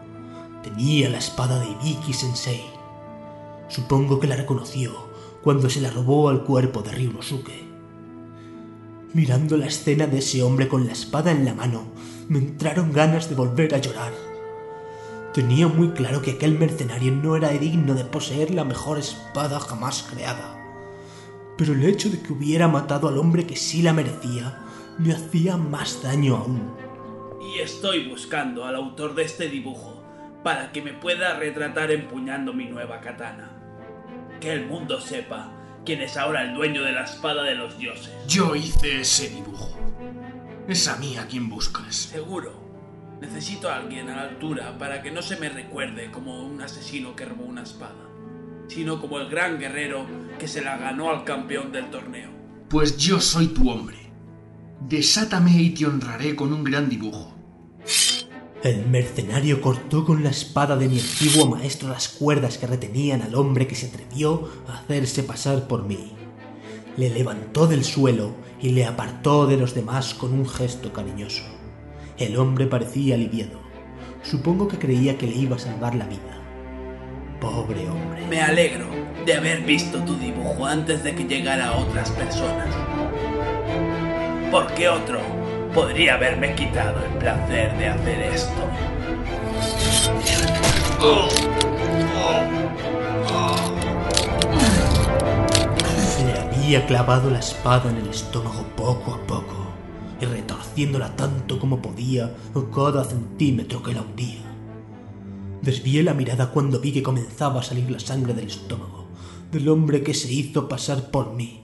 [0.63, 2.63] Tenía la espada de Ibiki Sensei.
[3.69, 5.09] Supongo que la reconoció
[5.41, 7.63] cuando se la robó al cuerpo de Ryunosuke.
[9.13, 11.87] Mirando la escena de ese hombre con la espada en la mano,
[12.29, 14.11] me entraron ganas de volver a llorar.
[15.33, 20.03] Tenía muy claro que aquel mercenario no era digno de poseer la mejor espada jamás
[20.03, 20.59] creada.
[21.57, 24.59] Pero el hecho de que hubiera matado al hombre que sí la merecía
[24.97, 26.71] me hacía más daño aún.
[27.41, 30.03] Y estoy buscando al autor de este dibujo
[30.43, 33.51] para que me pueda retratar empuñando mi nueva katana.
[34.39, 35.51] Que el mundo sepa
[35.85, 38.13] quién es ahora el dueño de la espada de los dioses.
[38.27, 39.82] Yo hice ese dibujo.
[40.67, 41.93] Es a mí a quien buscas.
[41.93, 42.53] Seguro.
[43.19, 47.15] Necesito a alguien a la altura para que no se me recuerde como un asesino
[47.15, 48.09] que robó una espada,
[48.67, 50.05] sino como el gran guerrero
[50.39, 52.29] que se la ganó al campeón del torneo.
[52.69, 53.97] Pues yo soy tu hombre.
[54.87, 57.33] Desátame y te honraré con un gran dibujo.
[58.63, 63.35] El mercenario cortó con la espada de mi antiguo maestro las cuerdas que retenían al
[63.35, 66.13] hombre que se atrevió a hacerse pasar por mí.
[66.95, 71.43] Le levantó del suelo y le apartó de los demás con un gesto cariñoso.
[72.17, 73.59] El hombre parecía aliviado.
[74.21, 76.39] Supongo que creía que le iba a salvar la vida.
[77.41, 78.27] Pobre hombre.
[78.27, 78.85] Me alegro
[79.25, 82.69] de haber visto tu dibujo antes de que llegara a otras personas.
[84.51, 85.19] Porque otro
[85.73, 88.69] podría haberme quitado el placer de hacer esto.
[90.25, 90.33] Le
[96.73, 99.67] había clavado la espada en el estómago poco a poco
[100.19, 104.41] y retorciéndola tanto como podía a cada centímetro que la hundía.
[105.61, 109.05] Desvié la mirada cuando vi que comenzaba a salir la sangre del estómago
[109.51, 111.61] del hombre que se hizo pasar por mí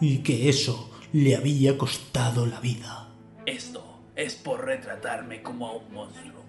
[0.00, 3.14] y que eso le había costado la vida.
[3.46, 6.42] Esto es por retratarme como a un monstruo.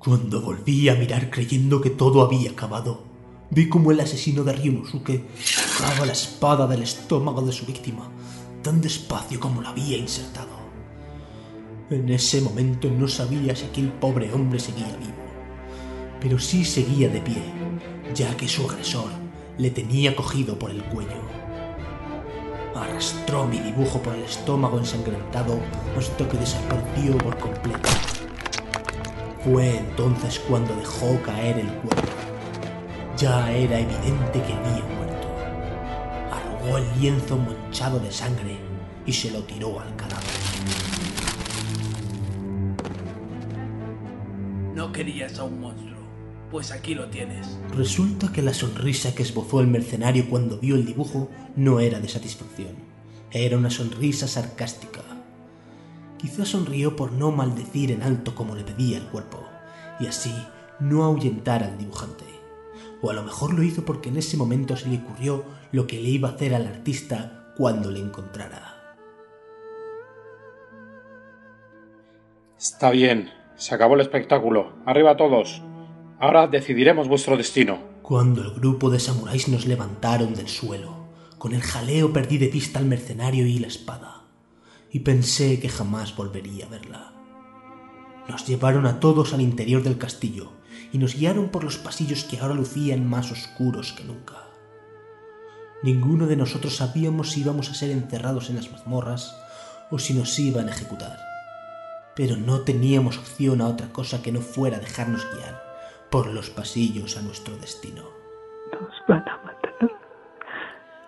[0.00, 3.13] Cuando volví a mirar creyendo que todo había acabado,
[3.54, 8.10] vi como el asesino de Ryunosuke sacaba la espada del estómago de su víctima,
[8.62, 10.64] tan despacio como la había insertado.
[11.88, 15.12] En ese momento no sabía si aquel pobre hombre seguía vivo,
[16.20, 17.42] pero sí seguía de pie,
[18.12, 19.10] ya que su agresor
[19.56, 21.22] le tenía cogido por el cuello.
[22.74, 25.60] Arrastró mi dibujo por el estómago ensangrentado
[25.96, 27.88] hasta que desapareció por completo.
[29.44, 32.13] Fue entonces cuando dejó caer el cuerpo.
[33.16, 35.28] Ya era evidente que había muerto.
[36.32, 38.56] Arrugó el lienzo manchado de sangre
[39.06, 40.24] y se lo tiró al cadáver.
[44.74, 45.94] No querías a un monstruo.
[46.50, 47.56] Pues aquí lo tienes.
[47.76, 52.08] Resulta que la sonrisa que esbozó el mercenario cuando vio el dibujo no era de
[52.08, 52.74] satisfacción.
[53.30, 55.02] Era una sonrisa sarcástica.
[56.18, 59.44] Quizá sonrió por no maldecir en alto como le pedía el cuerpo,
[60.00, 60.34] y así
[60.80, 62.33] no ahuyentar al dibujante.
[63.04, 66.00] O a lo mejor lo hizo porque en ese momento se le ocurrió lo que
[66.00, 68.96] le iba a hacer al artista cuando le encontrara.
[72.58, 74.72] Está bien, se acabó el espectáculo.
[74.86, 75.60] Arriba todos.
[76.18, 77.78] Ahora decidiremos vuestro destino.
[78.00, 82.78] Cuando el grupo de samuráis nos levantaron del suelo, con el jaleo perdí de vista
[82.78, 84.22] al mercenario y la espada,
[84.90, 87.12] y pensé que jamás volvería a verla.
[88.30, 90.52] Nos llevaron a todos al interior del castillo
[90.94, 94.44] y nos guiaron por los pasillos que ahora lucían más oscuros que nunca.
[95.82, 99.36] Ninguno de nosotros sabíamos si íbamos a ser encerrados en las mazmorras
[99.90, 101.18] o si nos iban a ejecutar,
[102.14, 105.60] pero no teníamos opción a otra cosa que no fuera dejarnos guiar
[106.12, 108.04] por los pasillos a nuestro destino.
[108.70, 109.90] Nos van a matar.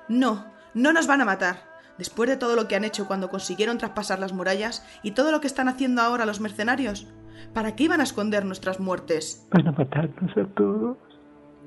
[0.08, 1.62] No, no nos van a matar.
[1.96, 5.40] Después de todo lo que han hecho cuando consiguieron traspasar las murallas y todo lo
[5.40, 7.06] que están haciendo ahora los mercenarios,
[7.52, 9.46] ¿para qué iban a esconder nuestras muertes?
[9.52, 10.96] Van a matarnos a todos.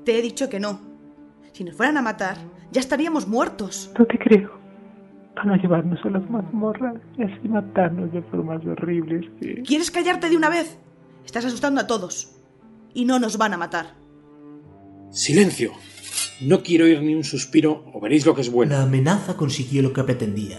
[0.04, 0.80] Te he dicho que no.
[1.52, 2.36] Si nos fueran a matar,
[2.70, 3.92] ya estaríamos muertos.
[3.98, 4.50] No te creo.
[5.36, 9.26] Van a llevarnos a las mazmorras y así matarnos de formas horribles.
[9.66, 10.78] ¿Quieres callarte de una vez?
[11.24, 12.36] Estás asustando a todos.
[12.94, 13.94] Y no nos van a matar.
[15.10, 15.72] Silencio.
[16.40, 18.72] No quiero oír ni un suspiro o veréis lo que es bueno.
[18.72, 20.58] La amenaza consiguió lo que pretendía,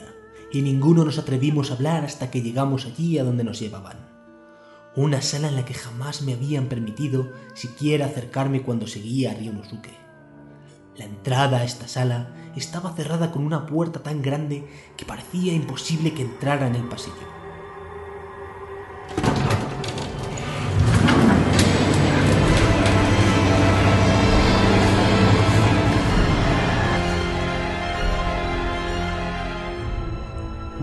[0.51, 3.97] y ninguno nos atrevimos a hablar hasta que llegamos allí a donde nos llevaban.
[4.95, 9.97] Una sala en la que jamás me habían permitido siquiera acercarme cuando seguía a Ryunosuke.
[10.97, 16.13] La entrada a esta sala estaba cerrada con una puerta tan grande que parecía imposible
[16.13, 17.15] que entrara en el pasillo.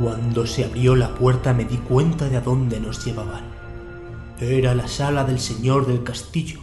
[0.02, 3.67] Cuando se abrió la puerta me di cuenta de a dónde nos llevaban.
[4.40, 6.60] Era la sala del señor del castillo,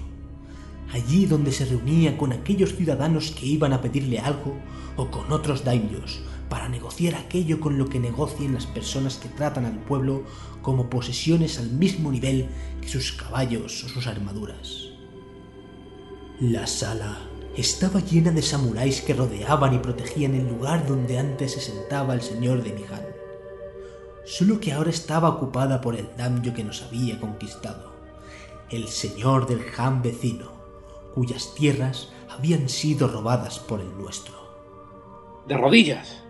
[0.93, 4.56] allí donde se reunía con aquellos ciudadanos que iban a pedirle algo
[4.95, 9.65] o con otros daimyos para negociar aquello con lo que negocian las personas que tratan
[9.65, 10.23] al pueblo
[10.61, 12.47] como posesiones al mismo nivel
[12.80, 14.91] que sus caballos o sus armaduras.
[16.39, 17.27] La sala
[17.57, 22.22] estaba llena de samuráis que rodeaban y protegían el lugar donde antes se sentaba el
[22.22, 23.15] señor de Mihan
[24.26, 27.93] solo que ahora estaba ocupada por el daimyo que nos había conquistado,
[28.69, 30.52] el señor del Han vecino,
[31.14, 34.34] cuyas tierras habían sido robadas por el nuestro.
[35.47, 36.23] ¡De rodillas!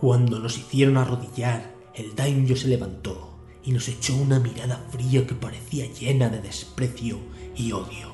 [0.00, 3.28] Cuando nos hicieron arrodillar, el daimyo se levantó
[3.62, 7.18] y nos echó una mirada fría que parecía llena de desprecio
[7.54, 8.10] y odio.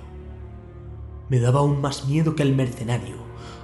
[1.28, 3.16] Me daba aún más miedo que el mercenario.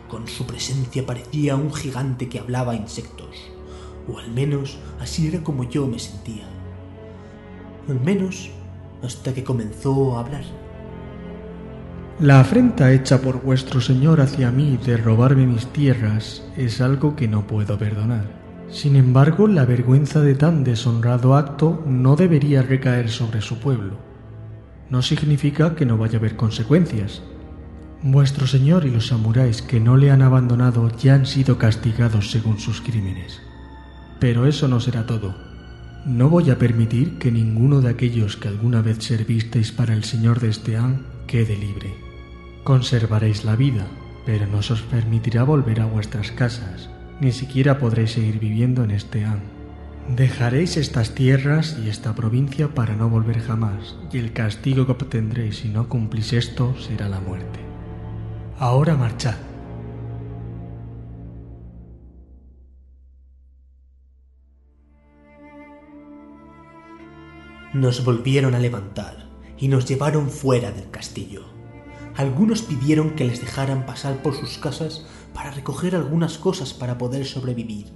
[0.08, 3.51] Con su presencia parecía un gigante que hablaba a insectos
[4.08, 6.44] o al menos así era como yo me sentía.
[7.88, 8.50] Al menos
[9.02, 10.44] hasta que comenzó a hablar.
[12.20, 17.26] La afrenta hecha por vuestro señor hacia mí de robarme mis tierras es algo que
[17.26, 18.42] no puedo perdonar.
[18.68, 23.96] Sin embargo, la vergüenza de tan deshonrado acto no debería recaer sobre su pueblo.
[24.88, 27.22] No significa que no vaya a haber consecuencias.
[28.02, 32.58] Vuestro señor y los samuráis que no le han abandonado ya han sido castigados según
[32.58, 33.40] sus crímenes.
[34.22, 35.34] Pero eso no será todo.
[36.06, 40.38] No voy a permitir que ninguno de aquellos que alguna vez servisteis para el señor
[40.38, 41.92] de Esteán quede libre.
[42.62, 43.84] Conservaréis la vida,
[44.24, 46.88] pero no os permitirá volver a vuestras casas,
[47.20, 49.40] ni siquiera podréis seguir viviendo en Esteán.
[50.08, 55.56] Dejaréis estas tierras y esta provincia para no volver jamás, y el castigo que obtendréis
[55.56, 57.58] si no cumplís esto será la muerte.
[58.60, 59.34] Ahora marchad.
[67.72, 71.46] Nos volvieron a levantar y nos llevaron fuera del castillo.
[72.16, 77.24] Algunos pidieron que les dejaran pasar por sus casas para recoger algunas cosas para poder
[77.24, 77.86] sobrevivir,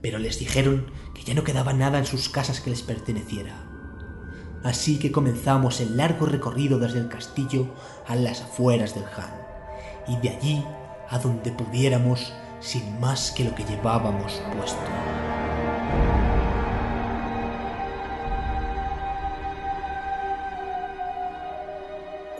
[0.00, 3.68] pero les dijeron que ya no quedaba nada en sus casas que les perteneciera.
[4.62, 7.66] Así que comenzamos el largo recorrido desde el castillo
[8.06, 9.34] a las afueras del Han,
[10.06, 10.64] y de allí
[11.08, 15.29] a donde pudiéramos sin más que lo que llevábamos puesto.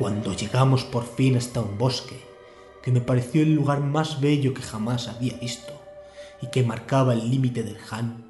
[0.00, 2.24] Cuando llegamos por fin hasta un bosque,
[2.82, 5.74] que me pareció el lugar más bello que jamás había visto
[6.40, 8.24] y que marcaba el límite del Han,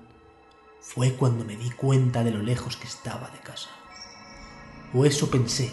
[0.81, 3.71] fue cuando me di cuenta de lo lejos que estaba de casa.
[4.93, 5.71] O eso pensé,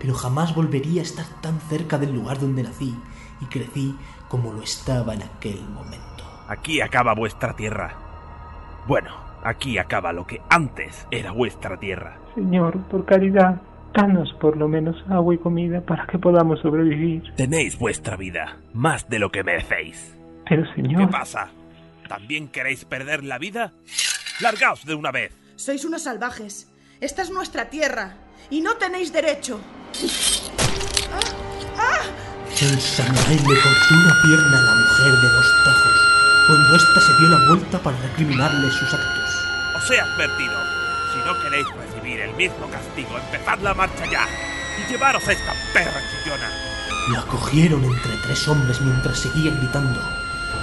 [0.00, 2.92] pero jamás volvería a estar tan cerca del lugar donde nací
[3.40, 3.96] y crecí
[4.28, 6.24] como lo estaba en aquel momento.
[6.48, 7.94] Aquí acaba vuestra tierra.
[8.88, 9.12] Bueno,
[9.44, 12.18] aquí acaba lo que antes era vuestra tierra.
[12.34, 13.62] Señor, por caridad,
[13.94, 17.22] danos por lo menos agua y comida para que podamos sobrevivir.
[17.36, 20.14] Tenéis vuestra vida, más de lo que merecéis.
[20.48, 21.50] Pero, ¿Qué señor, pasa?
[22.08, 23.72] ¿También queréis perder la vida?
[24.40, 25.32] ¡Largaos de una vez!
[25.56, 26.70] Sois unos salvajes.
[27.00, 28.16] Esta es nuestra tierra
[28.50, 29.60] y no tenéis derecho.
[32.60, 36.04] El samurái le cortó una pierna a la mujer de dos tajos
[36.46, 39.30] cuando ésta se dio la vuelta para recriminarle sus actos.
[39.76, 40.54] Os he advertido.
[41.12, 41.66] Si no queréis
[42.12, 44.26] el mismo castigo, empezad la marcha ya.
[44.78, 46.50] Y llevaros a esta perra chillona.
[47.12, 50.00] La cogieron entre tres hombres mientras seguía gritando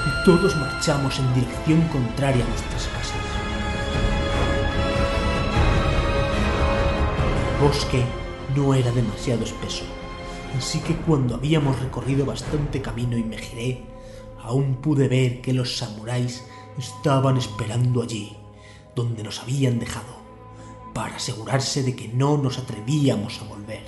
[0.05, 3.15] y todos marchamos en dirección contraria a nuestras casas.
[7.53, 8.03] El bosque
[8.55, 9.83] no era demasiado espeso,
[10.57, 13.83] así que cuando habíamos recorrido bastante camino y me giré,
[14.41, 16.43] aún pude ver que los samuráis
[16.77, 18.35] estaban esperando allí,
[18.95, 20.20] donde nos habían dejado,
[20.93, 23.83] para asegurarse de que no nos atrevíamos a volver.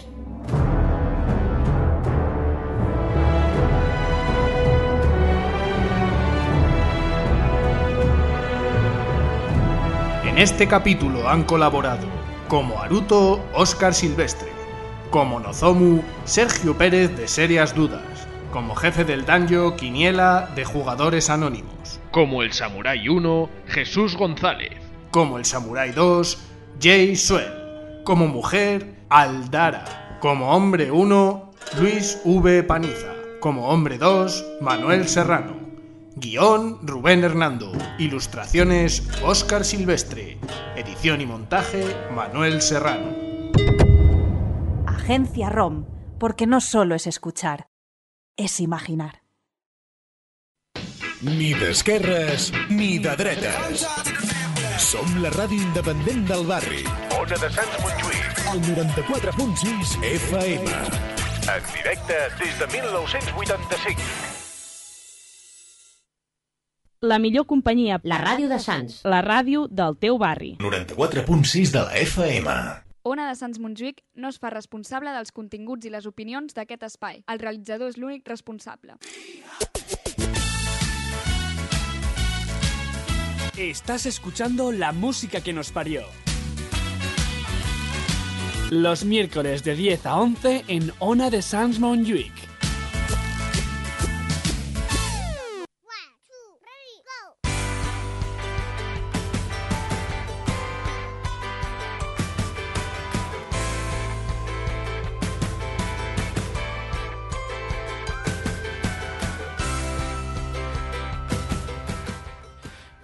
[10.26, 12.08] En este capítulo han colaborado
[12.48, 14.50] como Aruto Óscar Silvestre,
[15.10, 22.00] como Nozomu Sergio Pérez de Serias Dudas, como jefe del Danjo Quiniela de Jugadores Anónimos,
[22.12, 24.72] Como el Samurai 1, Jesús González.
[25.12, 26.38] como el Samurai 2
[26.82, 32.64] Jay Suel, como mujer Aldara, como hombre 1 Luis V.
[32.64, 35.64] Paniza, como hombre 2 Manuel Serrano.
[36.16, 37.72] Guión Rubén Hernando.
[37.98, 40.38] Ilustraciones Óscar Silvestre.
[40.76, 41.84] Edición y montaje
[42.14, 43.16] Manuel Serrano.
[44.86, 45.86] Agencia ROM,
[46.20, 47.68] porque no solo es escuchar,
[48.38, 49.24] es imaginar.
[51.22, 54.33] Ni d'esquerres ni de dretes.
[54.80, 56.82] Som la ràdio independent del barri.
[57.14, 58.40] Ona de Sants Montjuïc.
[58.54, 60.66] El 94.6 FM.
[61.54, 64.02] En directe des de 1985.
[67.02, 68.00] La millor companyia.
[68.04, 69.02] La ràdio de Sants.
[69.06, 70.56] La ràdio del teu barri.
[70.60, 72.50] 94.6 de la FM.
[73.04, 77.22] Ona de Sants Montjuïc no es fa responsable dels continguts i les opinions d'aquest espai.
[77.28, 78.96] El realitzador és l'únic responsable.
[83.58, 86.02] Estás escuchando la música que nos parió.
[88.72, 92.53] Los miércoles de 10 a 11 en Ona de Sans Montjuïc.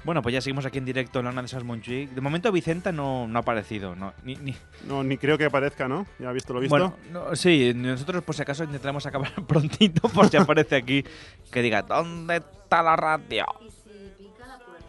[0.10, 2.10] Bueno, pues ya seguimos aquí en directo en la Ona de Montjuïc.
[2.10, 3.96] De momento Vicenta no, no ha aparecido.
[3.96, 4.56] No, ni, ni-
[4.88, 6.08] No, ni creo que aparezca, ¿no?
[6.18, 6.74] ¿Ya has visto lo visto?
[6.76, 11.04] Bueno, no, sí, nosotros por si acaso intentaremos acabar prontito por si aparece aquí
[11.52, 13.46] que diga ¿Dónde está la radio?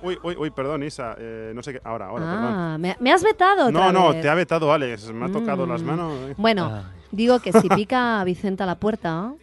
[0.00, 1.14] Uy, uy, uy, perdón, Isa.
[1.18, 1.82] eh, no sé qué.
[1.84, 2.54] Ahora, ahora, perdón.
[2.56, 4.22] Ah, ¿me, me has vetado otra No, no, vez?
[4.22, 5.12] te ha vetado Alex.
[5.12, 5.86] Me ha tocado las Mm.
[5.86, 6.30] manos.
[6.30, 6.34] eh.
[6.38, 9.34] Bueno, digo que si pica Vicenta a la puerta,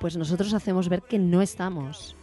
[0.00, 2.16] pues nosotros hacemos ver que no estamos.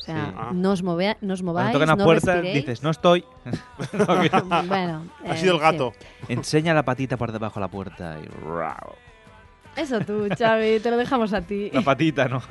[0.00, 0.32] O sea, Sí.
[0.36, 0.50] Ah.
[0.54, 2.64] no, os move- no os Cuando mováis, tocan la no puerta respiréis.
[2.64, 3.24] dices, no estoy.
[4.66, 5.64] Bueno, Ha eh, sido el sí.
[5.64, 5.92] gato.
[6.28, 9.80] Enseña la patita por debajo de la puerta y...
[9.80, 11.70] Eso tú, Xavi, te lo dejamos a ti.
[11.72, 12.42] La patita, ¿no?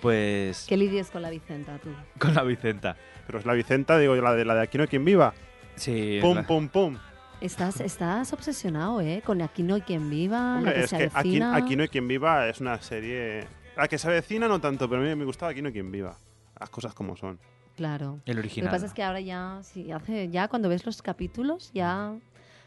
[0.00, 1.90] Pues Que lidies con la Vicenta, tú.
[2.18, 2.96] con la Vicenta.
[3.26, 5.34] Pero es la Vicenta, digo, la de, la de Aquí no hay quien viva.
[5.76, 6.18] Sí.
[6.20, 6.96] Pum, la- pum, pum.
[7.40, 9.22] Estás, estás obsesionado, ¿eh?
[9.24, 11.82] Con Aquí no hay quien viva, Hombre, la que es se que aquí, aquí no
[11.82, 13.46] hay quien viva es una serie.
[13.76, 15.92] La que se avecina no tanto, pero a mí me gustaba Aquí no hay quien
[15.92, 16.16] viva.
[16.60, 17.38] Las cosas como son.
[17.76, 18.20] Claro.
[18.26, 18.68] El Lo original.
[18.68, 22.12] que pasa es que ahora ya, sí, hace, ya cuando ves los capítulos, ya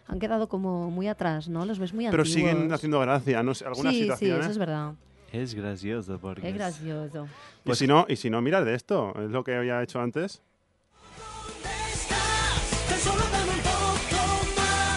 [0.08, 1.66] han quedado como muy atrás, ¿no?
[1.66, 2.52] Los ves muy Pero antiguos.
[2.52, 4.40] siguen haciendo gracia, no sé, algunas sí, sí, situaciones.
[4.46, 4.94] eso es verdad.
[5.32, 6.48] Es gracioso porque...
[6.48, 7.28] Es gracioso.
[7.66, 10.42] Y si no, y si no, mirad de esto, es lo que había hecho antes.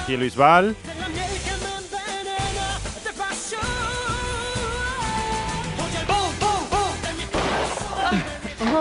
[0.06, 0.76] Y Luis Val.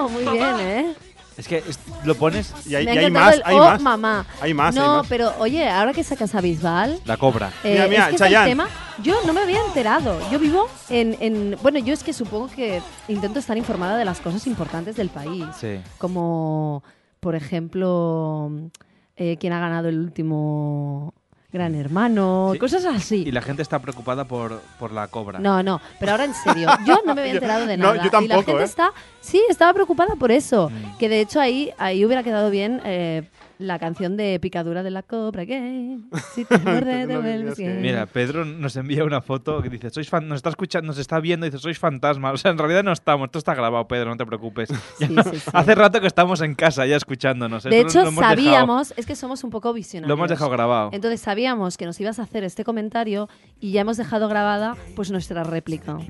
[0.05, 0.93] Oh, muy bien, ¿eh?
[1.35, 3.55] Es que es- lo pones y hay, Me ha y hay encantado más, el hay
[3.55, 3.81] oh, más.
[3.81, 4.25] mamá.
[4.39, 5.07] Hay más, no, hay más.
[5.07, 7.51] pero oye, ahora que sacas a Bisbal, la cobra.
[7.63, 8.49] eh, Mira, mira, es que es el Chayanne.
[8.51, 8.67] tema.
[9.01, 10.19] Yo no me había enterado.
[10.31, 14.19] Yo vivo en, en- Bueno, yo es que supongo que intento estar informada de las
[14.19, 15.45] cosas importantes del país.
[15.59, 15.79] Sí.
[15.97, 16.83] Como,
[17.19, 18.51] por ejemplo,
[19.15, 21.15] eh, quién ha ganado el último
[21.53, 22.59] Gran Hermano, Sí.
[22.59, 23.23] cosas así.
[23.27, 25.37] Y la gente está preocupada por, por la cobra.
[25.39, 27.95] No, no, pero ahora en serio, yo no me había enterado de no, nada.
[27.97, 28.65] yo y la tampoco, gente ¿eh?
[28.65, 30.69] está, sí, estaba preocupada por eso.
[30.69, 30.97] Mm.
[30.97, 33.23] Que de hecho ahí, ahí hubiera quedado bien eh,
[33.59, 35.99] la canción de Picadura de la Cobra Gay.
[36.33, 37.77] Si te muerde, te vuelves gay.
[37.81, 41.19] Mira, Pedro nos envía una foto que dice, sois fan, nos está escuchando, nos está
[41.19, 42.33] viendo y dice, sois fantasmas.
[42.33, 44.69] O sea, en realidad no estamos, esto está grabado, Pedro, no te preocupes.
[44.99, 45.49] Ya no- sí, sí.
[45.53, 47.63] Hace rato que estamos en casa ya escuchándonos.
[47.63, 50.07] De Esto hecho, lo hemos dejado- sabíamos, es que somos un poco visionarios.
[50.09, 50.89] Lo hemos dejado grabado.
[50.93, 55.11] Entonces sabíamos que nos ibas a hacer este comentario y ya hemos dejado grabada pues
[55.11, 55.97] nuestra réplica.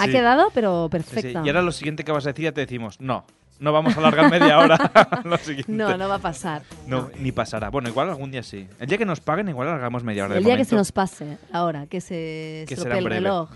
[0.00, 1.04] Ha quedado, pero Sí, sí.
[1.14, 1.42] perfecta.
[1.44, 3.24] Y ahora lo siguiente que vas a decir ya te decimos, no,
[3.60, 4.90] no vamos a alargar media hora.
[5.24, 5.70] lo siguiente.
[5.70, 6.62] No, no va a pasar.
[6.86, 7.68] No, ni pasará.
[7.70, 8.66] Bueno, igual algún día sí.
[8.78, 10.34] El día que nos paguen, igual alargamos media hora.
[10.34, 13.50] de El día que se nos pase, ahora, que se Que estropee el reloj.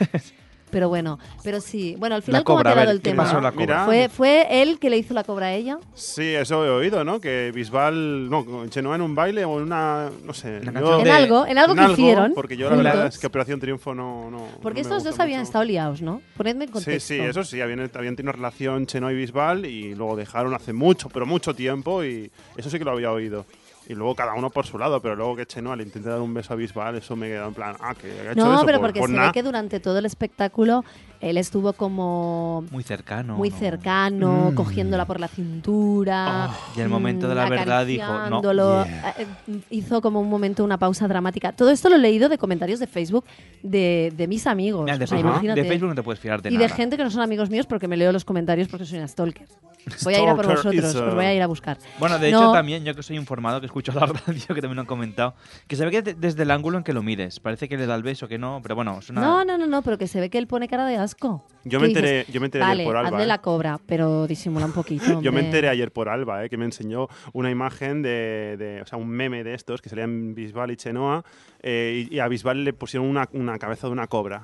[0.70, 1.94] Pero bueno, pero sí.
[1.98, 3.22] Bueno, al final, cobra, ¿cómo ha quedado ver, el ¿qué tema?
[3.24, 3.84] pasó la cobra?
[3.84, 5.78] ¿Fue, ¿Fue él que le hizo la cobra a ella?
[5.94, 7.20] Sí, eso he oído, ¿no?
[7.20, 10.60] Que Bisbal, no, Chenoa en un baile o en una, no sé.
[10.64, 13.94] yo- En algo, en algo que hicieron Porque yo la verdad es que Operación Triunfo
[13.94, 14.30] no...
[14.30, 15.48] no Porque no estos dos habían mucho.
[15.48, 16.20] estado liados, ¿no?
[16.36, 17.14] Ponedme en Sí, contexto.
[17.14, 20.72] sí, eso sí, habían, habían tenido una relación Chenoa y Bisbal y luego dejaron hace
[20.72, 23.46] mucho, pero mucho tiempo y eso sí que lo había oído.
[23.88, 26.34] Y luego cada uno por su lado, pero luego que Chenoa le intente dar un
[26.34, 28.78] beso a Bisbal, eso me queda en plan, ah, que ha hecho No, eso pero
[28.78, 30.84] por- porque por se ve que durante todo el espectáculo
[31.20, 33.36] él estuvo como Muy cercano.
[33.36, 33.56] muy ¿no?
[33.56, 34.54] cercano, Mm.
[34.56, 36.50] cogiéndola por la cintura.
[36.76, 38.42] y el momento de la mm, verdad dijo, no.
[38.42, 39.14] Yeah.
[39.18, 41.52] eh, eh, Hizo como un momento una pausa dramática.
[41.52, 43.24] Todo esto lo he leído de comentarios de Facebook
[43.62, 44.84] de, de mis amigos.
[44.84, 45.62] Mira, de, O sea, Facebook, imagínate.
[45.62, 46.66] de Facebook no te puedes fiar de y nada.
[46.66, 49.06] de gente que no son amigos míos porque me leo los comentarios porque soy una
[49.08, 49.46] stalker.
[50.04, 51.78] Voy a ir a por vosotros, os voy a ir a buscar.
[52.00, 54.74] Bueno, de No, hecho también, yo que soy informado, que escucho la radio, que también
[54.74, 55.34] lo han comentado,
[55.68, 57.86] que se ve que de- desde el ángulo en que lo mires, parece que le
[57.86, 59.20] da el beso, que no, pero bueno, es una...
[59.20, 61.44] No, no, no, no, pero que se ve que él pone cara de asco.
[61.64, 62.34] Yo ¿Qué me enteré- dices?
[62.34, 63.26] yo me enteré ayer por Alba, hazle ¿eh?
[63.26, 65.20] la cobra, pero disimula un poquito.
[65.22, 68.86] Yo me enteré ayer por Alba, eh, que me enseñó una imagen de, de- o
[68.86, 71.24] sea, un meme de estos que salían Bisbal y Chenoa
[71.62, 74.42] eh, y, y a Bisbal le pusieron una, una cabeza de una cobra.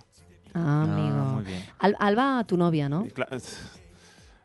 [0.55, 1.17] Ah, amigo.
[1.35, 1.65] muy bien.
[1.79, 3.07] Al- Alba, tu novia, ¿no?
[3.07, 3.27] Cla-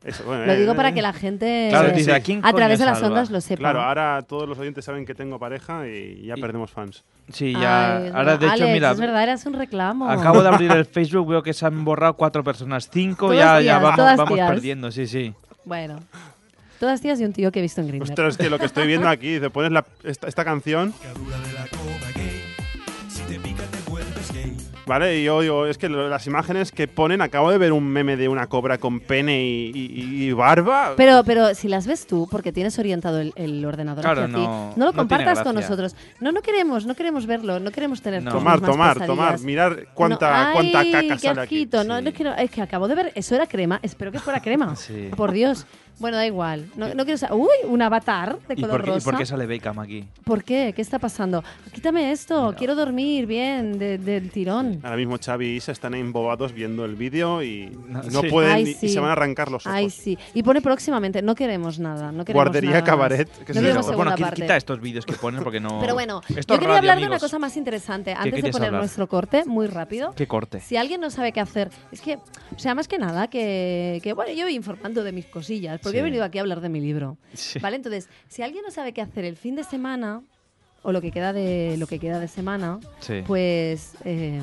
[0.03, 0.94] Eso, bueno, Lo eh, digo para eh.
[0.94, 3.15] que la gente Claro, eh, dice, ¿a quién a través de las es Alba?
[3.15, 3.60] ondas lo sepa.
[3.60, 7.03] Claro, ahora todos los oyentes saben que tengo pareja y ya perdemos fans.
[7.30, 7.98] Sí, ya.
[7.98, 10.10] Ay, ahora, de hecho, Alex, mira, es verdad, eras un reclamo.
[10.10, 13.61] acabo de abrir el Facebook, veo que se han borrado cuatro personas, cinco, Todas ya,
[13.61, 14.49] ya vamos, vamos tías.
[14.49, 15.34] perdiendo, sí, sí.
[15.65, 15.99] Bueno,
[16.80, 18.03] todas tías y un tío que he visto en Grindr.
[18.03, 20.94] Ostras, que lo que estoy viendo aquí, te pones la- esta, esta canción.
[24.88, 27.85] Vale, y yo digo, es que lo- las imágenes que ponen, acabo de ver un
[27.88, 30.93] meme de una cobra con pene y, y- y barba.
[30.95, 34.41] Pero, pero si las ves tú, porque tienes orientado el, el ordenador Claro, hacia ti,
[34.41, 35.95] no- no no lo compartas con nosotros.
[36.19, 39.07] No, no queremos, no queremos verlo, no queremos tener tus Tomar, tomar, pesadillas.
[39.07, 41.69] tomar, mirar cuánta, No, cuánta caca qué sale aquí.
[41.72, 44.73] no, no quiero- es que acabo de ver, eso era crema, espero que fuera crema.
[44.88, 45.09] Sí.
[45.15, 45.65] Por Dios.
[45.99, 46.69] Bueno, da igual.
[46.76, 49.06] No, no quiero sa- Uy, un avatar de ¿Y color por, qué, y rosa.
[49.11, 50.06] por qué sale Beckham aquí?
[50.24, 50.74] ¿Por qué?
[50.76, 51.44] ¿Qué está pasando?
[51.74, 54.80] Quítame esto, quiero dormir bien de- del tirón.
[54.84, 58.30] Ahora mismo Xavi y Isa están embobados viendo el vídeo y no, sí.
[58.30, 58.86] pueden Ay, ni- sí.
[58.86, 59.76] y se van a arrancar los ojos.
[59.76, 60.18] Ay, sí.
[60.34, 62.11] Y pone próximamente, no queremos nada.
[62.11, 62.90] No queremos Guardería nada más.
[62.90, 63.82] Cabaret, que No se queremos llama.
[63.84, 64.41] segunda Bueno, qui- parte.
[64.44, 65.80] quita estos vídeos que ponen porque no...
[65.80, 67.22] Pero bueno, Esto yo es quería radio, hablar de una amigos.
[67.24, 68.82] cosa más interesante antes de querías poner hablar?
[68.82, 70.14] nuestro corte, muy rápido.
[70.15, 70.60] ¿Qué corte?
[70.61, 72.15] Si alguien no sabe qué hacer, es que,
[72.56, 75.97] o sea, más que nada, que, que, bueno, yo voy informando de mis cosillas, porque
[75.97, 75.99] Sí.
[75.99, 77.18] he venido aquí a hablar de mi libro.
[77.34, 77.59] Sí.
[77.59, 77.76] ¿Vale?
[77.77, 80.22] Entonces, si alguien no sabe qué hacer el fin de semana,
[80.84, 83.23] o lo que queda de, lo que queda de semana, Sí.
[83.26, 84.41] pues, eh,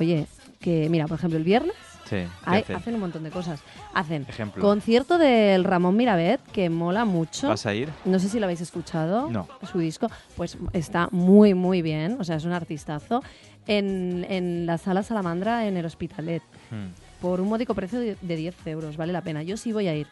[0.00, 0.26] oye,
[0.60, 1.74] que, mira, por ejemplo, el viernes
[2.04, 2.76] Sí, ¿qué hay- hacen?
[2.76, 3.60] hacen un montón de cosas.
[3.94, 4.62] Hacen Ejemplo.
[4.62, 7.48] concierto del Ramón Mirabet, que mola mucho.
[7.48, 7.88] ¿Vas a ir?
[8.04, 9.30] No sé si lo habéis escuchado.
[9.30, 9.48] No.
[9.70, 12.16] Su disco, pues está muy, muy bien.
[12.20, 13.22] O sea, es un artistazo.
[13.68, 16.42] En, en la sala Salamandra, en el Hospitalet.
[16.70, 16.90] Hmm.
[17.20, 18.96] Por un módico precio de, de 10 euros.
[18.96, 19.42] Vale la pena.
[19.42, 20.06] Yo sí voy a ir.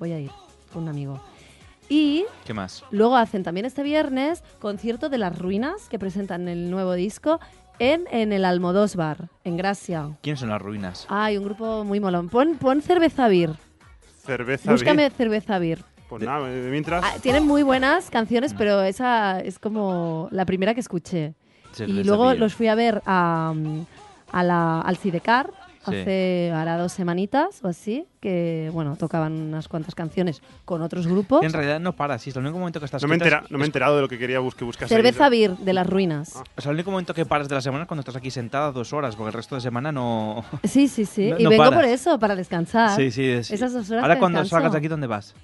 [0.00, 0.30] Voy a ir
[0.72, 1.20] con un amigo.
[1.90, 2.84] Y ¿Qué más?
[2.90, 7.38] luego hacen también este viernes concierto de Las Ruinas, que presentan el nuevo disco
[7.78, 10.16] en, en el Almodós Bar, en Gracia.
[10.22, 11.06] ¿Quiénes son las ruinas?
[11.10, 12.28] Hay un grupo muy molón.
[12.30, 13.50] Pon, pon cerveza beer.
[14.24, 14.72] Cerveza.
[14.72, 15.84] Búscame cerveza beer.
[16.08, 17.04] Pues nada, mientras.
[17.04, 21.34] Ah, tienen muy buenas canciones, pero esa es como la primera que escuché.
[21.78, 23.84] Y luego los fui a ver a, mm,
[24.32, 25.50] a la, al Sidecar
[25.88, 25.96] Sí.
[25.96, 31.42] hace ahora dos semanitas o así, que bueno, tocaban unas cuantas canciones con otros grupos.
[31.42, 33.44] En realidad no para, sí, es el único momento que estás No me, he entera-
[33.48, 34.90] no me he enterado de lo que quería bus- que buscas.
[34.90, 34.96] ahí.
[34.96, 36.36] Cerveza Beer de las ruinas.
[36.56, 38.72] O sea, el único momento que paras de la semana es cuando estás aquí sentada
[38.72, 40.44] dos horas, porque el resto de semana no.
[40.64, 41.30] Sí, sí, sí.
[41.30, 41.78] No- y no vengo paras.
[41.80, 42.94] por eso, para descansar.
[42.96, 43.24] Sí, sí.
[43.26, 44.56] es- Esas dos horas Ahora que cuando descanso.
[44.56, 45.34] salgas de aquí, ¿dónde vas?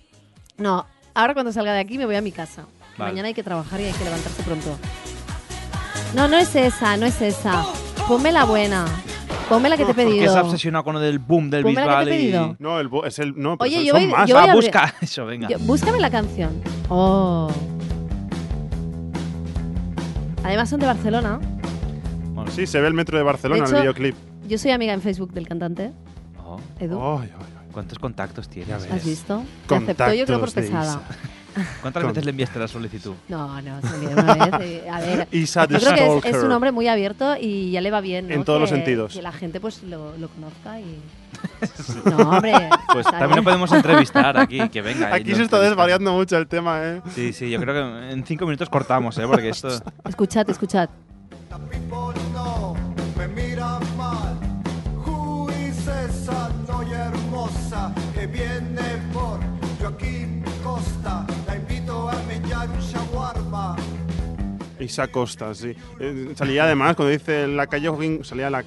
[0.58, 0.84] No,
[1.14, 2.66] ahora cuando salga de aquí me voy a mi casa.
[2.98, 3.12] Vale.
[3.12, 4.76] Mañana hay que trabajar y hay que levantarse pronto.
[6.14, 7.64] No, no es esa, no es esa.
[8.08, 8.86] Ponme la buena.
[9.48, 10.32] Ponme la que te he Porque pedido.
[10.32, 12.22] se ha obsesionado con lo del boom del Ponme la que te he Bisbal y...
[12.22, 12.56] pedido.
[12.58, 13.34] No, el bo- es el.
[13.36, 14.28] No, pero Oye, son, yo son voy- más.
[14.28, 15.48] yo voy Ah, a abrir- busca eso, venga.
[15.48, 16.50] Yo- búscame la canción.
[16.88, 17.48] Oh.
[20.44, 21.40] Además son de Barcelona.
[22.34, 24.16] Bueno, sí, se ve el metro de Barcelona De en hecho, el videoclip.
[24.48, 25.92] Yo soy amiga en Facebook del cantante.
[26.44, 26.58] Oh.
[26.78, 27.00] Edu.
[27.18, 27.30] Ay,
[27.72, 28.84] ¿Cuántos contactos tienes?
[28.90, 29.42] ¿Has visto?
[29.68, 31.02] Te aceptó yo creo por pesada.
[31.80, 33.14] ¿Cuántas veces le enviaste la solicitud?
[33.28, 34.60] No, no, se envió una vez.
[34.60, 36.44] eh, a ver, Isa yo the creo que es, es Stalker.
[36.44, 38.34] un hombre muy abierto y ya le va bien, ¿no?
[38.34, 39.12] En todos los Que- sentidos.
[39.14, 41.00] Que la gente pues lo, lo conozca y...
[42.04, 42.52] No, hombre.
[42.92, 43.36] Pues está también bien.
[43.36, 45.10] lo podemos entrevistar aquí, que venga.
[45.10, 47.02] y Aquí se está desvariando mucho el tema, ¿eh?
[47.14, 49.24] Sí, sí, yo creo que en cinco minutos cortamos, ¿eh?
[49.26, 49.68] Porque esto...
[50.04, 50.88] Escuchad, escuchad.
[64.86, 65.74] Isa Costa, sí.
[66.00, 68.64] Eh, salía además, cuando dice la calle Joaquín, salía la.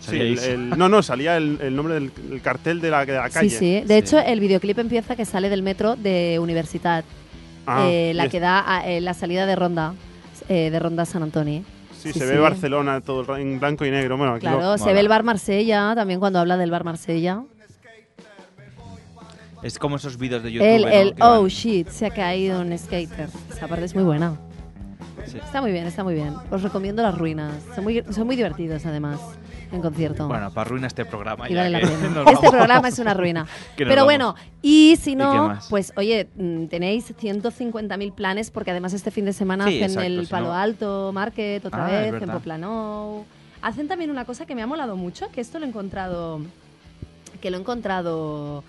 [0.00, 3.12] Sí, el, el- no, no, salía el, el nombre del el cartel de la, de
[3.14, 3.48] la calle.
[3.50, 3.82] Sí, sí.
[3.86, 7.04] De hecho, el videoclip empieza que sale del metro de Universitat.
[7.66, 9.94] Ah, eh, la que da a- eh, la salida de Ronda.
[10.48, 11.62] eh, de Ronda San Antonio.
[11.96, 14.16] Sí, se ve Barcelona todo en blanco y negro.
[14.16, 17.42] Bueno, aquí Claro, lo- se ve el bar Marsella, también cuando habla del bar Marsella.
[19.62, 20.66] Es como esos vídeos de YouTube.
[20.68, 20.88] El, ¿no?
[20.88, 23.28] el Que van- oh shit, se ha caído un skater.
[23.52, 24.36] Esa parte es muy buena.
[25.32, 25.38] Sí.
[25.42, 26.34] Está muy bien, está muy bien.
[26.50, 27.54] Os recomiendo las ruinas.
[27.74, 29.18] Son muy, son muy divertidos además
[29.72, 30.28] en concierto.
[30.28, 31.48] Bueno, para arruinar este programa.
[31.48, 32.08] y ya vale la que pena.
[32.24, 33.46] nos Este programa es una ruina.
[33.76, 38.92] Pero bueno, y si ¿Y qué no, pues oye, mm, tenéis 150.000 planes porque además
[38.92, 41.90] este fin de semana Sí, hacen exacto, el si Palo no- Alto Market otra Ah,
[41.90, 42.34] vez, en verdad.
[42.34, 43.24] Poplanou.
[43.62, 46.40] Hacen también una cosa que me ha molado mucho, que esto lo he encontrado
[47.40, 48.62] que lo he encontrado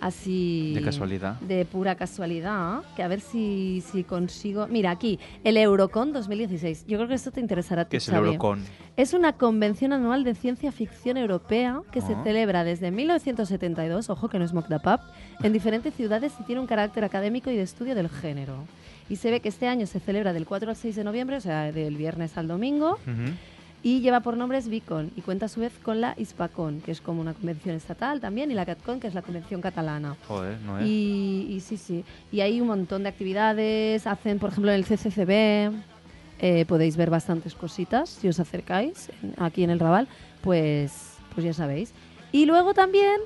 [0.00, 1.40] así De casualidad.
[1.40, 4.66] de pura casualidad, que a ver si, si consigo.
[4.68, 6.86] Mira, aquí, el Eurocon 2016.
[6.86, 8.26] Yo creo que esto te interesará a ti, ¿Qué es el Xavi.
[8.28, 8.64] Eurocon?
[8.96, 12.20] Es una convención anual de ciencia ficción europea que se Ah.
[12.24, 15.00] celebra desde 1972, ojo que no es Pub,
[15.42, 18.54] en diferentes ciudades y tiene un carácter académico y de estudio del género.
[19.08, 21.40] Y se ve que este año se celebra del 4 al 6 de noviembre, o
[21.40, 22.98] sea, del viernes al domingo.
[23.82, 27.00] Y lleva por nombres Vicon y cuenta a su vez con la Hispacon, que es
[27.00, 30.16] como una convención estatal también, y la CatCon, que es la convención catalana.
[30.28, 30.86] Joder, no es.
[30.86, 32.04] Y, y sí, sí.
[32.30, 34.06] Y hay un montón de actividades.
[34.06, 35.72] Hacen, por ejemplo, en el CCCB,
[36.42, 40.08] eh, podéis ver bastantes cositas si os acercáis en- aquí en el Raval,
[40.42, 41.92] pues, pues ya sabéis.
[42.32, 43.20] Y luego también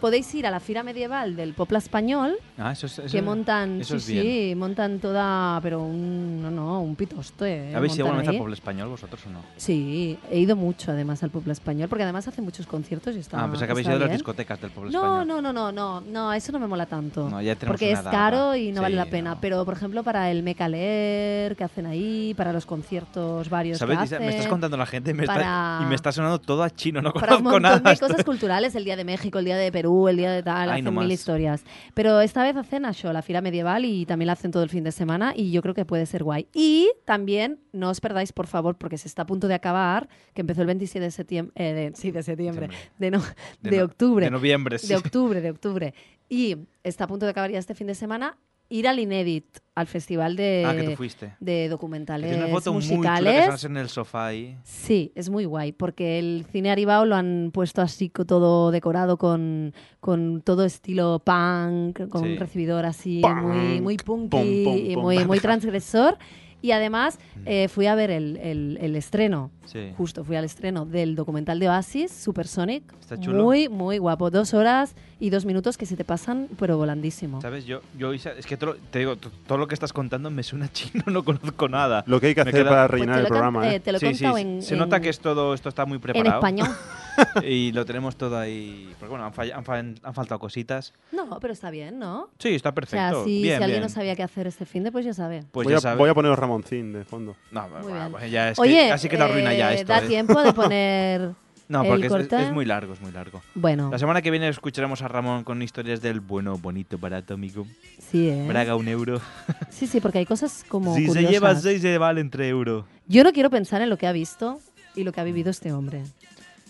[0.00, 2.98] podéis ir a la Fira Medieval del Popla Español, Ah, eso es.
[2.98, 4.24] Eso, que montan, eso sí, es bien.
[4.50, 7.70] sí, montan toda, pero un, no, no, un pitoste.
[7.70, 9.40] eh, ¿Habéis ido alguna vez al pueblo español vosotros o no?
[9.56, 13.42] Sí, he ido mucho además al Popla Español, porque además hace muchos conciertos y está
[13.42, 15.28] ah, pensé que habéis ido a las discotecas del pueblo No, español.
[15.28, 17.28] no, no, no, no, no, eso no me mola tanto.
[17.28, 19.38] No, ya tenemos porque es caro y no Sí, vale la pena.
[19.40, 23.98] Pero, por ejemplo, para el Mecaler que hacen ahí, para los conciertos varios ¿Sabes?
[23.98, 26.12] que Isa, hacen, Me estás contando la gente y me, para- está, y me está
[26.12, 27.94] sonando todo a chino, no para un conozco montón nada.
[27.94, 30.70] de cosas culturales, el Día de México, el Día de Perú, el Día de tal,
[30.70, 31.64] Ay, no hacen mil historias.
[31.94, 34.68] Pero esta vez hacen a show, la Fira Medieval, y también la hacen todo el
[34.68, 36.46] fin de semana, y yo creo que puede ser guay.
[36.54, 40.42] Y también, no os perdáis, por favor, porque se está a punto de acabar, que
[40.42, 43.22] empezó el 27 de septiembre, eh, de- sí, de septiembre, de, no-
[43.62, 44.24] De de octubre.
[44.26, 44.88] de noviembre, sí.
[44.88, 45.94] De octubre, de octubre.
[46.28, 48.36] Y está a punto de acabar ya este fin de semana,
[48.70, 51.34] ir al Inédit, al festival de, Ah, que tú fuiste.
[51.40, 53.60] de documentales una foto muy chula musicales.
[53.60, 54.56] que en el sofá ahí.
[54.64, 59.72] Sí, es muy guay, porque el cine Aribao lo han puesto así todo decorado con,
[60.00, 62.28] con todo estilo punk, con Sí.
[62.32, 66.18] un recibidor así Punk, muy, muy punky pum, pum, y muy transgresor.
[66.60, 69.92] Y además eh, fui a ver el, el- el estreno, Sí.
[69.96, 72.82] justo fui al estreno del documental de Oasis, Supersonic.
[73.00, 73.44] Está chulo.
[73.44, 74.30] Muy, muy guapo.
[74.30, 77.40] Dos horas y dos minutos que se te pasan, pero volandísimo.
[77.42, 77.64] ¿Sabes?
[77.66, 80.30] Yo, yo Isa, es que todo, lo- te digo, to- todo lo que estás contando
[80.30, 82.02] me suena chino, no conozco nada.
[82.06, 83.68] Lo que hay que Me hacer queda- para rellenar Pues te el programa.
[83.68, 83.80] eh, ¿eh?
[83.80, 85.98] te lo he Sí, sí, en- Se nota en- que es todo, esto está muy
[85.98, 86.36] preparado.
[86.38, 86.68] español.
[87.44, 88.94] y lo tenemos todo ahí.
[88.98, 90.92] Porque bueno, han, fall- han fall- han faltado cositas.
[91.12, 92.30] No, pero está bien, ¿no?
[92.38, 93.14] Sí, está O perfecto.
[93.16, 93.82] sea, si, bien, si alguien bien.
[93.82, 95.42] no sabía qué hacer este fin de, pues ya sabe.
[95.50, 95.98] Pues voy, ya a, sabe.
[95.98, 97.36] voy a poner Ramoncín de fondo.
[97.50, 98.10] No, Muy bueno, bien.
[98.12, 99.88] pues ya es que- Oye, así que la arruina ya eh, esto.
[99.88, 100.06] ¿da ¿eh?
[100.08, 101.30] tiempo de poner
[101.68, 102.42] No, porque es, corte?
[102.42, 103.42] es muy largo, es muy largo.
[103.54, 103.90] Bueno.
[103.92, 107.66] La semana que viene escucharemos a Ramón con historias del bueno, bonito, barato, amigo.
[108.10, 108.46] Sí, ¿eh?
[108.48, 109.20] Braga, un euro.
[109.70, 111.30] Sí, sí, porque hay cosas como si se curiosas.
[111.30, 112.86] lleva seis, se vale entre euro.
[113.06, 114.60] Yo no quiero pensar en lo que ha visto
[114.96, 116.02] y lo que ha vivido este hombre.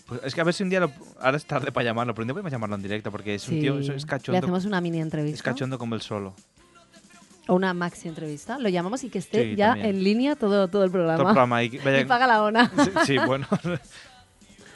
[0.05, 0.91] Pues es que a ver si un día lo,
[1.21, 3.59] ahora es tarde para llamarlo, pero un día podemos llamarlo en directo porque es un
[3.59, 4.37] tío, es, es Le cachondo.
[4.39, 5.43] hacemos una mini Es entrevista.
[5.43, 6.33] cachondo como el solo.
[7.49, 8.57] O una maxi entrevista.
[8.59, 9.87] Lo llamamos y que esté Sí, ya también.
[9.95, 11.17] en línea todo, todo el programa.
[11.17, 12.71] Todo el programa y que vaya- Y paga la ONA.
[12.83, 13.45] Sí, sí, bueno.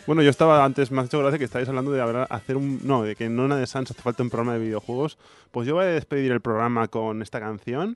[0.05, 2.81] Bueno, yo estaba antes, me ha hecho gracia que estáis hablando de hablar- hacer un.
[2.83, 5.17] No, de que en una de Sans hace falta un programa de videojuegos.
[5.51, 7.95] Pues yo voy a despedir el programa con esta canción.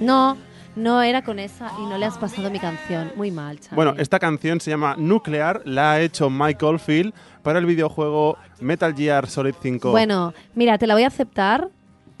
[0.00, 0.36] No,
[0.76, 3.12] no era con esa y no le has pasado mi canción.
[3.16, 3.74] Muy mal, Xavi.
[3.74, 7.12] Bueno, esta canción se llama Nuclear, la ha hecho Mike Oldfield
[7.42, 9.90] para el videojuego Metal Gear Solid 5.
[9.90, 11.68] Bueno, mira, te la voy a aceptar,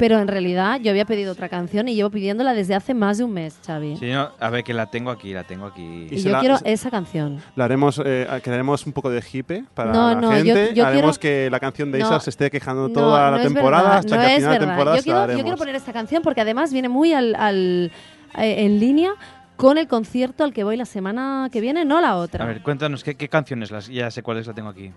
[0.00, 3.24] pero en realidad yo había pedido otra canción y llevo pidiéndola desde hace más de
[3.24, 3.98] un mes, Xavi.
[3.98, 6.08] Sí, no, a ver, que la tengo aquí, la tengo aquí.
[6.10, 7.40] Y yo quiero esa canción.
[7.54, 10.74] La haremos, eh, crearemos un poco de hipe para No, la no, yo- gente.
[10.74, 13.42] yo haremos quiero- que la canción de No, Isa se esté quejando toda no la
[13.42, 15.42] es temporada hasta no que al es final de temporada yo se la quiero, yo
[15.44, 17.92] quiero poner esta canción porque además viene muy al, al-
[18.38, 19.12] eh, en línea
[19.56, 22.44] con el concierto al que voy la semana que viene, no la otra.
[22.44, 23.70] A ver, cuéntanos, ¿qué, qué canciones?
[23.70, 24.90] Las, ya sé cuáles la tengo aquí.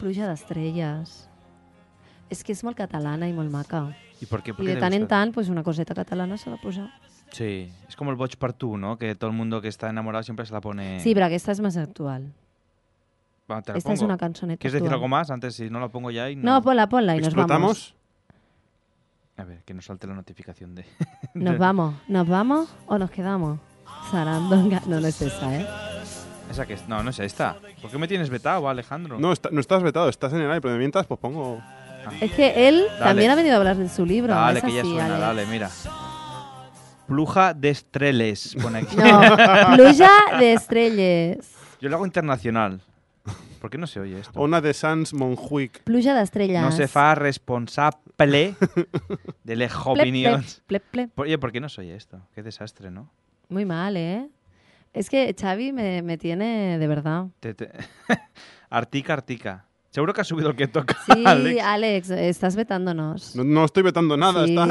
[0.00, 1.28] Pluja d'estrelles.
[2.30, 3.88] És que és molt catalana i molt maca.
[4.20, 4.52] ¿Y por qué?
[4.54, 6.90] ¿Por I de tant en tant, pues una coseta catalana se la posa.
[7.32, 8.98] Sí, es como el Botch Part 2, ¿no?
[8.98, 10.98] Que todo el mundo que está enamorado siempre se la pone...
[11.00, 12.26] Sí, però aquesta és més actual.
[13.50, 14.10] Va, te la esta es pongo.
[14.12, 14.94] una cançoneta ¿Quieres decir actual.
[14.98, 15.54] algo más antes?
[15.54, 16.62] Si no la pongo ya y No, no...
[16.62, 17.94] ponla, ponla y nos vamos.
[19.36, 20.84] A ver, que nos salte la notificación de...
[21.34, 23.58] Nos vamos, nos vamos o nos quedamos.
[24.10, 24.82] Sarandonga.
[24.86, 25.66] No, no es esa, ¿eh?
[26.50, 26.86] Esa que es...
[26.88, 27.56] No, no es esta.
[27.80, 29.18] ¿Por qué me tienes vetado, Alejandro?
[29.18, 31.62] No, está- no estás vetado, estás en el aire, pero mientras pues pongo...
[32.20, 33.04] Es que él Dale.
[33.04, 34.34] también ha venido a hablar de su libro.
[34.34, 35.20] Dale, es que ya así, suena, Alex.
[35.20, 35.70] dale, mira.
[37.06, 38.96] Pluja de estreles, pone aquí.
[38.96, 39.20] No,
[39.76, 41.54] pluja de estrelles.
[41.80, 42.80] Yo lo hago internacional.
[43.60, 44.40] ¿Por qué no se oye esto?
[44.40, 45.82] Una de Sans Monjuic.
[45.82, 46.62] Pluja d'estrelles.
[46.62, 48.54] No se fa responsable
[49.44, 50.62] de las opinions.
[50.66, 51.18] plep, plep.
[51.18, 52.20] Oye, ¿por qué no se oye esto?
[52.34, 53.10] Qué desastre, ¿no?
[53.48, 54.28] Muy mal, ¿eh?
[54.94, 57.26] Es que Xavi me, me tiene de verdad.
[57.40, 57.70] Te- te-
[58.70, 59.66] Artica, Artica.
[59.90, 60.96] Seguro que ha subido el que toca.
[61.06, 61.60] Sí, Alex.
[61.62, 63.34] Alex, estás vetándonos.
[63.36, 64.52] No, no estoy vetando nada, Sí.
[64.52, 64.68] está...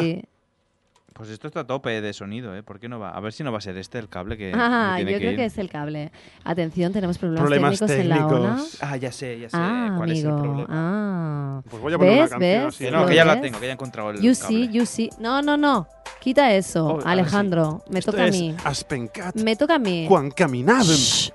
[1.13, 2.63] Pues esto está a tope de sonido, ¿eh?
[2.63, 3.09] ¿Por qué no va?
[3.09, 4.53] A ver si no va a ser este el cable que.
[4.55, 5.37] Ah, que yo tiene creo ir.
[5.37, 6.13] que es el cable.
[6.45, 8.55] Atención, tenemos problemas, Problemas técnicos, en la ONA.
[8.55, 8.77] técnicos.
[8.81, 10.41] Ah, ya sé, ya sé Ah, cuál es el amigo.
[10.43, 10.67] problema.
[10.69, 11.61] Ah.
[11.69, 12.29] Pues voy a poner una ¿Ves?
[12.29, 12.77] canción ¿Ves?
[12.77, 13.41] Que no, ¿Lo que ya la ves?
[13.41, 14.47] tengo, que ya he encontrado el You cable.
[14.47, 15.09] see, you see.
[15.19, 15.89] No, no, no.
[16.21, 17.83] Quita eso, Oh, Alejandro.
[17.89, 18.55] Me Esto toca a es mí.
[18.63, 19.35] Aspencat.
[19.35, 20.05] Me toca a mí.
[20.07, 21.31] Quan caminàvem.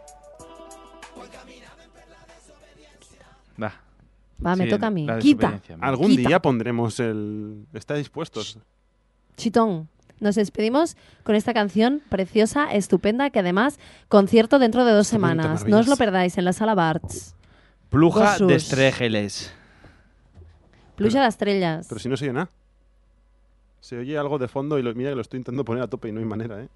[4.45, 5.07] Va, me Sí, toca a mí.
[5.21, 5.61] Quita.
[5.81, 6.29] Algún Quita.
[6.29, 7.67] día pondremos el...
[7.73, 8.59] ¿Estáis dispuestos?
[9.37, 9.89] Chitón.
[10.21, 15.67] Nos despedimos con esta canción preciosa, estupenda, que además concierto dentro de dos semanas.
[15.67, 17.35] No os lo perdáis en la sala Barts.
[17.91, 19.53] Pluja de estregeles.
[20.97, 21.87] Pluja de estrellas.
[21.89, 22.51] Pero si no se oye nada.
[23.81, 26.09] Se oye algo de fondo y lo, mira que lo estoy intentando poner a tope
[26.09, 26.69] y no hay manera, ¿eh?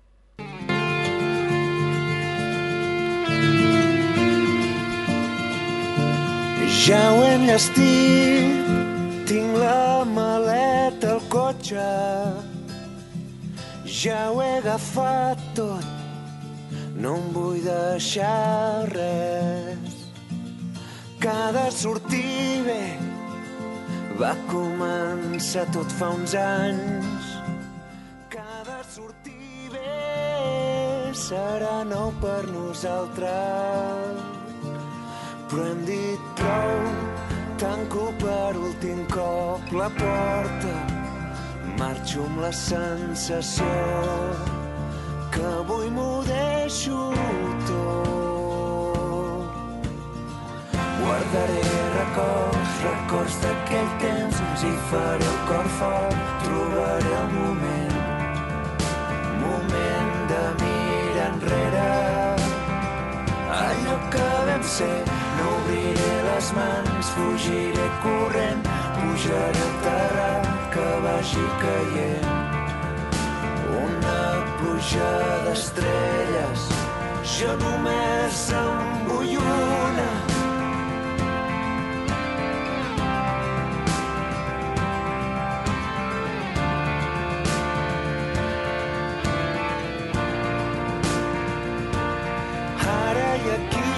[6.89, 8.69] Ja ho enllestit,
[9.28, 11.89] tinc la maleta al cotxe.
[13.85, 15.85] Ja ho he agafat tot,
[16.97, 19.98] no em vull deixar res.
[21.20, 22.81] Cada sortir bé
[24.23, 27.28] va començar tot fa uns anys.
[28.32, 34.38] Cada sortir bé serà nou per nosaltres
[35.49, 36.81] però hem dit prou,
[37.57, 40.75] tanco per últim cop la porta,
[41.79, 43.69] marxo amb la sensació
[45.33, 47.01] que avui m'ho deixo
[47.70, 48.29] tot.
[51.01, 51.65] Guardaré
[51.97, 58.01] records, records d'aquell temps i faré el cor fort, trobaré el moment,
[59.45, 61.87] moment de mirar enrere
[63.61, 65.07] allò que vam ser.
[66.49, 68.62] Les mans, fugiré corrent,
[68.97, 72.25] pujaré al terrat que vagi caient.
[73.83, 74.23] Una
[74.57, 75.11] pluja
[75.45, 76.65] d'estrelles,
[77.35, 80.09] jo només en vull una.
[92.97, 93.97] Ara i aquí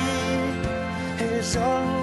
[1.30, 1.99] és el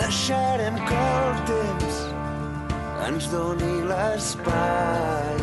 [0.00, 1.96] Deixarem que el temps
[3.06, 5.36] ens doni l'espai.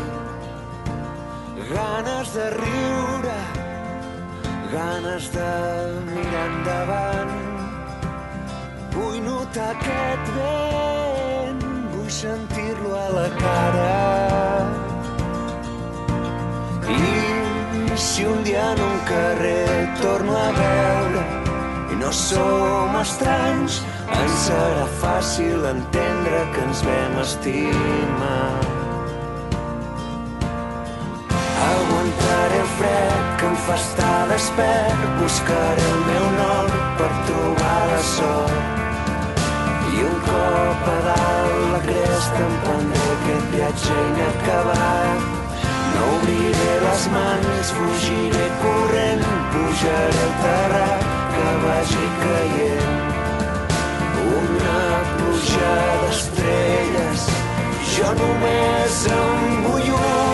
[1.68, 3.36] Ganes de riure,
[4.72, 5.48] ganes de
[6.10, 7.34] mirar endavant.
[8.96, 13.96] Vull notar aquest vent, vull sentir-lo a la cara.
[16.98, 21.47] I si un dia en un carrer torno a veure i
[21.98, 23.80] no som estranys,
[24.14, 28.52] ens serà fàcil entendre que ens vam estimar.
[31.68, 36.70] Aguantaré el fred que em fa estar despert, buscaré el meu nom
[37.00, 38.86] per trobar la sort.
[39.90, 45.28] I un cop a dalt la cresta emprendré aquest viatge inacabat.
[45.98, 52.86] No obriré les mans, fugiré corrent, pujaré el terrat que vagi caient.
[54.38, 57.28] Una pluja d'estrelles,
[57.94, 60.27] jo només en vull una.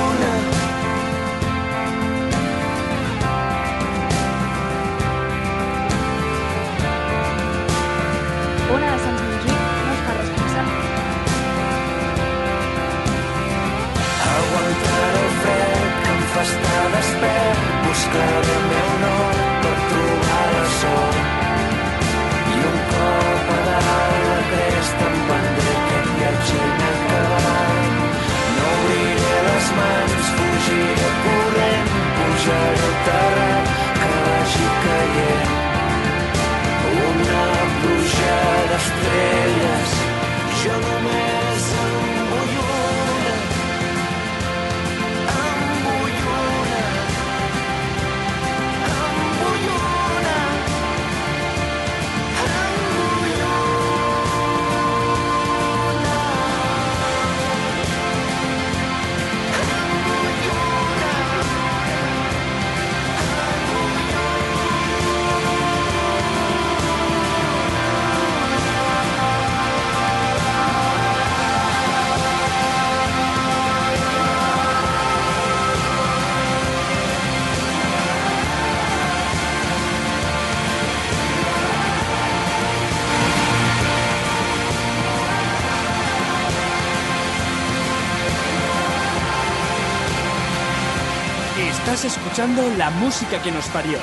[92.34, 93.96] Escuchando la música que nos parió.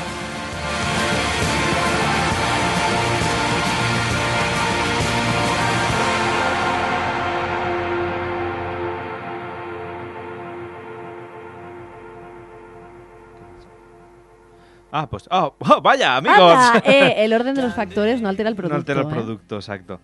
[14.93, 15.27] Ah, pues.
[15.29, 15.53] ¡Oh!
[15.59, 16.39] oh, vaya, amigos!
[16.39, 18.75] Anda, eh, el orden de los factores no altera el producto.
[18.75, 19.09] No altera el ¿eh?
[19.09, 19.99] producto, exacto.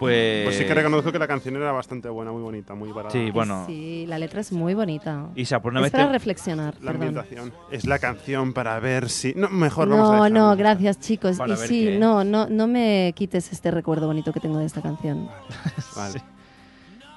[0.00, 0.44] Pues.
[0.46, 3.12] Pues sí que reconozco que la canción era bastante buena, muy bonita, muy barata.
[3.12, 3.64] Sí, bueno.
[3.66, 5.28] Sí, la letra es muy bonita.
[5.36, 6.74] Isa, por una es vez para te- reflexionar.
[6.80, 7.08] La perdón.
[7.08, 9.34] ambientación es la canción para ver si...
[9.36, 10.38] No, mejor vamos a No, dejarlo.
[10.40, 11.36] no, gracias chicos.
[11.36, 11.98] Para y sí, qué.
[11.98, 15.28] no, no, no me quites este recuerdo bonito que tengo de esta canción.
[15.94, 16.20] Vale.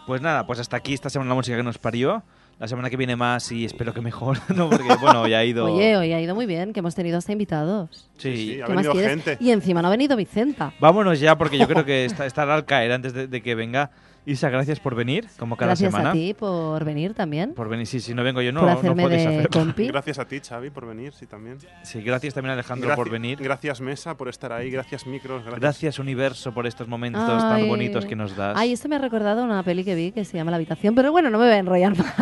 [0.05, 2.23] Pues nada, pues hasta aquí esta semana la música que nos parió.
[2.63, 4.69] La semana que viene más y espero que mejor, ¿no?
[4.69, 5.65] Porque, bueno, ya ha ido...
[5.65, 8.07] Oye, hoy ha ido muy bien, que hemos tenido hasta invitados.
[8.17, 9.09] Sí, Sí, ha ¿Qué más venido quieres?
[9.25, 9.37] gente.
[9.43, 10.73] Y encima no ha venido Vicenta.
[10.79, 13.91] Vámonos ya, porque yo creo que está- estará al caer antes de, de que venga.
[14.25, 16.11] Isa, gracias por venir, como cada Gracias semana.
[16.11, 17.53] a ti por venir también.
[17.53, 19.49] Por venir, sí, si no vengo yo no, Por no hacerme podéis de hacerlo.
[19.51, 19.87] compi.
[19.93, 21.57] Gracias a ti, Xavi, por venir, sí, también.
[21.83, 23.37] Sí, gracias también Alejandro por venir.
[23.43, 24.71] Gracias, Mesa, por estar ahí.
[24.71, 25.41] Gracias, Micros.
[25.43, 25.59] Gracias.
[25.59, 27.59] Gracias, universo, por estos momentos Ay.
[27.63, 28.55] tan bonitos que nos das.
[28.57, 31.11] Ay, esto me ha recordado una peli que vi que se llama La Habitación, pero
[31.11, 31.93] bueno, no me voy a enrollar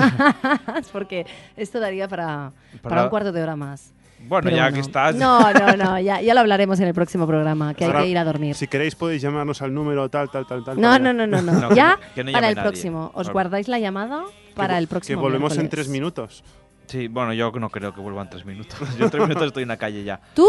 [0.66, 1.26] más, porque
[1.56, 2.52] esto daría para,
[2.82, 3.94] para, Para- un cuarto de hora más.
[4.28, 5.16] Bueno, Pero ya que estás.
[5.16, 8.10] No, no, no, ya, ya lo hablaremos en el próximo programa, que hay Ahora, que
[8.10, 8.56] ir a dormir.
[8.56, 10.76] Si queréis podéis llamarnos al número tal, tal, tal, tal.
[10.80, 11.52] No, para- no, no, no, no.
[11.54, 12.70] No, que ya no- que no para el nadie.
[12.70, 13.12] próximo.
[13.14, 14.24] Os guardáis la llamada
[14.56, 15.20] para vo- el próximo.
[15.20, 15.72] Que volvemos en miércoles.
[15.72, 16.44] tres minutos.
[16.88, 18.78] Sí, bueno, yo no creo que vuelvan tres minutos.
[18.98, 20.20] Yo en tres minutos estoy en la calle ya.
[20.34, 20.48] Tú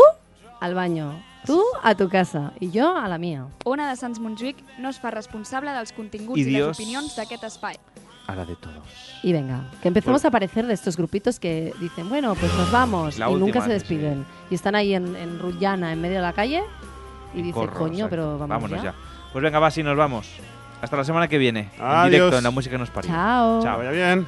[0.60, 3.46] al baño, tú a tu casa y yo a la mía.
[3.64, 7.42] Ona de Sants Montjuïc no es fa responsable dels continguts I i, les opinions d'aquest
[7.44, 7.76] espai.
[8.32, 8.76] A la de todos.
[9.22, 13.18] Y venga, que empecemos a aparecer de estos grupitos que dicen, bueno, pues nos vamos
[13.18, 14.24] La y última nunca se despiden.
[14.50, 16.62] Y están ahí en, en Rullana, en medio de la calle,
[17.34, 18.10] y dicen, Corro, coño, exacto.
[18.10, 18.92] pero vamos Vámonos ya.
[18.92, 18.94] ya.
[19.32, 20.28] Pues venga, va, sí, nos vamos.
[20.80, 21.70] Hasta la semana que viene.
[21.78, 23.10] En directo en la música que nos parió.
[23.10, 23.62] Chao.
[23.62, 23.78] Chao.
[23.78, 24.26] Vaya bien.